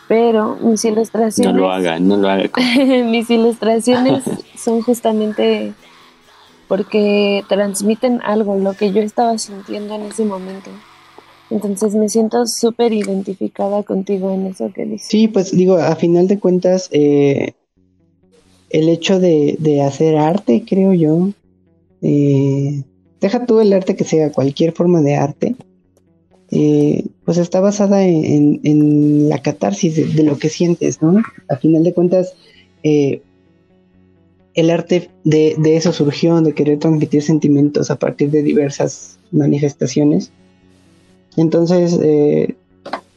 pero 0.08 0.56
mis 0.56 0.84
ilustraciones... 0.84 1.52
No 1.52 1.60
lo 1.60 1.70
haga, 1.70 1.98
no 1.98 2.16
lo 2.16 2.28
haga. 2.28 2.50
mis 3.04 3.30
ilustraciones 3.30 4.24
son 4.56 4.82
justamente 4.82 5.72
porque 6.68 7.44
transmiten 7.48 8.20
algo, 8.22 8.56
lo 8.56 8.74
que 8.74 8.92
yo 8.92 9.00
estaba 9.00 9.38
sintiendo 9.38 9.94
en 9.94 10.02
ese 10.02 10.24
momento. 10.24 10.70
Entonces 11.50 11.94
me 11.94 12.08
siento 12.08 12.44
súper 12.46 12.92
identificada 12.92 13.84
contigo 13.84 14.32
en 14.32 14.46
eso 14.46 14.72
que 14.74 14.84
dices. 14.84 15.06
Sí, 15.08 15.28
pues 15.28 15.52
digo, 15.52 15.76
a 15.76 15.94
final 15.94 16.26
de 16.26 16.40
cuentas, 16.40 16.88
eh, 16.90 17.52
el 18.70 18.88
hecho 18.88 19.20
de, 19.20 19.56
de, 19.60 19.82
hacer 19.82 20.16
arte, 20.16 20.64
creo 20.68 20.92
yo, 20.92 21.28
eh, 22.02 22.82
deja 23.20 23.46
tú 23.46 23.60
el 23.60 23.72
arte 23.72 23.94
que 23.94 24.04
sea 24.04 24.32
cualquier 24.32 24.72
forma 24.72 25.02
de 25.02 25.14
arte, 25.14 25.54
eh, 26.50 27.04
pues 27.24 27.38
está 27.38 27.60
basada 27.60 28.02
en, 28.04 29.28
la 29.28 29.38
catarsis 29.42 30.14
de, 30.14 30.22
lo 30.22 30.38
que 30.38 30.48
sientes, 30.48 31.02
¿no? 31.02 31.22
A 31.48 31.56
final 31.56 31.82
de 31.82 31.92
cuentas, 31.92 32.34
eh, 32.82 33.22
el 34.54 34.70
arte 34.70 35.10
de, 35.24 35.54
de, 35.58 35.76
eso 35.76 35.92
surgió, 35.92 36.40
de 36.40 36.54
querer 36.54 36.78
transmitir 36.78 37.22
sentimientos 37.22 37.90
a 37.90 37.98
partir 37.98 38.30
de 38.30 38.42
diversas 38.42 39.18
manifestaciones. 39.32 40.30
Entonces, 41.36 41.98
eh, 42.02 42.54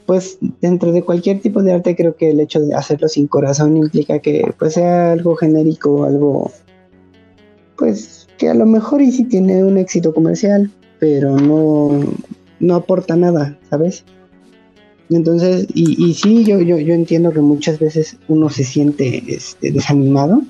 pues 0.05 0.39
dentro 0.59 0.91
de 0.91 1.03
cualquier 1.03 1.39
tipo 1.39 1.61
de 1.61 1.73
arte 1.73 1.95
creo 1.95 2.15
que 2.15 2.31
el 2.31 2.39
hecho 2.39 2.59
de 2.59 2.73
hacerlo 2.73 3.07
sin 3.07 3.27
corazón 3.27 3.77
implica 3.77 4.19
que 4.19 4.51
pues 4.57 4.73
sea 4.73 5.11
algo 5.11 5.35
genérico, 5.35 6.03
algo 6.03 6.51
pues 7.77 8.27
que 8.39 8.49
a 8.49 8.53
lo 8.53 8.65
mejor 8.65 9.01
y 9.01 9.11
sí 9.11 9.25
tiene 9.25 9.63
un 9.63 9.77
éxito 9.77 10.13
comercial, 10.13 10.71
pero 10.99 11.37
no, 11.37 12.01
no 12.59 12.75
aporta 12.75 13.15
nada, 13.15 13.57
¿sabes? 13.69 14.03
Entonces, 15.09 15.67
y, 15.73 16.03
y 16.03 16.13
sí, 16.13 16.43
yo, 16.43 16.59
yo, 16.61 16.77
yo 16.77 16.93
entiendo 16.93 17.31
que 17.31 17.39
muchas 17.41 17.79
veces 17.79 18.17
uno 18.27 18.49
se 18.49 18.63
siente 18.63 19.23
este, 19.27 19.71
desanimado 19.71 20.43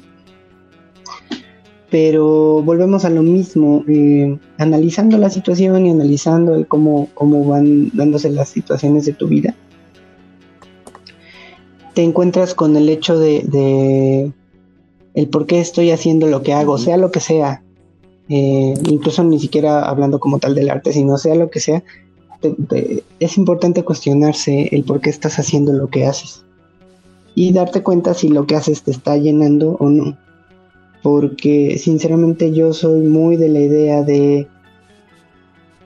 pero 1.90 2.62
volvemos 2.62 3.04
a 3.06 3.10
lo 3.10 3.24
mismo, 3.24 3.84
eh, 3.88 4.38
analizando 4.58 5.18
la 5.18 5.30
situación 5.30 5.86
y 5.86 5.92
analizando 5.92 6.66
cómo, 6.68 7.10
cómo 7.14 7.46
van 7.46 7.90
dándose 7.94 8.30
las 8.30 8.50
situaciones 8.50 9.06
de 9.06 9.14
tu 9.14 9.28
vida, 9.28 9.56
te 11.96 12.04
encuentras 12.04 12.54
con 12.54 12.78
el 12.78 12.90
hecho 12.90 13.20
de, 13.20 13.42
de 13.42 14.32
el 15.16 15.28
por 15.30 15.48
qué 15.48 15.60
estoy 15.60 15.90
haciendo 15.90 16.28
lo 16.28 16.44
que 16.44 16.54
hago, 16.54 16.78
sea 16.78 16.98
lo 16.98 17.12
que 17.12 17.20
sea, 17.20 17.64
eh, 18.30 18.74
incluso 18.90 19.24
ni 19.24 19.40
siquiera 19.40 19.90
hablando 19.90 20.20
como 20.20 20.40
tal 20.40 20.56
del 20.56 20.70
arte, 20.70 20.94
sino 20.94 21.18
sea 21.18 21.36
lo 21.36 21.50
que 21.50 21.60
sea, 21.60 21.84
es 23.20 23.38
importante 23.38 23.84
cuestionarse 23.84 24.70
el 24.72 24.84
por 24.84 25.02
qué 25.02 25.10
estás 25.10 25.40
haciendo 25.40 25.74
lo 25.74 25.88
que 25.88 26.06
haces 26.06 26.44
y 27.36 27.54
darte 27.54 27.84
cuenta 27.84 28.14
si 28.14 28.30
lo 28.30 28.46
que 28.46 28.56
haces 28.56 28.84
te 28.84 28.92
está 28.92 29.18
llenando 29.18 29.78
o 29.80 29.90
no. 29.90 30.18
Porque 31.02 31.78
sinceramente 31.78 32.54
yo 32.54 32.74
soy 32.74 33.02
muy 33.02 33.38
de 33.38 33.50
la 33.50 33.60
idea 33.60 34.04
de 34.04 34.48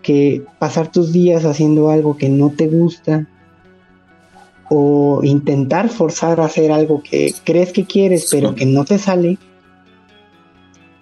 que 0.01 0.43
pasar 0.59 0.91
tus 0.91 1.13
días 1.13 1.45
haciendo 1.45 1.89
algo 1.89 2.17
que 2.17 2.29
no 2.29 2.49
te 2.49 2.67
gusta 2.67 3.27
o 4.69 5.21
intentar 5.23 5.89
forzar 5.89 6.39
a 6.39 6.45
hacer 6.45 6.71
algo 6.71 7.01
que 7.03 7.33
crees 7.43 7.71
que 7.71 7.85
quieres 7.85 8.27
pero 8.31 8.55
que 8.55 8.65
no 8.65 8.85
te 8.85 8.97
sale, 8.97 9.37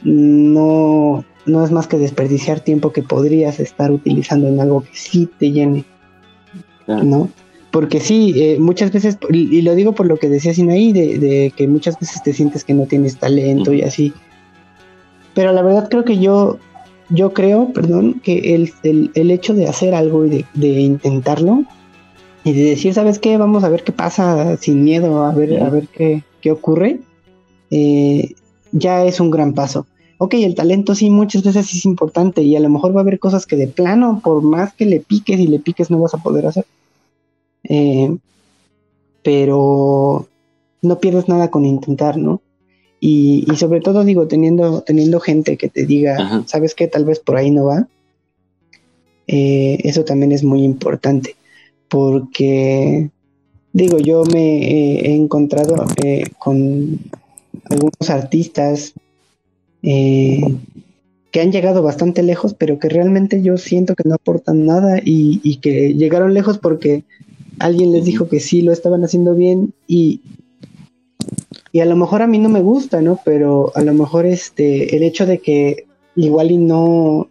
no, 0.03 1.23
no 1.45 1.63
es 1.63 1.71
más 1.71 1.87
que 1.87 1.97
desperdiciar 1.97 2.59
tiempo 2.59 2.91
que 2.91 3.03
podrías 3.03 3.59
estar 3.59 3.91
utilizando 3.91 4.47
en 4.47 4.59
algo 4.59 4.81
que 4.81 4.95
sí 4.95 5.29
te 5.39 5.51
llene, 5.51 5.85
¿no? 6.87 7.29
Porque 7.71 8.01
sí, 8.01 8.33
eh, 8.35 8.57
muchas 8.59 8.91
veces, 8.91 9.17
y, 9.29 9.61
lo 9.61 9.75
digo 9.75 9.93
por 9.93 10.05
lo 10.05 10.17
que 10.17 10.27
decía 10.27 10.53
Sinaí, 10.53 10.91
de, 10.91 11.17
de 11.17 11.53
que 11.55 11.67
muchas 11.67 11.97
veces 11.99 12.21
te 12.21 12.33
sientes 12.33 12.65
que 12.65 12.73
no 12.73 12.85
tienes 12.85 13.17
talento 13.17 13.71
y 13.71 13.81
así. 13.81 14.13
Pero 15.33 15.53
la 15.53 15.61
verdad 15.61 15.87
creo 15.89 16.03
que 16.03 16.19
yo, 16.19 16.57
yo 17.09 17.33
creo, 17.33 17.71
perdón, 17.71 18.19
que 18.21 18.55
el, 18.55 18.73
el, 18.83 19.11
el 19.13 19.31
hecho 19.31 19.53
de 19.53 19.67
hacer 19.67 19.95
algo 19.95 20.25
y 20.25 20.29
de, 20.29 20.45
de, 20.53 20.67
intentarlo 20.81 21.63
y 22.43 22.51
de 22.51 22.63
decir, 22.71 22.93
¿sabes 22.93 23.19
qué? 23.19 23.37
Vamos 23.37 23.63
a 23.63 23.69
ver 23.69 23.83
qué 23.83 23.93
pasa 23.93 24.57
sin 24.57 24.83
miedo, 24.83 25.23
a 25.23 25.31
ver, 25.31 25.63
a 25.63 25.69
ver 25.69 25.87
qué, 25.87 26.23
qué 26.41 26.51
ocurre, 26.51 26.99
eh, 27.69 28.33
ya 28.73 29.05
es 29.05 29.21
un 29.21 29.31
gran 29.31 29.53
paso. 29.53 29.87
Ok, 30.23 30.35
el 30.35 30.53
talento 30.53 30.93
sí 30.93 31.09
muchas 31.09 31.41
veces 31.41 31.73
es 31.73 31.83
importante 31.83 32.43
y 32.43 32.55
a 32.55 32.59
lo 32.59 32.69
mejor 32.69 32.95
va 32.95 32.99
a 32.99 33.01
haber 33.01 33.17
cosas 33.17 33.47
que 33.47 33.55
de 33.55 33.65
plano, 33.65 34.21
por 34.23 34.43
más 34.43 34.71
que 34.71 34.85
le 34.85 34.99
piques 34.99 35.39
y 35.39 35.47
le 35.47 35.57
piques, 35.57 35.89
no 35.89 35.99
vas 35.99 36.13
a 36.13 36.21
poder 36.21 36.45
hacer. 36.45 36.63
Eh, 37.63 38.15
pero 39.23 40.27
no 40.83 40.99
pierdes 40.99 41.27
nada 41.27 41.49
con 41.49 41.65
intentar, 41.65 42.17
¿no? 42.17 42.39
Y, 42.99 43.51
y, 43.51 43.55
sobre 43.55 43.81
todo 43.81 44.03
digo, 44.03 44.27
teniendo, 44.27 44.83
teniendo 44.83 45.19
gente 45.19 45.57
que 45.57 45.69
te 45.69 45.87
diga, 45.87 46.17
Ajá. 46.19 46.43
¿sabes 46.45 46.75
qué? 46.75 46.87
Tal 46.87 47.03
vez 47.03 47.17
por 47.17 47.37
ahí 47.37 47.49
no 47.49 47.65
va. 47.65 47.87
Eh, 49.25 49.79
eso 49.85 50.05
también 50.05 50.31
es 50.33 50.43
muy 50.43 50.63
importante, 50.63 51.35
porque 51.89 53.09
digo, 53.73 53.97
yo 53.97 54.23
me 54.25 54.57
eh, 54.69 54.99
he 55.07 55.15
encontrado 55.15 55.83
eh, 56.03 56.25
con 56.37 56.99
algunos 57.71 58.09
artistas 58.11 58.93
eh, 59.83 60.41
que 61.31 61.41
han 61.41 61.51
llegado 61.51 61.81
bastante 61.81 62.23
lejos, 62.23 62.53
pero 62.53 62.77
que 62.77 62.89
realmente 62.89 63.41
yo 63.41 63.57
siento 63.57 63.95
que 63.95 64.07
no 64.07 64.15
aportan 64.15 64.65
nada 64.65 64.99
y, 65.03 65.57
que 65.57 65.93
llegaron 65.93 66.33
lejos 66.33 66.57
porque 66.57 67.03
alguien 67.59 67.93
les 67.93 68.05
dijo 68.05 68.27
que 68.27 68.39
sí 68.39 68.61
lo 68.61 68.73
estaban 68.73 69.03
haciendo 69.03 69.33
bien 69.33 69.73
y, 69.87 70.21
y 71.71 71.79
a 71.79 71.85
lo 71.85 71.95
mejor 71.95 72.21
a 72.21 72.27
mí 72.27 72.37
no 72.37 72.49
me 72.49 72.61
gusta, 72.61 73.01
¿no? 73.01 73.19
Pero 73.23 73.71
a 73.75 73.81
lo 73.81 73.93
mejor 73.93 74.25
este, 74.25 74.95
el 74.95 75.03
hecho 75.03 75.25
de 75.25 75.39
que 75.39 75.85
igual 76.15 76.51
y 76.51 76.57
no 76.57 77.27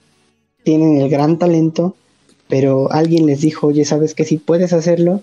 tienen 0.63 0.99
el 0.99 1.11
gran 1.11 1.39
talento, 1.39 1.95
pero 2.49 2.91
alguien 2.91 3.27
les 3.27 3.43
dijo, 3.43 3.67
oye, 3.67 3.85
¿sabes 3.85 4.15
que 4.15 4.25
sí 4.25 4.39
puedes 4.39 4.73
hacerlo? 4.73 5.23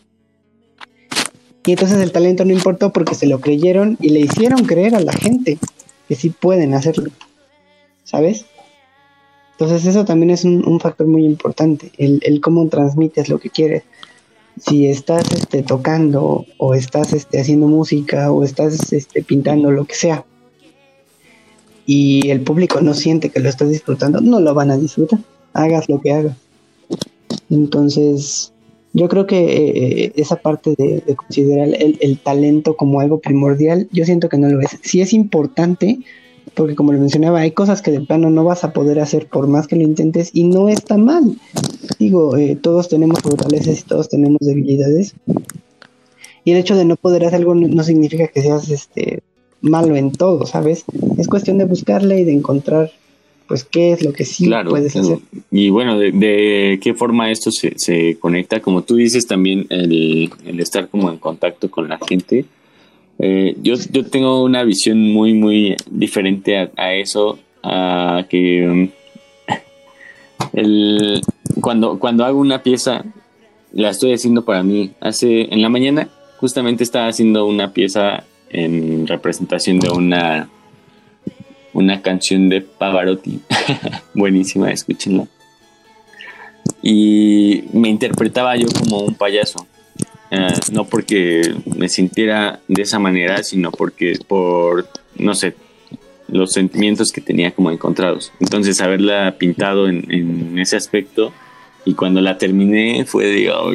Y 1.66 1.72
entonces 1.72 2.00
el 2.00 2.12
talento 2.12 2.46
no 2.46 2.54
importó 2.54 2.94
porque 2.94 3.16
se 3.16 3.28
lo 3.28 3.42
creyeron 3.42 3.98
y 4.00 4.10
le 4.10 4.20
hicieron 4.20 4.66
creer 4.66 4.96
a 4.96 5.02
la 5.02 5.12
gente 5.12 5.58
que 6.08 6.16
sí 6.16 6.30
pueden 6.30 6.74
hacerlo, 6.74 7.10
¿sabes? 8.04 8.46
Entonces 9.54 9.86
eso 9.86 10.06
también 10.06 10.30
es 10.30 10.44
un, 10.44 10.80
factor 10.80 11.08
muy 11.08 11.26
importante, 11.26 11.92
el, 11.98 12.20
el 12.24 12.42
cómo 12.42 12.68
transmites 12.68 13.30
lo 13.30 13.40
que 13.40 13.50
quieres 13.50 13.84
si 14.60 14.88
estás 14.88 15.32
este, 15.34 15.64
tocando 15.64 16.46
o 16.58 16.74
estás 16.74 17.14
este, 17.14 17.40
haciendo 17.40 17.68
música 17.68 18.32
o 18.32 18.44
estás 18.44 18.92
este, 18.92 19.24
pintando 19.24 19.72
lo 19.72 19.86
que 19.86 19.96
sea 19.96 20.26
y 21.86 22.30
el 22.30 22.42
público 22.42 22.82
no 22.82 22.94
siente 22.94 23.30
que 23.30 23.40
lo 23.40 23.48
estás 23.48 23.70
disfrutando, 23.70 24.20
no 24.20 24.42
lo 24.42 24.54
van 24.54 24.72
a 24.72 24.78
disfrutar, 24.78 25.20
hagas 25.54 25.88
lo 25.88 26.02
que 26.02 26.12
hagas. 26.12 26.36
Entonces, 27.50 28.52
yo 28.98 29.08
creo 29.10 29.28
que 29.28 30.06
eh, 30.06 30.12
esa 30.16 30.38
parte 30.38 30.74
de, 30.76 31.04
de 31.06 31.16
considerar 31.16 31.70
el, 31.78 32.18
talento 32.18 32.76
como 32.76 33.00
algo 33.00 33.20
primordial, 33.20 33.88
yo 33.92 34.06
siento 34.06 34.28
que 34.28 34.40
no 34.40 34.50
lo 34.50 34.60
es. 34.60 34.80
Sí 34.82 35.02
es 35.02 35.14
importante, 35.14 36.00
porque 36.56 36.74
como 36.76 36.94
le 36.94 36.98
mencionaba, 36.98 37.42
hay 37.42 37.52
cosas 37.52 37.84
que 37.84 37.92
de 37.92 38.02
plano 38.02 38.32
no 38.32 38.44
vas 38.44 38.64
a 38.64 38.74
poder 38.74 39.00
hacer 39.00 39.28
por 39.28 39.48
más 39.48 39.68
que 39.68 39.76
lo 39.76 39.84
intentes 39.84 40.32
y 40.34 40.46
no 40.46 40.68
está 40.68 40.98
mal. 40.98 41.38
Digo, 42.00 42.36
eh, 42.38 42.58
todos 42.60 42.90
tenemos 42.90 43.20
fortalezas 43.20 43.80
y 43.80 43.84
todos 43.84 44.10
tenemos 44.10 44.40
debilidades. 44.40 45.14
Y 46.44 46.54
el 46.54 46.58
hecho 46.58 46.76
de 46.76 46.86
no 46.86 46.96
poder 46.96 47.24
hacer 47.24 47.36
algo 47.42 47.54
no, 47.54 47.68
no 47.68 47.84
significa 47.84 48.28
que 48.30 48.42
seas 48.42 48.68
este 48.72 49.22
malo 49.62 49.96
en 49.96 50.12
todo, 50.12 50.48
¿sabes? 50.48 50.86
Es 51.20 51.28
cuestión 51.28 51.60
de 51.60 51.66
buscarle 51.66 52.22
y 52.22 52.24
de 52.24 52.34
encontrar 52.34 52.92
pues 53.48 53.64
qué 53.64 53.94
es 53.94 54.04
lo 54.04 54.12
que 54.14 54.26
sí 54.26 54.46
claro, 54.46 54.72
puedes 54.72 54.96
hacer. 54.96 55.20
Y 55.52 55.70
bueno, 55.70 55.98
de, 55.98 56.12
de 56.12 56.80
qué 56.82 56.94
forma 56.94 57.32
esto 57.32 57.52
se, 57.52 57.78
se, 57.78 58.18
conecta, 58.20 58.60
como 58.60 58.84
tú 58.84 58.96
dices 58.96 59.26
también, 59.26 59.66
el, 59.70 60.30
el, 60.46 60.60
estar 60.60 60.90
como 60.90 61.10
en 61.10 61.18
contacto 61.18 61.72
con 61.72 61.88
la 61.88 61.98
gente. 62.06 62.46
Eh, 63.20 63.56
yo, 63.62 63.76
yo 63.92 64.06
tengo 64.06 64.44
una 64.44 64.64
visión 64.64 65.00
muy, 65.00 65.34
muy 65.34 65.76
diferente 65.90 66.58
a, 66.58 66.72
a 66.76 66.94
eso, 66.94 67.40
a 67.64 68.26
que 68.30 68.68
um, 68.68 68.90
el, 70.54 71.22
cuando, 71.62 72.00
cuando 72.00 72.26
hago 72.26 72.40
una 72.40 72.62
pieza, 72.62 73.06
la 73.72 73.90
estoy 73.90 74.14
haciendo 74.14 74.44
para 74.44 74.62
mí. 74.62 74.92
Hace, 75.00 75.54
en 75.54 75.62
la 75.62 75.70
mañana, 75.70 76.10
justamente 76.38 76.84
estaba 76.84 77.08
haciendo 77.08 77.46
una 77.46 77.72
pieza 77.72 78.24
en 78.50 79.08
representación 79.08 79.80
de 79.80 79.90
una 79.90 80.50
una 81.78 82.02
canción 82.02 82.50
de 82.50 82.62
Pavarotti. 82.62 83.40
Buenísima, 84.16 84.72
escúchenla. 84.72 85.28
Y 86.82 87.66
me 87.72 87.90
interpretaba 87.90 88.56
yo 88.56 88.68
como 88.68 89.02
un 89.02 89.14
payaso. 89.14 89.68
Uh, 90.32 90.74
no 90.74 90.86
porque 90.86 91.54
me 91.78 91.88
sintiera 91.88 92.60
de 92.68 92.82
esa 92.82 93.00
manera, 93.00 93.44
sino 93.44 93.72
porque 93.72 94.18
por, 94.28 94.90
no 95.16 95.36
sé, 95.36 95.56
los 96.28 96.52
sentimientos 96.52 97.12
que 97.12 97.22
tenía 97.22 97.52
como 97.52 97.70
encontrados. 97.70 98.34
Entonces, 98.40 98.82
haberla 98.82 99.36
pintado 99.38 99.88
en, 99.88 100.12
en 100.12 100.58
ese 100.58 100.76
aspecto 100.76 101.32
y 101.86 101.94
cuando 101.94 102.22
la 102.22 102.40
terminé 102.40 103.06
fue 103.06 103.28
de, 103.28 103.52
oh, 103.52 103.72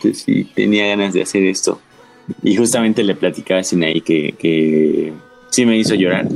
pues 0.00 0.18
sí, 0.18 0.46
tenía 0.54 0.88
ganas 0.88 1.14
de 1.14 1.22
hacer 1.22 1.42
esto. 1.44 1.80
Y 2.42 2.54
justamente 2.54 3.02
le 3.02 3.14
platicaba 3.14 3.60
a 3.60 3.64
Sinaí 3.64 4.02
que, 4.02 4.34
que 4.38 5.14
sí 5.50 5.64
me 5.64 5.78
hizo 5.78 5.94
llorar. 5.94 6.28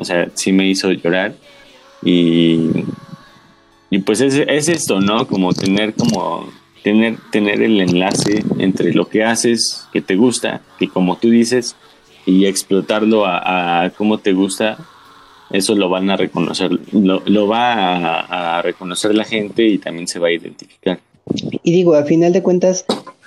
O 0.00 0.04
sea, 0.04 0.28
sí 0.34 0.52
me 0.52 0.66
hizo 0.66 0.90
llorar. 0.90 1.34
Y, 2.02 2.70
y 3.90 3.98
pues 4.00 4.20
es, 4.20 4.34
es 4.34 4.68
esto, 4.68 5.00
¿no? 5.00 5.26
Como 5.26 5.52
tener 5.52 5.94
como 5.94 6.48
tener, 6.82 7.18
tener 7.30 7.62
el 7.62 7.80
enlace 7.80 8.42
entre 8.58 8.92
lo 8.92 9.08
que 9.08 9.22
haces, 9.22 9.86
que 9.92 10.00
te 10.00 10.16
gusta, 10.16 10.62
que 10.78 10.88
como 10.88 11.16
tú 11.16 11.30
dices, 11.30 11.76
y 12.26 12.46
explotarlo 12.46 13.26
a, 13.26 13.84
a 13.84 13.90
cómo 13.90 14.18
te 14.18 14.32
gusta, 14.32 14.78
eso 15.50 15.74
lo 15.74 15.88
van 15.88 16.08
a 16.10 16.16
reconocer, 16.16 16.70
lo, 16.92 17.22
lo 17.26 17.48
va 17.48 18.58
a, 18.58 18.62
reconocer 18.62 19.14
la 19.14 19.24
gente 19.24 19.64
y 19.64 19.78
también 19.78 20.06
se 20.06 20.18
va 20.18 20.28
a 20.28 20.32
identificar. 20.32 21.00
Y 21.62 21.72
digo, 21.72 21.94
al 21.94 22.06
final 22.06 22.32
de 22.32 22.42
cuentas, 22.42 22.84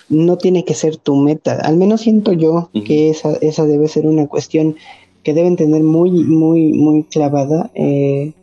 no 0.09 0.37
tiene 0.37 0.63
que 0.63 0.73
ser 0.73 0.97
tu 0.97 1.15
meta. 1.15 1.59
Al 1.61 1.77
menos 1.77 2.01
siento 2.01 2.33
yo 2.33 2.69
que 2.85 3.09
esa, 3.09 3.33
esa 3.41 3.65
debe 3.65 3.87
ser 3.87 4.05
una 4.05 4.27
cuestión 4.27 4.75
que 5.23 5.33
deben 5.33 5.55
tener 5.55 5.83
muy, 5.83 6.11
muy, 6.11 6.73
muy 6.73 7.03
clavada. 7.03 7.71
Eh, 7.75 8.33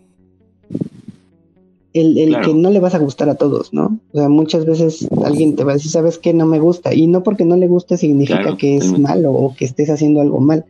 el, 1.92 2.18
el 2.18 2.40
que 2.42 2.54
no 2.54 2.70
le 2.70 2.78
vas 2.78 2.94
a 2.94 2.98
gustar 2.98 3.28
a 3.28 3.34
todos, 3.34 3.72
¿no? 3.72 3.98
O 4.12 4.18
sea, 4.18 4.28
muchas 4.28 4.64
veces 4.64 5.08
alguien 5.24 5.56
te 5.56 5.64
va 5.64 5.72
a 5.72 5.74
decir, 5.74 5.90
¿sabes 5.90 6.18
qué? 6.18 6.32
No 6.32 6.46
me 6.46 6.60
gusta. 6.60 6.94
Y 6.94 7.06
no 7.06 7.22
porque 7.22 7.44
no 7.44 7.56
le 7.56 7.66
guste 7.66 7.96
significa 7.96 8.56
que 8.56 8.76
es 8.76 8.96
malo 8.98 9.32
o 9.32 9.54
que 9.54 9.64
estés 9.64 9.90
haciendo 9.90 10.20
algo 10.20 10.40
mal. 10.40 10.64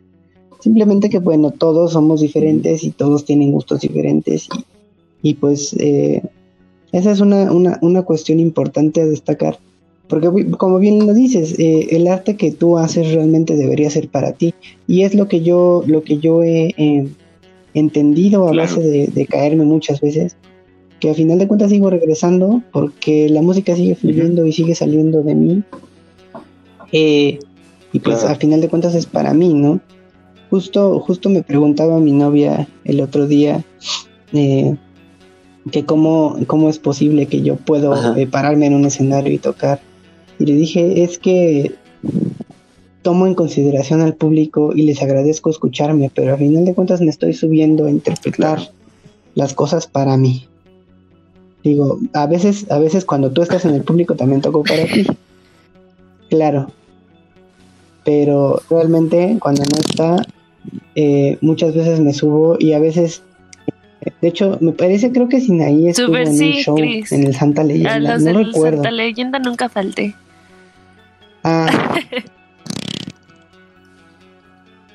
Simplemente 0.59 1.09
que, 1.09 1.19
bueno, 1.19 1.51
todos 1.51 1.93
somos 1.93 2.21
diferentes 2.21 2.83
y 2.83 2.91
todos 2.91 3.25
tienen 3.25 3.51
gustos 3.51 3.81
diferentes. 3.81 4.47
Y, 5.21 5.35
pues 5.35 5.73
eh, 5.79 6.23
esa 6.91 7.11
es 7.11 7.19
una, 7.19 7.51
una, 7.51 7.79
una, 7.81 8.03
cuestión 8.03 8.39
importante 8.39 9.01
a 9.01 9.05
destacar. 9.05 9.59
Porque 10.11 10.51
como 10.57 10.77
bien 10.77 11.07
lo 11.07 11.15
dices, 11.15 11.57
eh, 11.57 11.87
el 11.91 12.07
arte 12.07 12.35
que 12.35 12.51
tú 12.51 12.77
haces 12.77 13.11
realmente 13.11 13.55
debería 13.55 13.89
ser 13.89 14.09
para 14.09 14.33
ti. 14.33 14.53
Y 14.85 15.01
es 15.01 15.15
lo 15.15 15.27
que 15.27 15.41
yo, 15.41 15.83
lo 15.87 16.03
que 16.03 16.19
yo 16.19 16.43
he 16.43 16.75
eh, 16.77 17.07
entendido 17.73 18.47
a 18.47 18.53
base 18.53 18.79
de, 18.81 19.07
de 19.07 19.25
caerme 19.25 19.65
muchas 19.65 20.01
veces 20.01 20.35
que 21.01 21.09
al 21.09 21.15
final 21.15 21.39
de 21.39 21.47
cuentas 21.47 21.71
sigo 21.71 21.89
regresando 21.89 22.61
porque 22.71 23.27
la 23.27 23.41
música 23.41 23.75
sigue 23.75 23.95
fluyendo 23.95 24.45
y 24.45 24.53
sigue 24.53 24.75
saliendo 24.75 25.23
de 25.23 25.35
mí. 25.35 25.63
Eh, 26.91 27.39
y 27.91 27.99
pues 27.99 28.23
al 28.23 28.35
final 28.37 28.61
de 28.61 28.69
cuentas 28.69 28.93
es 28.93 29.07
para 29.07 29.33
mí, 29.33 29.53
¿no? 29.53 29.81
Justo, 30.51 30.99
justo 30.99 31.29
me 31.29 31.41
preguntaba 31.41 31.99
mi 31.99 32.11
novia 32.11 32.67
el 32.83 33.01
otro 33.01 33.27
día 33.27 33.63
eh, 34.31 34.75
que 35.71 35.85
cómo, 35.85 36.37
cómo 36.45 36.69
es 36.69 36.77
posible 36.77 37.25
que 37.25 37.41
yo 37.41 37.55
puedo 37.55 38.15
eh, 38.15 38.27
pararme 38.27 38.67
en 38.67 38.75
un 38.75 38.85
escenario 38.85 39.33
y 39.33 39.39
tocar. 39.39 39.79
Y 40.41 40.45
le 40.45 40.55
dije, 40.55 41.03
es 41.03 41.19
que 41.19 41.75
tomo 43.03 43.27
en 43.27 43.35
consideración 43.35 44.01
al 44.01 44.15
público 44.15 44.71
y 44.75 44.81
les 44.81 44.99
agradezco 45.03 45.51
escucharme, 45.51 46.09
pero 46.13 46.33
al 46.33 46.39
final 46.39 46.65
de 46.65 46.73
cuentas 46.73 46.99
me 46.99 47.11
estoy 47.11 47.33
subiendo 47.33 47.85
a 47.85 47.91
interpretar 47.91 48.59
las 49.35 49.53
cosas 49.53 49.85
para 49.85 50.17
mí. 50.17 50.47
Digo, 51.63 51.99
a 52.13 52.25
veces, 52.25 52.65
a 52.71 52.79
veces 52.79 53.05
cuando 53.05 53.31
tú 53.31 53.43
estás 53.43 53.65
en 53.65 53.75
el 53.75 53.83
público 53.83 54.15
también 54.15 54.41
toco 54.41 54.63
para 54.63 54.85
ti. 54.85 55.05
Claro. 56.31 56.71
Pero 58.03 58.61
realmente 58.67 59.37
cuando 59.39 59.61
no 59.61 59.79
está, 59.79 60.25
eh, 60.95 61.37
muchas 61.41 61.75
veces 61.75 61.99
me 61.99 62.13
subo 62.13 62.55
y 62.57 62.73
a 62.73 62.79
veces, 62.79 63.21
de 64.21 64.27
hecho, 64.27 64.57
me 64.59 64.71
parece, 64.71 65.11
creo 65.11 65.29
que 65.29 65.39
Sinaí 65.39 65.89
estuvo 65.89 66.17
en 66.17 66.29
un 66.29 66.51
show 66.53 66.77
en 66.79 67.27
el 67.27 67.35
Santa 67.35 67.63
Leyenda. 67.63 68.17
no 68.17 68.39
recuerdo. 68.39 68.77
Santa 68.77 68.89
Leyenda 68.89 69.37
nunca 69.37 69.69
falté. 69.69 70.15
Ah. 71.43 71.95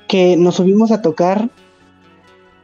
que 0.07 0.37
nos 0.37 0.55
subimos 0.55 0.91
a 0.91 1.01
tocar 1.01 1.49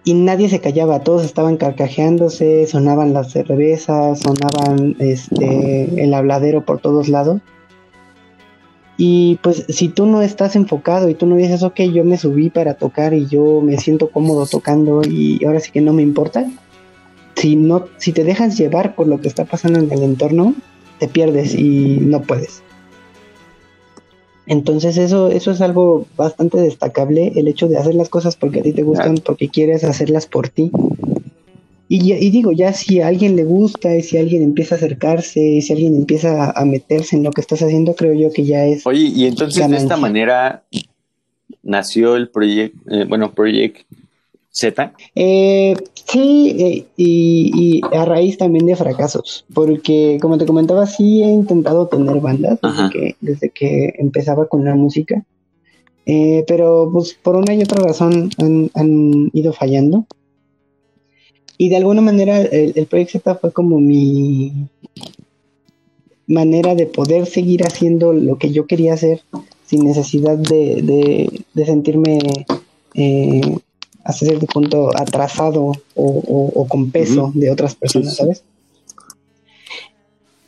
y 0.05 0.13
nadie 0.13 0.49
se 0.49 0.59
callaba, 0.59 0.99
todos 0.99 1.23
estaban 1.23 1.57
carcajeándose, 1.57 2.67
sonaban 2.67 3.13
las 3.13 3.31
cervezas, 3.31 4.19
sonaban 4.19 4.95
este 4.99 6.03
el 6.03 6.13
habladero 6.13 6.65
por 6.65 6.79
todos 6.79 7.07
lados. 7.07 7.41
Y 8.95 9.39
pues 9.41 9.65
si 9.69 9.89
tú 9.89 10.05
no 10.05 10.21
estás 10.21 10.55
enfocado 10.55 11.09
y 11.09 11.15
tú 11.15 11.25
no 11.25 11.35
dices, 11.35 11.63
ok, 11.63 11.81
yo 11.93 12.03
me 12.03 12.17
subí 12.17 12.49
para 12.49 12.75
tocar 12.75 13.13
y 13.13 13.25
yo 13.25 13.61
me 13.61 13.77
siento 13.77 14.09
cómodo 14.11 14.45
tocando 14.45 15.01
y 15.03 15.43
ahora 15.45 15.59
sí 15.59 15.71
que 15.71 15.81
no 15.81 15.93
me 15.93 16.03
importa, 16.03 16.45
si 17.35 17.55
no, 17.55 17.85
si 17.97 18.11
te 18.11 18.23
dejas 18.23 18.57
llevar 18.57 18.95
por 18.95 19.07
lo 19.07 19.19
que 19.19 19.27
está 19.27 19.45
pasando 19.45 19.79
en 19.79 19.91
el 19.91 20.03
entorno, 20.03 20.53
te 20.99 21.07
pierdes 21.07 21.55
y 21.55 21.97
no 22.01 22.21
puedes. 22.21 22.61
Entonces 24.45 24.97
eso, 24.97 25.29
eso 25.29 25.51
es 25.51 25.61
algo 25.61 26.05
bastante 26.17 26.57
destacable, 26.57 27.31
el 27.35 27.47
hecho 27.47 27.67
de 27.67 27.77
hacer 27.77 27.95
las 27.95 28.09
cosas 28.09 28.35
porque 28.35 28.59
a 28.59 28.63
ti 28.63 28.73
te 28.73 28.83
gustan, 28.83 29.15
porque 29.15 29.49
quieres 29.49 29.83
hacerlas 29.83 30.25
por 30.25 30.49
ti. 30.49 30.71
Y, 31.87 32.11
y, 32.13 32.29
digo, 32.31 32.51
ya 32.51 32.73
si 32.73 33.01
a 33.01 33.07
alguien 33.07 33.35
le 33.35 33.43
gusta, 33.43 33.95
y 33.95 34.01
si 34.01 34.17
alguien 34.17 34.41
empieza 34.41 34.75
a 34.75 34.77
acercarse, 34.77 35.39
y 35.39 35.61
si 35.61 35.73
alguien 35.73 35.95
empieza 35.95 36.49
a, 36.49 36.65
meterse 36.65 37.15
en 37.15 37.23
lo 37.23 37.31
que 37.31 37.41
estás 37.41 37.61
haciendo, 37.61 37.95
creo 37.95 38.13
yo 38.13 38.31
que 38.31 38.45
ya 38.45 38.65
es... 38.65 38.85
Oye, 38.87 39.11
y 39.13 39.25
entonces 39.25 39.69
de 39.69 39.77
esta 39.77 39.95
manera 39.95 40.63
nació 41.61 42.15
el 42.15 42.29
proyecto, 42.29 42.79
eh, 42.89 43.05
bueno, 43.07 43.33
Project 43.33 43.85
Z? 44.53 44.93
Eh, 45.15 45.75
sí, 46.07 46.55
eh, 46.59 46.85
y, 46.95 47.81
a 47.91 48.05
raíz 48.05 48.37
también 48.37 48.67
de 48.67 48.75
fracasos, 48.75 49.45
porque 49.51 50.19
como 50.21 50.37
te 50.37 50.45
comentaba, 50.45 50.85
sí 50.85 51.23
he 51.23 51.27
intentado 51.27 51.87
tener 51.87 52.19
bandas 52.19 52.59
desde 52.61 52.89
que, 52.91 53.15
desde 53.19 53.49
que, 53.49 53.93
empezaba 53.97 54.47
con 54.47 54.63
la 54.63 54.75
música, 54.75 55.25
eh, 56.05 56.45
pero 56.47 56.87
pues 56.93 57.15
por 57.15 57.35
una 57.35 57.55
y 57.55 57.63
otra 57.63 57.83
razón 57.83 58.29
han, 58.37 59.31
ido 59.33 59.53
fallando. 59.53 60.05
Y 61.57 61.69
de 61.69 61.77
alguna 61.77 62.01
manera 62.01 62.39
el, 62.39 62.73
el 62.75 62.85
Project 62.85 63.11
Z 63.11 63.35
fue 63.35 63.51
como 63.51 63.79
mi 63.79 64.67
manera 66.27 66.75
de 66.75 66.85
poder 66.85 67.25
seguir 67.25 67.65
haciendo 67.65 68.13
lo 68.13 68.37
que 68.37 68.51
yo 68.51 68.67
quería 68.67 68.93
hacer 68.93 69.21
sin 69.65 69.83
necesidad 69.85 70.37
de, 70.37 71.43
de 71.53 71.65
sentirme 71.65 72.19
eh, 74.03 74.09
hasta 74.09 74.25
cierto 74.25 74.45
punto 74.45 74.89
atrasado 74.95 75.73
o, 75.95 76.67
con 76.69 76.91
peso 76.91 77.31
de 77.33 77.51
otras 77.51 77.75
personas, 77.75 78.15
¿sabes? 78.15 78.43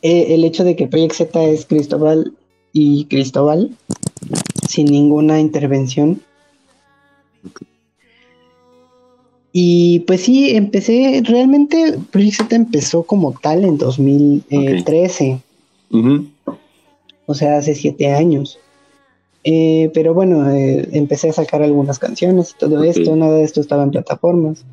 Eh, 0.02 0.34
el 0.34 0.44
hecho 0.44 0.64
de 0.64 0.76
que 0.76 0.86
Project 0.86 1.14
Z 1.14 1.44
es 1.44 1.66
Cristóbal 1.66 2.32
y 2.72 3.06
Cristóbal 3.06 3.76
sin 4.68 4.86
ninguna 4.86 5.40
intervención. 5.40 6.20
Y 9.52 10.00
pues 10.00 10.20
sí, 10.20 10.50
empecé, 10.54 11.22
realmente 11.24 11.98
Project 12.10 12.36
Z 12.36 12.56
empezó 12.56 13.04
como 13.04 13.32
tal 13.32 13.64
en 13.64 13.78
2013. 13.78 15.40
O 17.24 17.34
sea, 17.34 17.56
hace 17.56 17.74
siete 17.74 18.12
años. 18.12 18.58
Eh, 19.48 19.92
pero 19.94 20.12
bueno, 20.12 20.50
eh, 20.50 20.88
empecé 20.90 21.28
a 21.28 21.32
sacar 21.32 21.62
algunas 21.62 22.00
canciones 22.00 22.50
y 22.50 22.58
todo 22.58 22.82
esto, 22.82 23.14
nada 23.14 23.36
de 23.36 23.44
esto 23.44 23.60
estaba 23.60 23.84
en 23.84 23.92
plataformas. 23.92 24.64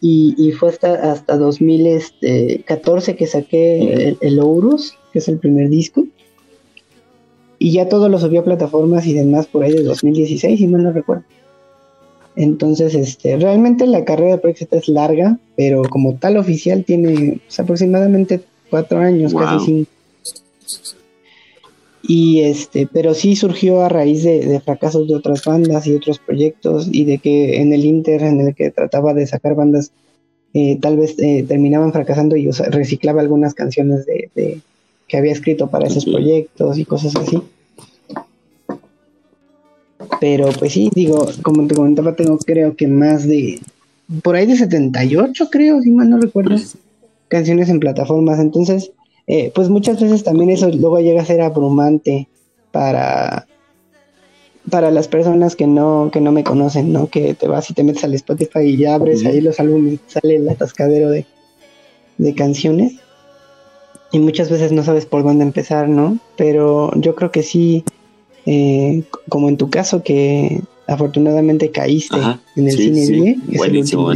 Y, 0.00 0.52
fue 0.58 0.70
hasta, 0.70 1.12
hasta 1.12 1.36
2014 1.36 3.16
que 3.16 3.26
saqué 3.26 4.08
el, 4.08 4.18
el, 4.20 4.40
Ourus, 4.40 4.94
que 5.12 5.20
es 5.20 5.28
el 5.28 5.38
primer 5.38 5.68
disco. 5.68 6.04
Y 7.58 7.72
ya 7.72 7.88
todo 7.88 8.08
lo 8.08 8.18
subí 8.18 8.36
a 8.36 8.44
plataformas 8.44 9.06
y 9.06 9.14
demás 9.14 9.46
por 9.46 9.62
ahí 9.62 9.72
de 9.72 9.84
2016, 9.84 10.58
si 10.58 10.66
mal 10.66 10.82
no 10.82 10.92
recuerdo. 10.92 11.24
Entonces, 12.34 12.94
este, 12.94 13.36
realmente 13.36 13.86
la 13.86 14.04
carrera 14.04 14.32
de 14.32 14.38
Project 14.38 14.72
es 14.74 14.88
larga, 14.88 15.38
pero 15.56 15.82
como 15.82 16.16
tal 16.16 16.36
oficial 16.36 16.84
tiene 16.84 17.40
aproximadamente 17.56 18.42
cuatro 18.68 18.98
años, 18.98 19.32
casi 19.32 19.64
cinco. 19.64 19.90
Y 22.08 22.42
este, 22.42 22.88
pero 22.92 23.14
sí 23.14 23.34
surgió 23.34 23.82
a 23.82 23.88
raíz 23.88 24.22
de, 24.22 24.60
fracasos 24.64 25.08
de 25.08 25.16
otras 25.16 25.44
bandas 25.44 25.86
y 25.86 25.94
otros 25.94 26.18
proyectos 26.18 26.88
y 26.90 27.04
de 27.04 27.18
que 27.18 27.60
en 27.60 27.72
el 27.72 27.84
Inter 27.84 28.22
en 28.22 28.40
el 28.40 28.54
que 28.54 28.70
trataba 28.70 29.12
de 29.12 29.26
sacar 29.26 29.56
bandas 29.56 29.90
eh, 30.54 30.78
tal 30.80 30.96
vez 30.96 31.16
eh, 31.18 31.44
terminaban 31.46 31.92
fracasando 31.92 32.36
y 32.36 32.48
reciclaba 32.50 33.20
algunas 33.20 33.54
canciones 33.54 34.06
de, 34.06 34.30
que 35.08 35.16
había 35.16 35.32
escrito 35.32 35.68
para 35.68 35.86
esos 35.86 36.04
proyectos 36.04 36.78
y 36.78 36.84
cosas 36.84 37.16
así. 37.16 37.42
Pero 40.20 40.48
pues 40.58 40.72
sí, 40.72 40.90
digo, 40.94 41.26
como 41.42 41.66
te 41.66 41.74
comentaba, 41.74 42.14
tengo 42.14 42.38
creo 42.38 42.76
que 42.76 42.86
más 42.86 43.26
de, 43.26 43.60
por 44.22 44.36
ahí 44.36 44.46
de 44.46 44.56
78 44.56 45.48
creo, 45.50 45.82
si 45.82 45.90
mal 45.90 46.08
no 46.08 46.18
recuerdo, 46.18 46.56
canciones 47.28 47.68
en 47.68 47.80
plataformas. 47.80 48.38
Entonces, 48.38 48.92
eh, 49.26 49.50
pues 49.54 49.68
muchas 49.68 50.00
veces 50.00 50.22
también 50.22 50.50
eso 50.50 50.68
luego 50.68 51.00
llega 51.00 51.22
a 51.22 51.24
ser 51.24 51.40
abrumante 51.40 52.28
para, 52.70 53.46
para 54.70 54.90
las 54.90 55.08
personas 55.08 55.56
que 55.56 55.66
no, 55.66 56.10
que 56.12 56.20
no 56.20 56.30
me 56.30 56.44
conocen, 56.44 56.92
¿no? 56.92 57.08
Que 57.08 57.34
te 57.34 57.48
vas 57.48 57.68
y 57.70 57.74
te 57.74 57.82
metes 57.82 58.04
al 58.04 58.14
Spotify 58.14 58.60
y 58.60 58.76
ya 58.76 58.94
abres 58.94 59.24
ahí 59.24 59.40
los 59.40 59.58
álbumes 59.58 59.94
y 59.94 60.00
sale 60.06 60.36
el 60.36 60.48
atascadero 60.48 61.10
de, 61.10 61.26
canciones. 62.34 62.94
Y 64.12 64.20
muchas 64.20 64.48
veces 64.48 64.70
no 64.70 64.84
sabes 64.84 65.06
por 65.06 65.24
dónde 65.24 65.44
empezar, 65.44 65.88
¿no? 65.88 66.18
Pero 66.36 66.92
yo 66.94 67.16
creo 67.16 67.32
que 67.32 67.42
sí, 67.42 67.84
eh, 68.46 69.02
como 69.28 69.48
en 69.48 69.56
tu 69.56 69.68
caso, 69.70 70.02
que 70.04 70.62
afortunadamente 70.86 71.72
caíste 71.72 72.16
en 72.54 72.68
el 72.68 72.76
cine 72.76 73.06
sí. 73.06 73.42
Buenísimo, 73.56 74.08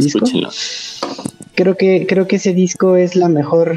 Creo 1.53 1.75
que, 1.75 2.07
creo 2.07 2.27
que 2.27 2.37
ese 2.37 2.53
disco 2.53 2.95
es 2.95 3.17
la 3.17 3.27
mejor 3.27 3.75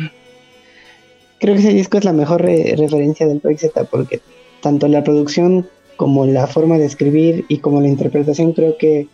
creo 1.40 1.54
que 1.54 1.60
ese 1.60 1.72
disco 1.72 1.98
es 1.98 2.04
la 2.04 2.12
mejor 2.12 2.42
referencia 2.42 3.26
del 3.26 3.40
Project 3.40 3.60
Z 3.60 3.84
porque 3.84 4.20
tanto 4.60 4.88
la 4.88 5.04
producción 5.04 5.66
como 5.96 6.26
la 6.26 6.46
forma 6.46 6.78
de 6.78 6.86
escribir 6.86 7.44
y 7.48 7.58
como 7.58 7.80
la 7.80 7.88
interpretación 7.88 8.52
creo 8.52 8.76
que 8.78 9.08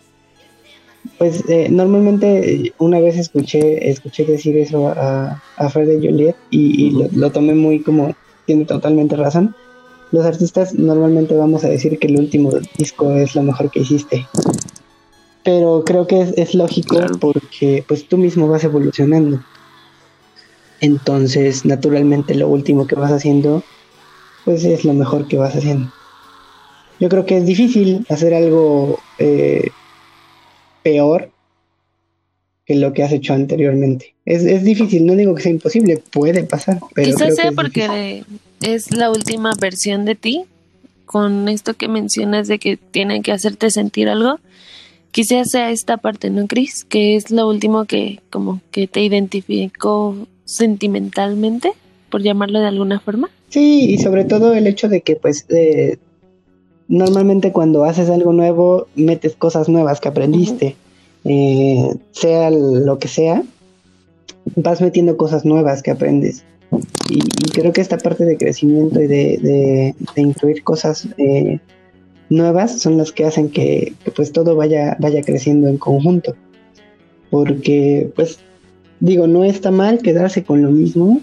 pues 1.18 1.44
eh, 1.48 1.68
normalmente 1.70 2.72
una 2.78 3.00
vez 3.00 3.16
escuché 3.16 3.90
escuché 3.90 4.24
decir 4.24 4.56
eso 4.56 4.88
a, 4.88 5.42
a 5.56 5.68
Fred 5.70 5.88
de 5.88 5.96
Joliet 5.96 6.36
y, 6.50 6.90
lo, 7.12 7.30
tomé 7.30 7.54
muy 7.54 7.80
como 7.80 8.14
tiene 8.46 8.64
totalmente 8.64 9.16
razón. 9.16 9.54
Los 10.12 10.26
artistas 10.26 10.74
normalmente 10.74 11.36
vamos 11.36 11.64
a 11.64 11.68
decir 11.68 11.98
que 11.98 12.08
el 12.08 12.18
último 12.18 12.50
disco 12.76 13.12
es 13.12 13.34
lo 13.36 13.42
mejor 13.42 13.70
que 13.70 13.80
hiciste. 13.80 14.26
Pero 15.44 15.84
creo 15.86 16.06
que 16.06 16.20
es, 16.20 16.34
es 16.36 16.54
lógico 16.54 16.98
porque 17.20 17.84
pues 17.86 18.06
tú 18.08 18.18
mismo 18.18 18.48
vas 18.48 18.64
evolucionando 18.64 19.40
entonces 20.80 21.64
naturalmente 21.64 22.34
lo 22.34 22.48
último 22.48 22.86
que 22.86 22.94
vas 22.94 23.12
haciendo 23.12 23.62
pues 24.44 24.64
es 24.64 24.84
lo 24.84 24.94
mejor 24.94 25.28
que 25.28 25.36
vas 25.36 25.54
haciendo 25.54 25.90
yo 27.00 27.08
creo 27.08 27.24
que 27.24 27.38
es 27.38 27.46
difícil 27.46 28.04
hacer 28.10 28.34
algo 28.34 29.00
eh, 29.18 29.70
peor 30.82 31.30
que 32.66 32.74
lo 32.76 32.92
que 32.92 33.02
has 33.02 33.10
hecho 33.10 33.32
anteriormente. 33.32 34.14
Es, 34.26 34.44
es, 34.44 34.62
difícil, 34.62 35.06
no 35.06 35.16
digo 35.16 35.34
que 35.34 35.42
sea 35.42 35.50
imposible, 35.50 35.96
puede 35.96 36.44
pasar. 36.44 36.78
Pero 36.94 37.10
Quizás 37.10 37.34
sea 37.34 37.52
porque 37.52 38.22
es 38.60 38.94
la 38.94 39.10
última 39.10 39.52
versión 39.58 40.04
de 40.04 40.14
ti, 40.14 40.44
con 41.06 41.48
esto 41.48 41.74
que 41.74 41.88
mencionas 41.88 42.46
de 42.46 42.58
que 42.58 42.76
tienen 42.76 43.22
que 43.22 43.32
hacerte 43.32 43.70
sentir 43.70 44.08
algo. 44.08 44.38
Quizás 45.10 45.50
sea 45.50 45.70
esta 45.72 45.96
parte, 45.96 46.30
¿no, 46.30 46.46
Cris? 46.46 46.84
Que 46.84 47.16
es 47.16 47.30
lo 47.30 47.48
último 47.48 47.86
que 47.86 48.20
como 48.30 48.60
que 48.70 48.86
te 48.86 49.02
identificó 49.02 50.14
sentimentalmente, 50.50 51.72
por 52.10 52.22
llamarlo 52.22 52.58
de 52.58 52.66
alguna 52.66 52.98
forma. 52.98 53.30
Sí, 53.50 53.90
y 53.90 53.98
sobre 53.98 54.24
todo 54.24 54.52
el 54.52 54.66
hecho 54.66 54.88
de 54.88 55.00
que 55.00 55.14
pues 55.14 55.46
eh, 55.48 55.98
normalmente 56.88 57.52
cuando 57.52 57.84
haces 57.84 58.10
algo 58.10 58.32
nuevo, 58.32 58.88
metes 58.96 59.36
cosas 59.36 59.68
nuevas 59.68 60.00
que 60.00 60.08
aprendiste, 60.08 60.76
eh, 61.24 61.94
sea 62.10 62.50
lo 62.50 62.98
que 62.98 63.06
sea, 63.06 63.44
vas 64.56 64.80
metiendo 64.80 65.16
cosas 65.16 65.44
nuevas 65.44 65.82
que 65.82 65.92
aprendes. 65.92 66.44
Y, 67.08 67.20
creo 67.52 67.72
que 67.72 67.80
esta 67.80 67.98
parte 67.98 68.24
de 68.24 68.36
crecimiento 68.36 69.00
y 69.00 69.06
de, 69.06 69.94
incluir 70.16 70.62
cosas 70.64 71.08
eh, 71.18 71.58
nuevas 72.28 72.80
son 72.80 72.96
las 72.96 73.12
que 73.12 73.24
hacen 73.24 73.50
que, 73.50 73.92
que, 74.04 74.10
pues 74.10 74.32
todo 74.32 74.56
vaya, 74.56 74.96
vaya 75.00 75.22
creciendo 75.22 75.68
en 75.68 75.78
conjunto. 75.78 76.34
Porque, 77.30 78.12
pues, 78.16 78.40
digo, 79.00 79.26
no 79.26 79.44
está 79.44 79.70
mal 79.70 79.98
quedarse 79.98 80.44
con 80.44 80.62
lo 80.62 80.70
mismo, 80.70 81.20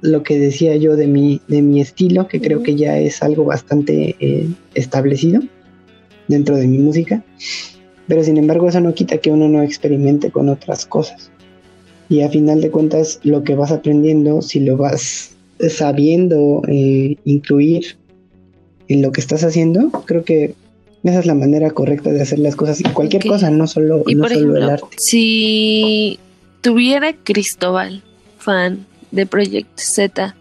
lo 0.00 0.22
que 0.22 0.38
decía 0.38 0.76
yo 0.76 0.96
de 0.96 1.06
mi, 1.06 1.40
de 1.48 1.62
mi 1.62 1.80
estilo, 1.80 2.26
que 2.28 2.40
creo 2.40 2.62
que 2.62 2.74
ya 2.74 2.98
es 2.98 3.22
algo 3.22 3.44
bastante 3.44 4.16
eh, 4.18 4.48
establecido 4.74 5.42
dentro 6.28 6.56
de 6.56 6.66
mi 6.66 6.78
música. 6.78 7.22
Pero 8.08 8.22
sin 8.22 8.36
embargo 8.36 8.68
eso 8.68 8.80
no 8.80 8.94
quita 8.94 9.18
que 9.18 9.30
uno 9.30 9.48
no 9.48 9.62
experimente 9.62 10.30
con 10.30 10.48
otras 10.48 10.86
cosas. 10.86 11.30
Y 12.08 12.22
a 12.22 12.28
final 12.28 12.60
de 12.60 12.70
cuentas 12.70 13.20
lo 13.24 13.42
que 13.42 13.56
vas 13.56 13.72
aprendiendo, 13.72 14.42
si 14.42 14.60
lo 14.60 14.76
vas 14.76 15.32
sabiendo 15.68 16.62
eh, 16.68 17.16
incluir 17.24 17.96
en 18.88 19.02
lo 19.02 19.10
que 19.10 19.20
estás 19.20 19.42
haciendo, 19.42 19.90
creo 20.04 20.22
que 20.22 20.54
esa 21.02 21.20
es 21.20 21.26
la 21.26 21.34
manera 21.34 21.70
correcta 21.70 22.10
de 22.10 22.22
hacer 22.22 22.38
las 22.38 22.54
cosas. 22.54 22.80
Y 22.80 22.84
cualquier 22.84 23.24
cosa, 23.24 23.50
no 23.50 23.66
solo, 23.66 24.02
no 24.06 24.28
solo 24.28 24.56
el 24.56 24.70
arte. 24.70 24.96
Si 24.98 26.18
tuviera 26.60 27.12
Cristóbal, 27.12 28.02
fan 28.38 28.86
de 29.10 29.26
Project 29.26 29.78
Z, 29.78 30.36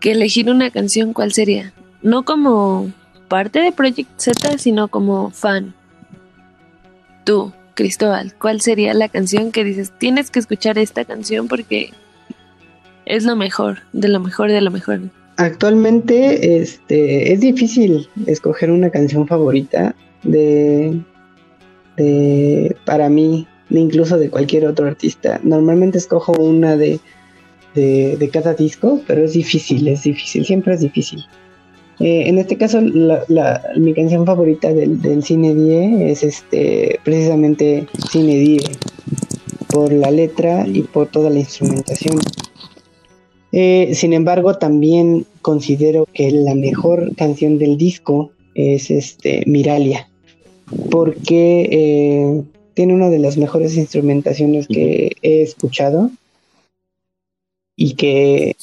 que 0.00 0.12
elegir 0.12 0.50
una 0.50 0.70
canción, 0.70 1.12
¿cuál 1.12 1.32
sería? 1.32 1.72
No 2.02 2.24
como 2.24 2.92
parte 3.28 3.60
de 3.60 3.72
Project 3.72 4.10
Z, 4.18 4.58
sino 4.58 4.88
como 4.88 5.30
fan. 5.30 5.74
Tú, 7.24 7.52
Cristóbal, 7.74 8.34
¿cuál 8.38 8.60
sería 8.60 8.94
la 8.94 9.08
canción 9.08 9.50
que 9.50 9.64
dices, 9.64 9.92
tienes 9.98 10.30
que 10.30 10.38
escuchar 10.38 10.78
esta 10.78 11.04
canción 11.04 11.48
porque 11.48 11.90
es 13.06 13.24
lo 13.24 13.36
mejor, 13.36 13.78
de 13.92 14.08
lo 14.08 14.20
mejor, 14.20 14.50
de 14.50 14.60
lo 14.60 14.70
mejor? 14.70 15.00
Actualmente 15.36 16.58
este, 16.60 17.32
es 17.32 17.40
difícil 17.40 18.08
escoger 18.26 18.70
una 18.70 18.90
canción 18.90 19.26
favorita 19.26 19.96
de, 20.22 21.00
de 21.96 22.76
para 22.84 23.08
mí, 23.08 23.48
incluso 23.70 24.18
de 24.18 24.30
cualquier 24.30 24.66
otro 24.66 24.86
artista. 24.86 25.40
Normalmente 25.42 25.98
escojo 25.98 26.32
una 26.32 26.76
de 26.76 27.00
de, 27.74 28.30
cada 28.32 28.54
disco, 28.54 29.00
pero 29.06 29.24
es 29.24 29.32
difícil, 29.32 29.86
es 29.88 30.02
difícil, 30.04 30.44
siempre 30.44 30.74
es 30.74 30.80
difícil. 30.80 31.24
Eh, 32.00 32.24
en 32.26 32.38
este 32.38 32.56
caso, 32.56 32.80
mi 32.80 33.94
canción 33.94 34.26
favorita 34.26 34.72
del, 34.72 35.22
Cine 35.22 35.54
Die 35.54 36.10
es 36.10 36.22
este, 36.22 36.98
precisamente 37.04 37.86
Cine 38.10 38.36
Die, 38.36 38.60
por 39.68 39.92
la 39.92 40.10
letra 40.10 40.66
y 40.66 40.82
por 40.82 41.08
toda 41.08 41.30
la 41.30 41.40
instrumentación. 41.40 42.18
Eh, 43.52 43.92
sin 43.94 44.12
embargo, 44.12 44.56
también 44.56 45.26
considero 45.40 46.08
que 46.12 46.30
la 46.32 46.54
mejor 46.54 47.14
canción 47.14 47.58
del 47.58 47.76
disco 47.76 48.32
es 48.54 48.90
este, 48.90 49.44
Miralia, 49.46 50.08
porque 50.90 51.68
eh, 51.70 52.42
tiene 52.74 52.94
una 52.94 53.08
de 53.08 53.18
las 53.18 53.36
mejores 53.36 53.76
instrumentaciones 53.76 54.66
que 54.68 55.12
he 55.22 55.42
escuchado 55.42 56.10
y 57.76 57.94
que 57.94 58.56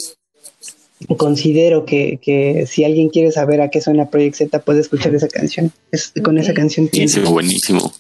considero 1.18 1.86
que, 1.86 2.66
si 2.68 2.84
alguien 2.84 3.10
quiere 3.10 3.32
saber 3.32 3.62
a 3.62 3.70
qué 3.70 3.82
suena 3.82 4.10
Project 4.10 4.36
Z 4.36 4.60
puede 4.60 4.82
escuchar 4.82 5.16
esa 5.16 5.28
canción. 5.28 5.72
Es, 5.92 6.14
Con 6.24 6.38
esa 6.38 6.54
canción 6.54 6.88
tiene... 6.88 7.12
buenísimo. 7.24 7.94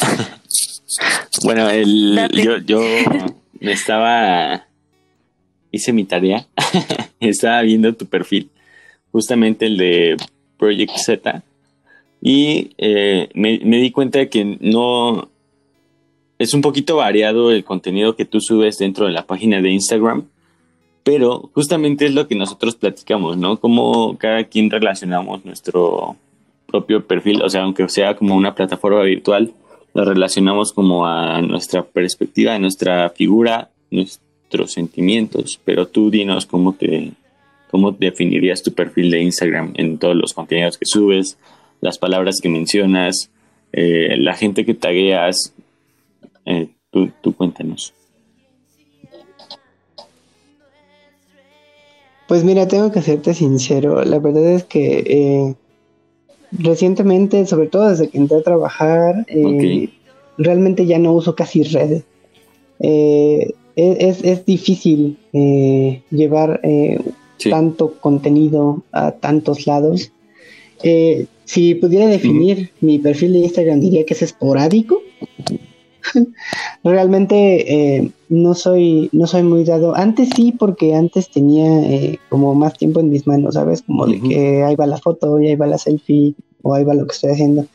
bueno, 1.44 1.68
el, 1.70 2.18
yo, 2.32 2.58
yo 2.58 2.80
estaba, 3.60 4.66
hice 5.70 5.92
mi 5.92 6.04
tarea, 6.04 6.46
estaba 7.20 7.62
viendo 7.62 7.94
tu 7.94 8.06
perfil, 8.06 8.50
justamente 9.12 9.66
el 9.66 9.76
de 9.76 10.16
Project 10.58 10.96
Z, 10.96 11.42
y 12.26 12.70
eh, 12.78 13.28
me, 13.34 13.58
di 13.58 13.90
cuenta 13.90 14.18
de 14.18 14.30
que 14.30 14.56
no, 14.58 15.28
es 16.38 16.54
un 16.54 16.62
poquito 16.62 16.96
variado 16.96 17.50
el 17.50 17.64
contenido 17.64 18.16
que 18.16 18.24
tú 18.24 18.40
subes 18.40 18.78
dentro 18.78 19.04
de 19.04 19.12
la 19.12 19.26
página 19.26 19.60
de 19.60 19.70
Instagram, 19.70 20.24
pero 21.02 21.50
justamente 21.52 22.06
es 22.06 22.14
lo 22.14 22.26
que 22.26 22.34
nosotros 22.34 22.76
platicamos, 22.76 23.36
¿no? 23.36 23.60
Cómo 23.60 24.16
cada 24.16 24.44
quien 24.44 24.70
relacionamos 24.70 25.44
nuestro 25.44 26.16
propio 26.66 27.06
perfil, 27.06 27.42
o 27.42 27.50
sea, 27.50 27.64
aunque 27.64 27.86
sea 27.90 28.16
como 28.16 28.34
una 28.34 28.54
plataforma 28.54 29.02
virtual, 29.02 29.52
lo 29.92 30.06
relacionamos 30.06 30.72
como 30.72 31.06
a 31.06 31.42
nuestra 31.42 31.84
perspectiva, 31.84 32.54
a 32.54 32.58
nuestra 32.58 33.10
figura, 33.10 33.68
nuestros 33.90 34.72
sentimientos, 34.72 35.60
pero 35.62 35.88
tú 35.88 36.08
dinos 36.08 36.46
cómo 36.46 36.72
te 36.72 37.12
cómo 37.70 37.90
definirías 37.92 38.62
tu 38.62 38.72
perfil 38.72 39.10
de 39.10 39.20
Instagram 39.20 39.74
en 39.76 39.98
todos 39.98 40.16
los 40.16 40.32
contenidos 40.32 40.78
que 40.78 40.86
subes, 40.86 41.36
las 41.84 41.98
palabras 41.98 42.40
que 42.40 42.48
mencionas, 42.48 43.30
eh, 43.70 44.16
la 44.16 44.32
gente 44.32 44.64
que 44.64 44.72
tagueas, 44.72 45.52
eh, 46.46 46.68
tú, 46.90 47.36
cuéntanos. 47.36 47.92
Pues 52.26 52.42
mira, 52.42 52.66
tengo 52.66 52.90
que 52.90 53.02
serte 53.02 53.34
sincero. 53.34 54.02
La 54.02 54.18
verdad 54.18 54.46
es 54.54 54.64
que 54.64 55.04
eh, 55.06 55.54
recientemente, 56.52 57.44
sobre 57.44 57.66
todo 57.66 57.90
desde 57.90 58.08
que 58.08 58.16
entré 58.16 58.38
a 58.38 58.42
trabajar, 58.42 59.26
eh, 59.28 59.90
realmente 60.38 60.86
ya 60.86 60.98
no 60.98 61.12
uso 61.12 61.36
casi 61.36 61.64
redes. 61.64 62.04
es, 63.76 64.46
difícil 64.46 65.18
llevar 66.10 66.62
tanto 67.50 68.00
contenido 68.00 68.82
a 68.90 69.12
tantos 69.12 69.66
lados. 69.66 70.10
Si 71.44 71.74
pudiera 71.74 72.06
definir 72.06 72.70
mi 72.80 72.98
perfil 72.98 73.34
de 73.34 73.40
Instagram, 73.40 73.80
diría 73.80 74.04
que 74.06 74.14
es 74.14 74.22
esporádico. 74.22 75.02
Realmente 76.84 77.96
eh, 77.96 78.10
no 78.28 78.54
soy 78.54 79.08
no 79.12 79.26
soy 79.26 79.42
muy 79.42 79.64
dado. 79.64 79.94
Antes 79.94 80.30
sí, 80.34 80.52
porque 80.52 80.94
antes 80.94 81.30
tenía 81.30 81.82
eh, 81.82 82.18
como 82.28 82.54
más 82.54 82.76
tiempo 82.76 83.00
en 83.00 83.10
mis 83.10 83.26
manos, 83.26 83.54
¿sabes? 83.54 83.82
Como 83.82 84.06
de 84.06 84.20
que 84.20 84.62
ahí 84.62 84.76
va 84.76 84.86
la 84.86 84.98
foto, 84.98 85.40
y 85.40 85.48
ahí 85.48 85.56
va 85.56 85.66
la 85.66 85.78
selfie, 85.78 86.34
o 86.62 86.74
ahí 86.74 86.84
va 86.84 86.94
lo 86.94 87.06
que 87.06 87.12
estoy 87.12 87.30
haciendo. 87.30 87.66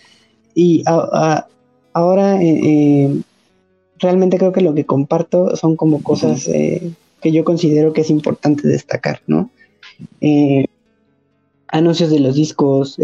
Y 0.55 0.83
ahora 0.85 2.39
eh, 2.41 3.21
realmente 3.99 4.37
creo 4.37 4.51
que 4.51 4.61
lo 4.61 4.73
que 4.73 4.85
comparto 4.85 5.55
son 5.55 5.75
como 5.75 6.01
cosas 6.01 6.45
que 6.45 7.31
yo 7.31 7.43
considero 7.43 7.93
que 7.93 8.01
es 8.01 8.09
importante 8.09 8.67
destacar, 8.67 9.21
¿no? 9.27 9.49
Anuncios 11.71 12.09
de 12.09 12.19
los 12.19 12.35
discos, 12.35 12.97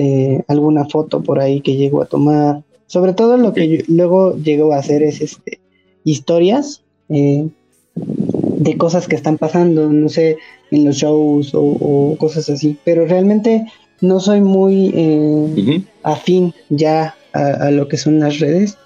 alguna 0.47 0.85
foto 0.85 1.21
por 1.21 1.39
ahí 1.39 1.61
que 1.61 1.75
llego 1.75 2.01
a 2.01 2.05
tomar, 2.05 2.63
sobre 2.87 3.13
todo 3.13 3.37
lo 3.37 3.53
que 3.53 3.83
luego 3.87 4.35
llego 4.37 4.73
a 4.73 4.77
hacer 4.77 5.03
es 5.03 5.21
este 5.21 5.59
historias. 6.03 6.81
Eh, 7.09 7.47
de 7.95 8.77
cosas 8.77 9.07
que 9.07 9.15
están 9.15 9.37
pasando, 9.37 9.89
no 9.89 10.09
sé, 10.09 10.37
en 10.71 10.85
los 10.85 10.95
shows 10.95 11.51
o, 11.53 12.15
cosas 12.17 12.49
así. 12.49 12.77
Pero 12.83 13.05
realmente 13.05 13.65
no 14.01 14.19
soy 14.19 14.41
muy 14.41 14.91
eh, 14.95 15.83
afín 16.03 16.53
ya 16.69 17.15
a, 17.33 17.69
lo 17.71 17.87
que 17.87 17.97
son 17.97 18.19
las 18.19 18.39
redes. 18.39 18.77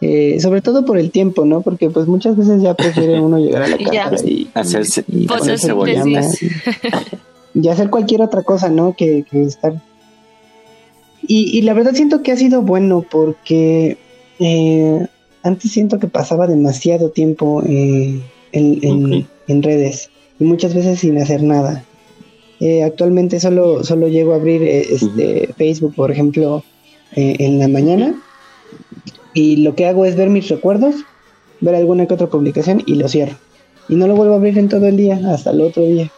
Eh, 0.00 0.38
sobre 0.40 0.62
todo 0.62 0.86
por 0.86 0.96
el 0.96 1.10
tiempo, 1.10 1.44
¿no? 1.44 1.60
Porque 1.60 1.90
pues 1.90 2.06
muchas 2.06 2.34
veces 2.34 2.62
ya 2.62 2.72
prefiere 2.72 3.20
uno 3.20 3.38
llegar 3.38 3.64
a 3.64 3.68
la 3.68 3.76
casa 4.10 4.26
y, 4.26 4.48
hacerse 4.54 5.04
y, 5.08 5.26
y, 7.54 7.68
hacer 7.68 7.90
cualquier 7.90 8.22
otra 8.22 8.42
cosa, 8.42 8.68
¿no? 8.68 8.94
Que, 8.96 9.24
estar. 9.32 9.74
Y, 11.22 11.62
la 11.62 11.74
verdad 11.74 11.94
siento 11.94 12.22
que 12.22 12.32
ha 12.32 12.36
sido 12.36 12.62
bueno 12.62 13.04
porque 13.08 13.96
eh, 14.38 15.06
antes 15.42 15.70
siento 15.70 15.98
que 15.98 16.08
pasaba 16.08 16.46
demasiado 16.46 17.10
tiempo 17.10 17.62
en, 17.64 18.22
en, 18.52 19.62
redes 19.62 20.10
y 20.38 20.44
muchas 20.44 20.74
veces 20.74 21.00
sin 21.00 21.18
hacer 21.18 21.42
nada. 21.42 21.84
Eh, 22.60 22.82
actualmente 22.82 23.40
solo, 23.40 23.84
solo 23.84 24.08
llego 24.08 24.32
a 24.32 24.36
abrir 24.36 24.62
este, 24.62 25.50
Facebook, 25.56 25.94
por 25.94 26.10
ejemplo, 26.10 26.62
en 27.16 27.58
la 27.58 27.66
mañana 27.66 28.14
y 29.34 29.56
lo 29.56 29.74
que 29.74 29.86
hago 29.86 30.04
es 30.04 30.16
ver 30.16 30.30
mis 30.30 30.48
recuerdos, 30.48 30.96
ver 31.60 31.74
alguna 31.74 32.06
que 32.06 32.14
otra 32.14 32.28
publicación 32.28 32.82
y 32.86 32.94
lo 32.96 33.08
cierro. 33.08 33.36
Y 33.88 33.96
no 33.96 34.06
lo 34.06 34.14
vuelvo 34.14 34.34
a 34.34 34.36
abrir 34.36 34.58
en 34.58 34.68
todo 34.68 34.86
el 34.86 34.96
día, 34.96 35.20
hasta 35.32 35.50
el 35.50 35.60
otro 35.60 35.82
día. 35.82 36.10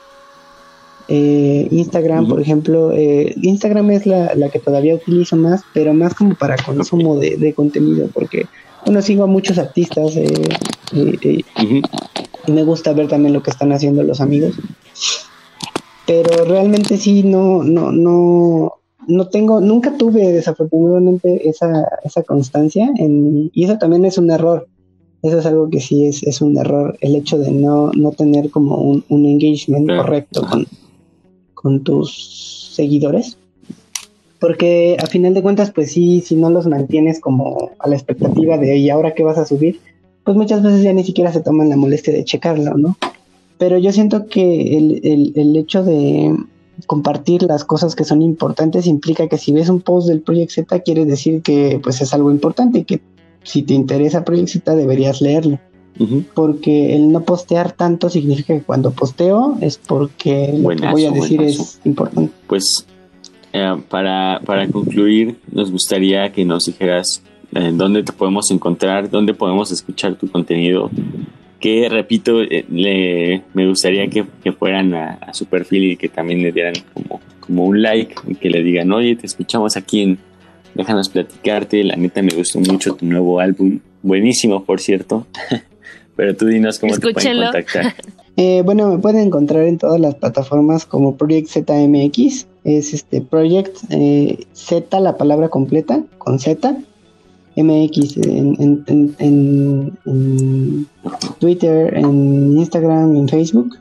Eh, 1.14 1.68
Instagram, 1.70 2.26
por 2.26 2.40
ejemplo, 2.40 2.90
eh, 2.90 3.34
Instagram 3.42 3.90
es 3.90 4.06
la, 4.06 4.48
que 4.50 4.58
todavía 4.58 4.94
utilizo 4.94 5.36
más, 5.36 5.60
pero 5.74 5.92
más 5.92 6.14
como 6.14 6.34
para 6.36 6.56
consumo 6.56 7.18
de, 7.18 7.52
contenido, 7.52 8.08
porque 8.14 8.46
bueno, 8.86 9.02
sigo 9.02 9.24
a 9.24 9.26
muchos 9.26 9.58
artistas 9.58 10.16
eh, 10.16 10.32
y 10.94 12.50
me 12.50 12.62
gusta 12.62 12.94
ver 12.94 13.08
también 13.08 13.34
lo 13.34 13.42
que 13.42 13.50
están 13.50 13.72
haciendo 13.72 14.02
los 14.04 14.22
amigos. 14.22 14.54
Pero 16.06 16.46
realmente 16.46 16.96
sí, 16.96 17.24
no, 17.24 17.62
no, 17.62 17.92
no, 17.92 18.72
no 19.06 19.28
tengo, 19.28 19.60
nunca 19.60 19.98
tuve 19.98 20.32
desafortunadamente 20.32 21.46
esa, 21.46 21.88
esa 22.04 22.22
constancia 22.22 22.90
en, 22.96 23.50
y 23.52 23.64
eso 23.64 23.76
también 23.76 24.06
es 24.06 24.16
un 24.16 24.30
error. 24.30 24.66
Eso 25.20 25.40
es 25.40 25.44
algo 25.44 25.68
que 25.68 25.80
sí 25.80 26.06
es, 26.06 26.22
es 26.22 26.40
un 26.40 26.56
error, 26.56 26.96
el 27.02 27.16
hecho 27.16 27.36
de 27.36 27.50
no, 27.50 27.92
no 27.92 28.12
tener 28.12 28.50
como 28.50 28.76
un, 28.76 29.04
un 29.10 29.26
engagement 29.26 29.88
correcto 29.88 30.44
con, 30.50 30.66
con 31.62 31.82
tus 31.82 32.72
seguidores. 32.74 33.38
Porque 34.38 34.96
a 35.00 35.06
final 35.06 35.34
de 35.34 35.42
cuentas, 35.42 35.70
pues 35.70 35.92
sí, 35.92 36.20
si 36.20 36.34
no 36.34 36.50
los 36.50 36.66
mantienes 36.66 37.20
como 37.20 37.70
a 37.78 37.88
la 37.88 37.94
expectativa 37.94 38.58
de 38.58 38.76
y 38.76 38.90
ahora 38.90 39.14
qué 39.14 39.22
vas 39.22 39.38
a 39.38 39.46
subir, 39.46 39.80
pues 40.24 40.36
muchas 40.36 40.62
veces 40.62 40.82
ya 40.82 40.92
ni 40.92 41.04
siquiera 41.04 41.32
se 41.32 41.40
toman 41.40 41.68
la 41.68 41.76
molestia 41.76 42.12
de 42.12 42.24
checarlo, 42.24 42.76
¿no? 42.76 42.96
Pero 43.58 43.78
yo 43.78 43.92
siento 43.92 44.26
que 44.26 44.76
el, 44.76 45.32
el, 45.36 45.56
hecho 45.56 45.84
de, 45.84 46.34
compartir 46.86 47.44
las 47.44 47.64
cosas 47.64 47.94
que 47.94 48.04
son 48.04 48.22
importantes 48.22 48.86
implica 48.86 49.28
que 49.28 49.38
si 49.38 49.52
ves 49.52 49.68
un 49.68 49.80
post 49.80 50.08
del 50.08 50.20
Project 50.20 50.50
Z 50.50 50.80
quiere 50.80 51.04
decir 51.04 51.42
que 51.42 51.78
pues 51.82 52.00
es 52.00 52.12
algo 52.12 52.30
importante 52.30 52.80
y 52.80 52.84
que 52.84 53.00
si 53.44 53.62
te 53.62 53.74
interesa 53.74 54.24
Project 54.24 54.48
Z 54.48 54.74
deberías 54.74 55.20
leerlo. 55.20 55.60
Porque 56.34 56.96
el 56.96 57.12
no 57.12 57.22
postear 57.22 57.72
tanto 57.72 58.08
significa 58.08 58.54
que 58.54 58.62
cuando 58.62 58.90
posteo 58.92 59.56
es 59.60 59.78
porque 59.78 60.52
lo 60.52 60.70
que 60.70 60.88
voy 60.88 61.04
a 61.04 61.10
decir 61.10 61.42
es 61.42 61.80
importante. 61.84 62.32
Pues 62.46 62.86
eh, 63.52 63.76
para, 63.88 64.40
para 64.44 64.66
concluir, 64.68 65.36
nos 65.50 65.70
gustaría 65.70 66.32
que 66.32 66.44
nos 66.44 66.66
dijeras 66.66 67.22
eh, 67.54 67.70
dónde 67.74 68.02
te 68.02 68.12
podemos 68.12 68.50
encontrar, 68.50 69.10
dónde 69.10 69.34
podemos 69.34 69.70
escuchar 69.70 70.14
tu 70.16 70.28
contenido, 70.30 70.90
que 71.60 71.88
repito, 71.90 72.42
eh, 72.42 72.64
le, 72.70 73.42
me 73.52 73.68
gustaría 73.68 74.08
que, 74.08 74.24
fueran 74.52 74.94
a, 74.94 75.32
su 75.34 75.44
perfil 75.46 75.92
y 75.92 75.96
que 75.96 76.08
también 76.08 76.42
le 76.42 76.50
dieran 76.50 76.74
como, 76.94 77.20
como 77.40 77.66
un 77.66 77.82
like 77.82 78.14
y 78.26 78.34
que 78.34 78.48
le 78.48 78.62
digan, 78.62 78.90
oye, 78.90 79.16
te 79.16 79.26
escuchamos 79.26 79.76
aquí 79.76 80.00
en 80.02 80.18
Déjanos 80.74 81.10
platicarte, 81.10 81.84
la 81.84 81.96
neta 81.96 82.22
me 82.22 82.32
gustó 82.32 82.58
mucho 82.58 82.94
tu 82.94 83.04
nuevo 83.04 83.40
álbum, 83.40 83.80
buenísimo 84.02 84.64
por 84.64 84.80
cierto, 84.80 85.26
pero 86.16 86.36
tú 86.36 86.46
dinos 86.46 86.78
cómo 86.78 86.96
te 86.96 87.12
pueden 87.12 87.42
contactar. 87.42 87.94
Eh, 88.38 88.62
bueno, 88.64 88.90
me 88.90 88.96
pueden 88.96 89.26
encontrar 89.26 89.64
en 89.64 89.76
todas 89.76 90.00
las 90.00 90.14
plataformas 90.14 90.86
como 90.86 91.16
Project 91.18 91.48
ZMX, 91.48 92.46
es 92.64 92.94
este 92.94 93.20
Project 93.20 93.76
eh, 93.90 94.46
Z, 94.54 95.00
la 95.00 95.18
palabra 95.18 95.50
completa, 95.50 96.02
con 96.16 96.38
Z, 96.38 96.78
MX 97.56 98.16
en, 98.16 98.84
en, 99.18 100.86
Twitter, 101.38 101.94
en 101.94 102.56
Instagram, 102.56 103.16
en 103.16 103.28
Facebook. 103.28 103.76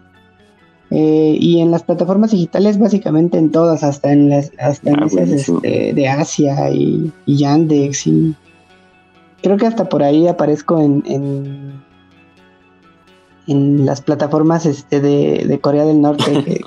Eh, 0.94 1.38
y 1.40 1.62
en 1.62 1.72
las 1.72 1.84
plataformas 1.84 2.32
digitales, 2.32 2.78
básicamente 2.78 3.38
en 3.38 3.50
todas, 3.50 3.82
hasta 3.82 4.12
en 4.12 4.28
las 4.28 4.52
hasta 4.60 4.90
en 4.90 5.02
ah, 5.02 5.06
esas, 5.06 5.30
este, 5.30 5.94
de 5.94 6.08
Asia 6.10 6.70
y, 6.70 7.14
Yandex. 7.26 8.08
Y 8.08 8.36
creo 9.42 9.56
que 9.56 9.68
hasta 9.68 9.88
por 9.88 10.04
ahí 10.04 10.28
aparezco 10.28 10.82
en, 10.82 11.82
en, 13.48 13.86
las 13.86 14.02
plataformas 14.02 14.66
este, 14.66 15.00
de, 15.00 15.60
Corea 15.60 15.86
del 15.86 16.02
Norte, 16.02 16.44
que, 16.46 16.62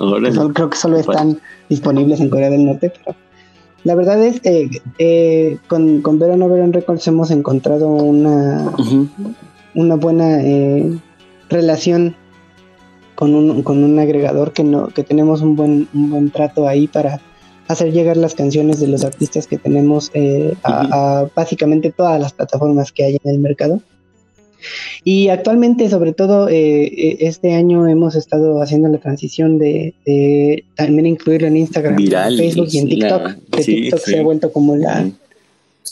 creo 0.53 0.69
que 0.69 0.77
solo 0.77 0.97
están 0.97 1.39
disponibles 1.69 2.19
en 2.19 2.29
Corea 2.29 2.49
del 2.49 2.65
Norte, 2.65 2.91
pero 2.91 3.17
la 3.83 3.95
verdad 3.95 4.23
es 4.23 4.41
que 4.41 4.81
eh, 4.97 5.57
con, 5.67 6.01
con 6.01 6.17
Verón 6.17 6.41
o 6.41 6.49
Verón 6.49 6.73
Records 6.73 7.07
hemos 7.07 7.29
encontrado 7.29 7.87
una, 7.87 8.71
una 9.75 9.95
buena 9.95 10.41
eh, 10.41 10.97
relación 11.49 12.15
con 13.13 13.35
un, 13.35 13.63
con 13.63 13.83
un 13.83 13.99
agregador 13.99 14.53
que 14.53 14.63
no 14.63 14.87
que 14.87 15.03
tenemos 15.03 15.41
un 15.41 15.55
buen 15.55 15.87
un 15.93 16.09
buen 16.09 16.31
trato 16.31 16.67
ahí 16.67 16.87
para 16.87 17.21
hacer 17.67 17.91
llegar 17.91 18.17
las 18.17 18.35
canciones 18.35 18.79
de 18.79 18.87
los 18.87 19.03
artistas 19.03 19.47
que 19.47 19.57
tenemos 19.57 20.11
eh, 20.13 20.55
a, 20.63 21.25
básicamente 21.35 21.91
todas 21.91 22.19
las 22.19 22.33
plataformas 22.33 22.91
que 22.91 23.03
hay 23.03 23.19
en 23.23 23.31
el 23.31 23.39
mercado 23.39 23.81
y 25.03 25.29
actualmente, 25.29 25.89
sobre 25.89 26.13
todo, 26.13 26.49
eh, 26.49 26.83
eh, 26.85 27.17
este 27.21 27.53
año 27.53 27.87
hemos 27.87 28.15
estado 28.15 28.61
haciendo 28.61 28.89
la 28.89 28.97
transición 28.97 29.57
de, 29.57 29.93
también 30.75 31.05
incluirlo 31.05 31.47
en 31.47 31.57
Instagram, 31.57 31.97
Facebook 31.97 32.69
y 32.71 32.79
en 32.79 32.89
TikTok. 32.89 33.35
TikTok 33.51 33.99
se 33.99 34.19
ha 34.19 34.23
vuelto 34.23 34.51
como 34.51 34.75
la, 34.75 35.09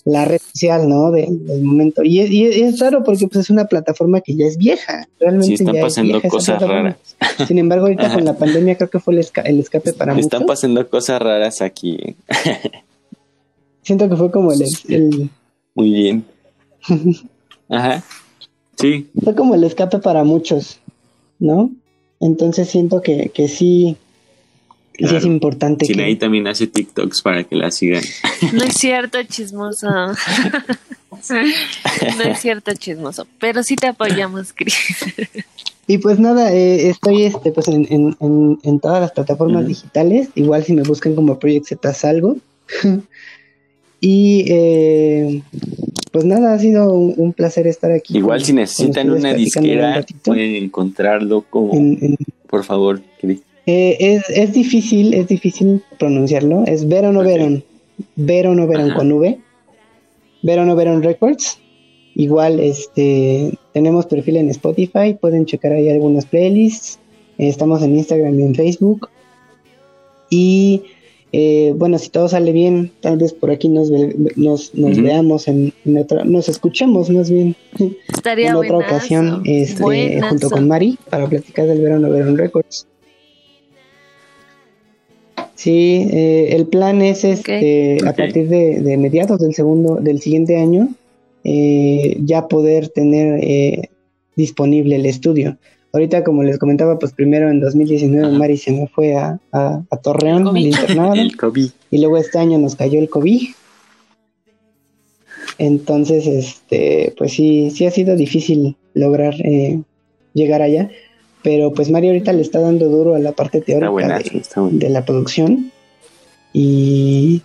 la 0.05 0.25
red 0.25 0.39
social, 0.39 0.89
¿no? 0.89 1.11
del 1.11 1.61
momento. 1.61 2.03
Y, 2.03 2.19
es 2.19 2.79
raro 2.79 3.03
porque 3.03 3.27
pues, 3.27 3.45
es 3.45 3.49
una 3.49 3.65
plataforma 3.65 4.21
que 4.21 4.35
ya 4.35 4.45
es 4.45 4.57
vieja. 4.57 5.07
Realmente 5.19 5.53
están 5.53 5.75
pasando 5.79 6.21
cosas 6.23 6.61
raras. 6.61 6.97
Sin 7.47 7.57
embargo, 7.57 7.85
ahorita 7.85 8.13
con 8.13 8.25
la 8.25 8.35
pandemia 8.35 8.75
creo 8.75 8.89
que 8.89 8.99
fue 8.99 9.13
el, 9.13 9.19
escape 9.59 9.93
para 9.93 10.13
muchos. 10.13 10.25
Están 10.25 10.45
pasando 10.45 10.89
cosas 10.89 11.21
raras 11.21 11.61
aquí. 11.61 12.15
Siento 13.81 14.09
que 14.09 14.15
fue 14.15 14.31
como 14.31 14.51
el... 14.51 14.63
el... 14.87 15.29
Muy 15.75 15.91
bien. 15.91 16.25
Ajá. 17.69 18.03
Sí. 18.83 19.07
Fue 19.23 19.33
como 19.33 19.55
el 19.55 19.63
escape 19.63 19.99
para 19.99 20.25
muchos, 20.25 20.81
¿no? 21.39 21.71
Entonces 22.19 22.69
siento 22.69 23.01
que, 23.01 23.31
que 23.33 23.47
sí, 23.47 23.95
sí 24.97 25.15
es 25.15 25.23
importante. 25.23 25.85
Sí, 25.85 25.97
ahí 26.01 26.17
también 26.17 26.47
hace 26.47 26.67
TikToks 26.67 27.21
para 27.21 27.45
que 27.45 27.55
la 27.55 27.71
sigan. 27.71 28.03
No 28.51 28.65
es 28.65 28.73
cierto, 28.73 29.23
chismoso. 29.23 29.87
no 31.29 32.23
es 32.25 32.41
cierto, 32.41 32.73
chismoso. 32.73 33.25
Pero 33.39 33.63
sí 33.63 33.77
te 33.77 33.87
apoyamos, 33.87 34.51
Cris. 34.51 34.75
Y 35.87 35.99
pues 35.99 36.19
nada, 36.19 36.53
eh, 36.53 36.89
estoy 36.89 37.23
este, 37.23 37.53
pues 37.53 37.69
en, 37.69 37.87
en, 37.89 38.59
en, 38.63 38.79
todas 38.81 38.99
las 38.99 39.13
plataformas 39.13 39.65
digitales. 39.65 40.27
Igual 40.35 40.65
si 40.65 40.73
me 40.73 40.83
buscan 40.83 41.15
como 41.15 41.39
Project 41.39 41.67
Z 41.67 41.93
salgo. 41.93 42.35
y 44.01 44.45
eh, 44.49 45.41
pues 46.13 46.25
nada, 46.25 46.53
ha 46.53 46.59
sido 46.59 46.93
un, 46.93 47.33
placer 47.33 47.65
estar 47.65 47.91
aquí. 47.91 48.15
Igual 48.15 48.43
si 48.43 48.53
necesitan 48.53 49.09
una 49.09 49.33
disquera, 49.33 50.05
pueden 50.23 50.63
encontrarlo 50.63 51.43
como, 51.49 51.73
por 52.47 52.63
favor, 52.63 53.01
eh, 53.65 53.97
es, 53.99 54.29
es, 54.29 54.53
difícil, 54.53 55.15
es 55.15 55.27
difícil 55.27 55.81
pronunciarlo. 55.97 56.65
Es 56.67 56.87
Veron 56.87 57.17
o 57.17 57.23
Veron. 57.23 57.63
Veron 58.15 58.59
o 58.59 58.67
Veron 58.67 58.93
con 58.93 59.11
V. 59.11 59.39
Veron 60.43 60.69
o 60.69 60.75
Veron 60.75 61.01
Records. 61.01 61.57
Igual, 62.13 62.59
este, 62.59 63.57
tenemos 63.73 64.05
perfil 64.05 64.37
en 64.37 64.51
Spotify, 64.51 65.17
pueden 65.19 65.47
checar 65.47 65.71
ahí 65.71 65.89
algunas 65.89 66.27
playlists. 66.27 66.99
estamos 67.39 67.81
en 67.81 67.97
Instagram 67.97 68.39
y 68.39 68.43
en 68.43 68.53
Facebook. 68.53 69.09
Y 70.29 70.83
eh, 71.35 71.73
bueno, 71.75 71.97
si 71.97 72.09
todo 72.09 72.29
sale 72.29 72.51
bien, 72.51 72.91
tal 73.01 73.17
vez 73.17 73.33
por 73.33 73.49
aquí 73.49 73.67
nos, 73.67 73.89
nos, 74.35 74.71
veamos 74.75 75.47
en, 75.47 75.73
otra, 75.97 76.23
nos 76.25 76.47
escuchemos 76.47 77.09
más 77.09 77.31
bien. 77.31 77.55
En 77.79 78.55
otra 78.55 78.77
ocasión 78.77 79.41
este, 79.43 80.21
junto 80.21 80.51
con 80.51 80.67
Mari 80.67 80.99
para 81.09 81.27
platicar 81.27 81.65
del 81.65 81.81
verano 81.81 82.11
Verón 82.11 82.37
Records. 82.37 82.85
Sí, 85.55 86.07
eh, 86.11 86.49
el 86.51 86.67
plan 86.67 87.01
es 87.01 87.23
este, 87.23 87.97
a 88.05 88.13
partir 88.13 88.47
de, 88.47 88.95
mediados 88.97 89.39
del 89.39 89.55
segundo, 89.55 89.95
del 89.95 90.21
siguiente 90.21 90.57
año, 90.57 90.89
eh, 91.43 92.15
ya 92.19 92.47
poder 92.47 92.89
tener 92.89 93.89
disponible 94.35 94.97
el 94.97 95.07
estudio 95.07 95.57
ahorita 95.93 96.23
como 96.23 96.43
les 96.43 96.57
comentaba, 96.57 96.97
pues 96.99 97.13
primero 97.13 97.49
en 97.49 97.59
2019 97.59 98.37
Mari 98.37 98.57
se 98.57 98.71
me 98.71 98.87
fue 98.87 99.15
a, 99.15 99.39
a, 99.51 99.97
Torreón, 100.01 100.47
al 100.47 100.57
internado. 100.57 101.13
El 101.13 101.37
COVID. 101.37 101.69
Y 101.91 101.97
luego 101.99 102.17
este 102.17 102.39
año 102.39 102.57
nos 102.57 102.75
cayó 102.75 102.99
el 102.99 103.09
COVID. 103.09 103.49
Entonces, 105.59 106.25
este, 106.25 107.13
pues 107.17 107.33
sí, 107.33 107.69
sí 107.69 107.85
ha 107.85 107.91
sido 107.91 108.15
difícil 108.15 108.75
lograr 108.95 109.35
eh, 109.43 109.81
llegar 110.33 110.63
allá. 110.63 110.89
Pero 111.43 111.73
pues 111.73 111.91
Mari 111.91 112.07
ahorita 112.07 112.33
le 112.33 112.41
está 112.41 112.59
dando 112.59 112.87
duro 112.89 113.15
a 113.15 113.19
la 113.19 113.33
parte 113.33 113.61
teórica 113.61 114.19
de, 114.71 114.89
la 114.89 115.05
producción. 115.05 115.71
Y 116.53 117.43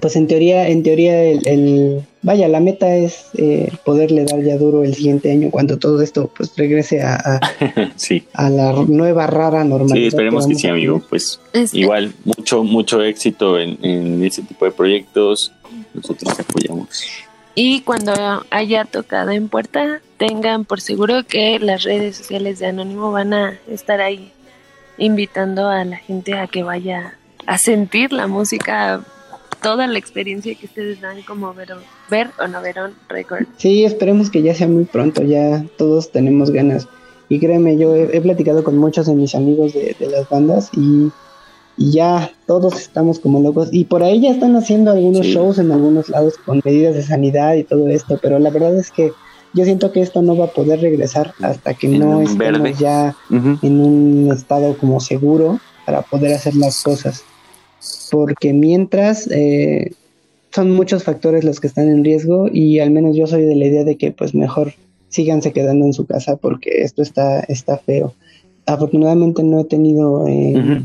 pues 0.00 0.16
en 0.16 0.26
teoría, 0.26 0.68
en 0.68 0.82
teoría 0.82 1.22
el, 1.22 2.02
vaya, 2.22 2.48
la 2.48 2.60
meta 2.60 2.96
es 2.96 3.26
eh, 3.34 3.70
poderle 3.84 4.24
dar 4.24 4.42
ya 4.42 4.56
duro 4.56 4.82
el 4.84 4.94
siguiente 4.94 5.30
año 5.30 5.50
cuando 5.50 5.78
todo 5.78 6.02
esto 6.02 6.30
pues 6.36 6.56
regrese 6.56 7.02
a, 7.02 7.14
a, 7.14 7.40
a 8.34 8.50
la 8.50 8.72
nueva 8.72 9.26
rara 9.26 9.64
normalidad. 9.64 9.96
Sí, 9.96 10.06
esperemos 10.06 10.46
que, 10.46 10.54
sí, 10.56 10.66
amigo. 10.66 11.02
Pues 11.08 11.40
este 11.52 11.78
igual, 11.78 12.12
mucho, 12.24 12.64
mucho 12.64 13.02
éxito 13.02 13.58
en, 13.58 13.78
en 13.84 14.24
ese 14.24 14.42
tipo 14.42 14.64
de 14.64 14.72
proyectos. 14.72 15.52
Nosotros 15.94 16.36
te 16.36 16.42
apoyamos. 16.42 17.04
Y 17.54 17.82
cuando 17.82 18.12
haya 18.50 18.84
tocado 18.84 19.30
en 19.30 19.48
puerta, 19.48 20.00
tengan 20.16 20.64
por 20.64 20.80
seguro 20.80 21.24
que 21.24 21.58
las 21.60 21.84
redes 21.84 22.16
sociales 22.16 22.58
de 22.58 22.66
Anónimo 22.66 23.12
van 23.12 23.32
a 23.32 23.58
estar 23.68 24.00
ahí 24.00 24.32
invitando 24.98 25.68
a 25.68 25.84
la 25.84 25.96
gente 25.98 26.34
a 26.34 26.48
que 26.48 26.64
vaya 26.64 27.16
a 27.46 27.58
sentir 27.58 28.12
la 28.12 28.26
música, 28.26 29.02
toda 29.64 29.88
la 29.88 29.98
experiencia 29.98 30.54
que 30.54 30.66
ustedes 30.66 31.00
dan 31.00 31.22
como 31.22 31.52
ver, 31.54 31.74
ver 32.08 32.30
o 32.38 32.46
no 32.46 32.62
ver 32.62 32.76
record. 33.08 33.46
Sí, 33.56 33.84
esperemos 33.84 34.30
que 34.30 34.42
ya 34.42 34.54
sea 34.54 34.68
muy 34.68 34.84
pronto, 34.84 35.22
ya 35.22 35.64
todos 35.76 36.12
tenemos 36.12 36.50
ganas. 36.50 36.86
Y 37.28 37.40
créeme, 37.40 37.76
yo 37.76 37.96
he, 37.96 38.20
platicado 38.20 38.62
con 38.62 38.78
muchos 38.78 39.06
de 39.06 39.14
mis 39.14 39.34
amigos 39.34 39.72
de, 39.72 39.96
de 39.98 40.06
las 40.08 40.28
bandas 40.28 40.70
y 40.76 41.10
y 41.76 41.92
ya 41.92 42.30
todos 42.46 42.80
estamos 42.80 43.18
como 43.18 43.40
locos. 43.40 43.68
Y 43.72 43.84
por 43.86 44.02
ahí 44.02 44.20
ya 44.20 44.30
están 44.30 44.56
haciendo 44.56 44.92
algunos 44.92 45.26
shows 45.26 45.58
en 45.58 45.72
algunos 45.72 46.08
lados 46.08 46.34
con 46.44 46.60
medidas 46.64 46.94
de 46.94 47.02
sanidad 47.02 47.54
y 47.54 47.64
todo 47.64 47.88
esto, 47.88 48.18
pero 48.22 48.38
la 48.38 48.50
verdad 48.50 48.76
es 48.78 48.90
que 48.90 49.12
yo 49.52 49.64
siento 49.64 49.92
que 49.92 50.00
esto 50.00 50.22
no 50.22 50.36
va 50.36 50.46
a 50.46 50.52
poder 50.52 50.80
regresar 50.80 51.32
hasta 51.40 51.74
que 51.74 51.88
no 51.88 52.20
estemos 52.20 52.78
ya 52.78 53.14
en 53.30 53.80
un 53.80 54.32
estado 54.32 54.76
como 54.76 55.00
seguro 55.00 55.60
para 55.86 56.02
poder 56.02 56.34
hacer 56.34 56.56
las 56.56 56.82
cosas. 56.82 57.24
Porque 58.14 58.52
mientras 58.52 59.28
eh, 59.30 59.92
son 60.52 60.70
muchos 60.70 61.04
factores 61.04 61.44
los 61.44 61.60
que 61.60 61.66
están 61.66 61.88
en 61.88 62.04
riesgo 62.04 62.48
y 62.52 62.78
al 62.78 62.90
menos 62.90 63.16
yo 63.16 63.26
soy 63.26 63.42
de 63.42 63.56
la 63.56 63.66
idea 63.66 63.84
de 63.84 63.96
que 63.96 64.12
pues 64.12 64.34
mejor 64.34 64.74
síganse 65.08 65.52
quedando 65.52 65.84
en 65.84 65.92
su 65.92 66.06
casa 66.06 66.36
porque 66.36 66.82
esto 66.82 67.02
está, 67.02 67.40
está 67.40 67.78
feo. 67.78 68.14
Afortunadamente 68.66 69.42
no 69.42 69.60
he 69.60 69.64
tenido... 69.64 70.26
Eh, 70.28 70.82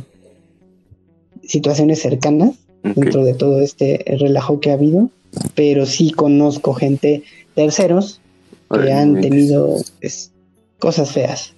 situaciones 1.49 1.99
cercanas 1.99 2.51
dentro 2.83 3.25
de 3.25 3.33
todo 3.33 3.59
este 3.59 4.05
relajo 4.19 4.59
que 4.59 4.69
ha 4.69 4.75
habido, 4.75 5.09
pero 5.55 5.85
sí 5.87 6.11
conozco 6.11 6.73
gente, 6.73 7.23
terceros, 7.55 8.21
que 8.71 8.93
han 8.93 9.19
tenido 9.19 9.77
pues, 9.99 10.31
cosas 10.77 11.11
feas. 11.11 11.55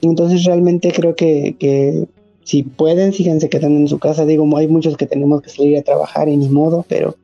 Entonces 0.00 0.44
realmente 0.44 0.92
creo 0.92 1.16
que, 1.16 1.56
que 1.58 2.06
si 2.48 2.62
pueden, 2.62 3.12
síganse 3.12 3.50
quedando 3.50 3.78
en 3.78 3.88
su 3.88 3.98
casa. 3.98 4.24
Digo, 4.24 4.48
hay 4.56 4.68
muchos 4.68 4.96
que 4.96 5.04
tenemos 5.04 5.42
que 5.42 5.50
salir 5.50 5.76
a 5.76 5.82
trabajar 5.82 6.30
y 6.30 6.36
ni 6.38 6.48
modo, 6.48 6.82
pero 6.88 7.14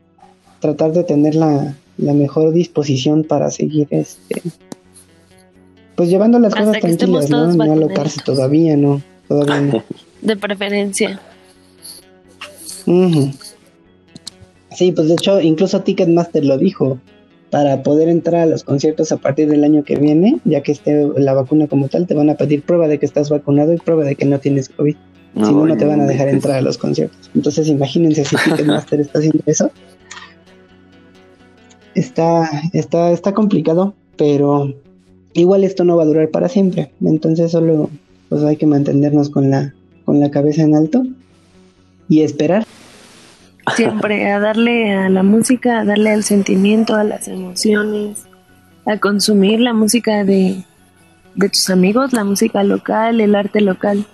tratar 0.60 0.92
de 0.92 1.02
tener 1.02 1.34
la, 1.34 1.74
la 1.96 2.12
mejor 2.12 2.52
disposición 2.52 3.24
para 3.24 3.50
seguir 3.50 3.86
este 3.88 4.42
pues 5.94 6.10
llevando 6.10 6.38
las 6.38 6.54
cosas 6.54 6.78
tranquilas, 6.78 7.30
¿no? 7.30 7.54
No 7.54 7.72
alocarse 7.72 8.20
todavía, 8.22 8.76
no, 8.76 9.00
todavía 9.26 9.62
no. 9.62 9.82
De 10.20 10.36
preferencia. 10.36 11.18
Sí, 12.84 14.92
pues 14.92 15.08
de 15.08 15.14
hecho, 15.14 15.40
incluso 15.40 15.80
Ticketmaster 15.80 16.44
lo 16.44 16.58
dijo. 16.58 16.98
Para 17.48 17.82
poder 17.82 18.08
entrar 18.08 18.42
a 18.42 18.46
los 18.46 18.64
conciertos 18.64 19.10
a 19.12 19.16
partir 19.16 19.48
del 19.48 19.64
año 19.64 19.84
que 19.84 19.96
viene, 19.96 20.38
ya 20.44 20.62
que 20.62 20.72
esté 20.72 21.08
la 21.16 21.32
vacuna 21.32 21.66
como 21.66 21.88
tal, 21.88 22.06
te 22.06 22.12
van 22.12 22.28
a 22.28 22.34
pedir 22.34 22.62
prueba 22.62 22.88
de 22.88 22.98
que 22.98 23.06
estás 23.06 23.30
vacunado 23.30 23.72
y 23.72 23.78
prueba 23.78 24.02
de 24.02 24.16
que 24.16 24.26
no 24.26 24.38
tienes 24.38 24.68
COVID. 24.68 24.96
Si 25.34 25.40
no, 25.40 25.66
no 25.66 25.76
te 25.76 25.84
van 25.84 26.00
a 26.00 26.06
dejar 26.06 26.28
entrar 26.28 26.56
a 26.56 26.62
los 26.62 26.78
conciertos. 26.78 27.30
Entonces, 27.34 27.68
imagínense 27.68 28.24
si 28.24 28.36
Ticketmaster 28.44 29.00
está 29.00 29.18
haciendo 29.18 29.42
eso. 29.46 29.70
Está, 31.94 32.48
está, 32.72 33.10
está 33.10 33.32
complicado, 33.32 33.94
pero 34.16 34.74
igual 35.32 35.64
esto 35.64 35.84
no 35.84 35.96
va 35.96 36.04
a 36.04 36.06
durar 36.06 36.28
para 36.30 36.48
siempre. 36.48 36.92
Entonces, 37.02 37.52
solo 37.52 37.90
pues 38.28 38.42
hay 38.44 38.56
que 38.56 38.66
mantenernos 38.66 39.30
con 39.30 39.50
la, 39.50 39.74
con 40.04 40.20
la 40.20 40.30
cabeza 40.30 40.62
en 40.62 40.74
alto 40.74 41.04
y 42.08 42.22
esperar. 42.22 42.64
Siempre 43.74 44.30
a 44.30 44.38
darle 44.40 44.92
a 44.92 45.08
la 45.08 45.22
música, 45.22 45.80
a 45.80 45.84
darle 45.84 46.10
al 46.10 46.22
sentimiento, 46.22 46.94
a 46.94 47.04
las 47.04 47.28
emociones, 47.28 48.24
a 48.86 48.98
consumir 48.98 49.60
la 49.60 49.72
música 49.72 50.22
de, 50.24 50.64
de 51.34 51.48
tus 51.48 51.70
amigos, 51.70 52.12
la 52.12 52.24
música 52.24 52.62
local, 52.62 53.20
el 53.20 53.34
arte 53.34 53.60
local, 53.60 54.06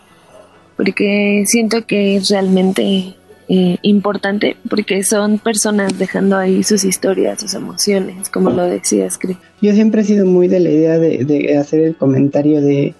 porque 0.80 1.44
siento 1.44 1.84
que 1.84 2.16
es 2.16 2.30
realmente 2.30 3.14
eh, 3.50 3.76
importante, 3.82 4.56
porque 4.70 5.04
son 5.04 5.38
personas 5.38 5.98
dejando 5.98 6.38
ahí 6.38 6.62
sus 6.62 6.84
historias, 6.84 7.38
sus 7.38 7.52
emociones, 7.52 8.30
como 8.30 8.48
lo 8.48 8.64
decías, 8.64 9.18
Chris. 9.18 9.36
Yo 9.60 9.74
siempre 9.74 10.00
he 10.00 10.04
sido 10.04 10.24
muy 10.24 10.48
de 10.48 10.60
la 10.60 10.70
idea 10.70 10.98
de, 10.98 11.26
de 11.26 11.58
hacer 11.58 11.80
el 11.80 11.96
comentario 11.96 12.62
de 12.62 12.94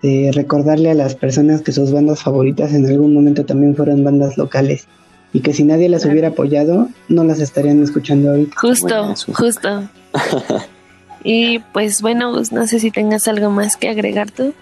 de 0.00 0.30
recordarle 0.32 0.90
a 0.90 0.94
las 0.94 1.14
personas 1.14 1.60
que 1.60 1.70
sus 1.70 1.92
bandas 1.92 2.22
favoritas 2.22 2.72
en 2.72 2.86
algún 2.86 3.12
momento 3.12 3.44
también 3.44 3.76
fueron 3.76 4.02
bandas 4.02 4.38
locales 4.38 4.88
y 5.34 5.40
que 5.40 5.52
si 5.52 5.64
nadie 5.64 5.90
las 5.90 6.06
hubiera 6.06 6.28
apoyado 6.28 6.88
no 7.08 7.24
las 7.24 7.40
estarían 7.40 7.82
escuchando 7.82 8.30
ahorita. 8.30 8.56
Justo, 8.56 9.14
justo. 9.34 9.88
y 11.24 11.58
pues 11.72 12.00
bueno, 12.00 12.32
no 12.50 12.66
sé 12.66 12.80
si 12.80 12.90
tengas 12.90 13.28
algo 13.28 13.50
más 13.50 13.76
que 13.76 13.90
agregar 13.90 14.30
tú. 14.30 14.54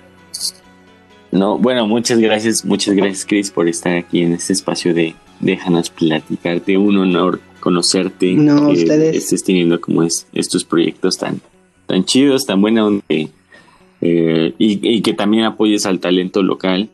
No, 1.32 1.58
bueno, 1.58 1.86
muchas 1.86 2.18
gracias, 2.18 2.64
muchas 2.64 2.94
gracias 2.94 3.24
Chris 3.24 3.50
por 3.50 3.68
estar 3.68 3.96
aquí 3.96 4.22
en 4.22 4.32
este 4.32 4.52
espacio 4.52 4.92
de 4.94 5.14
Déjanos 5.40 5.88
platicarte, 5.90 6.76
un 6.76 6.98
honor 6.98 7.40
conocerte, 7.60 8.32
no, 8.34 8.66
que 8.66 8.82
ustedes. 8.82 9.16
estés 9.16 9.44
teniendo 9.44 9.80
como 9.80 10.02
es, 10.02 10.26
estos 10.32 10.64
proyectos 10.64 11.18
tan, 11.18 11.40
tan 11.86 12.04
chidos, 12.04 12.46
tan 12.46 12.60
buenos, 12.60 13.02
eh, 13.08 14.54
y, 14.58 15.00
que 15.02 15.12
también 15.12 15.44
apoyes 15.44 15.86
al 15.86 16.00
talento 16.00 16.42
local. 16.42 16.88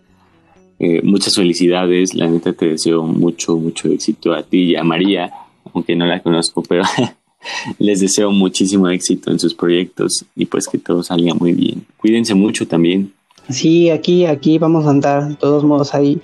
Eh, 0.78 1.00
muchas 1.02 1.34
felicidades, 1.34 2.14
la 2.14 2.28
neta 2.28 2.52
te 2.52 2.66
deseo 2.66 3.04
mucho, 3.04 3.56
mucho 3.56 3.88
éxito 3.88 4.34
a 4.34 4.42
ti 4.42 4.64
y 4.64 4.76
a 4.76 4.84
María, 4.84 5.32
aunque 5.72 5.96
no 5.96 6.06
la 6.06 6.22
conozco, 6.22 6.62
pero 6.62 6.82
les 7.78 8.00
deseo 8.00 8.30
muchísimo 8.30 8.88
éxito 8.90 9.30
en 9.30 9.38
sus 9.38 9.54
proyectos 9.54 10.26
y 10.34 10.44
pues 10.46 10.66
que 10.66 10.78
todo 10.78 11.02
salga 11.02 11.34
muy 11.34 11.52
bien. 11.52 11.86
Cuídense 11.96 12.34
mucho 12.34 12.68
también. 12.68 13.12
Sí, 13.48 13.90
aquí, 13.90 14.26
aquí 14.26 14.58
vamos 14.58 14.86
a 14.86 14.90
andar, 14.90 15.28
de 15.28 15.34
todos 15.36 15.64
modos 15.64 15.94
ahí, 15.94 16.20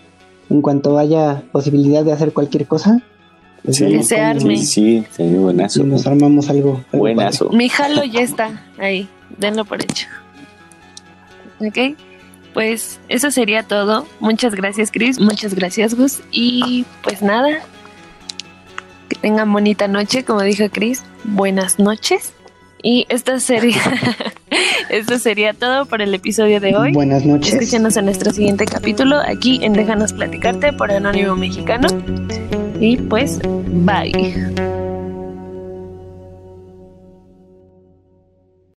en 0.50 0.60
cuanto 0.60 0.98
haya 0.98 1.42
posibilidad 1.52 2.04
de 2.04 2.12
hacer 2.12 2.32
cualquier 2.32 2.66
cosa. 2.66 3.02
Pues 3.64 3.76
sí, 3.76 4.02
se 4.02 4.20
arme. 4.20 4.56
Sí, 4.56 5.04
sí, 5.10 5.22
buenazo. 5.22 5.80
Y 5.80 5.84
nos 5.84 6.06
armamos 6.06 6.50
algo. 6.50 6.82
buenazo. 6.92 7.50
Mi 7.50 7.68
jalo 7.68 8.02
ya 8.04 8.20
está 8.20 8.64
ahí, 8.78 9.08
denlo 9.38 9.64
por 9.64 9.80
hecho. 9.82 10.08
¿ok? 11.66 11.96
Pues 12.54 13.00
eso 13.08 13.30
sería 13.30 13.62
todo. 13.62 14.06
Muchas 14.20 14.54
gracias, 14.54 14.90
Chris. 14.90 15.18
Muchas 15.18 15.54
gracias, 15.54 15.94
Gus. 15.94 16.20
Y 16.30 16.84
pues 17.02 17.22
nada, 17.22 17.60
que 19.08 19.16
tengan 19.16 19.50
bonita 19.52 19.88
noche, 19.88 20.24
como 20.24 20.42
dijo 20.42 20.64
Chris. 20.70 21.02
Buenas 21.24 21.78
noches. 21.78 22.34
Y 22.82 23.06
esto 23.08 23.38
sería, 23.40 23.80
esto 24.90 25.18
sería 25.18 25.54
todo 25.54 25.86
por 25.86 26.02
el 26.02 26.14
episodio 26.14 26.60
de 26.60 26.76
hoy. 26.76 26.92
Buenas 26.92 27.24
noches. 27.24 27.54
Escúchanos 27.54 27.96
en 27.96 28.06
nuestro 28.06 28.30
siguiente 28.32 28.64
capítulo 28.64 29.16
aquí 29.26 29.60
en 29.62 29.72
Déjanos 29.72 30.12
Platicarte 30.12 30.72
por 30.72 30.90
Anónimo 30.90 31.36
Mexicano. 31.36 31.88
Y 32.80 32.96
pues, 32.96 33.40
bye. 33.42 34.81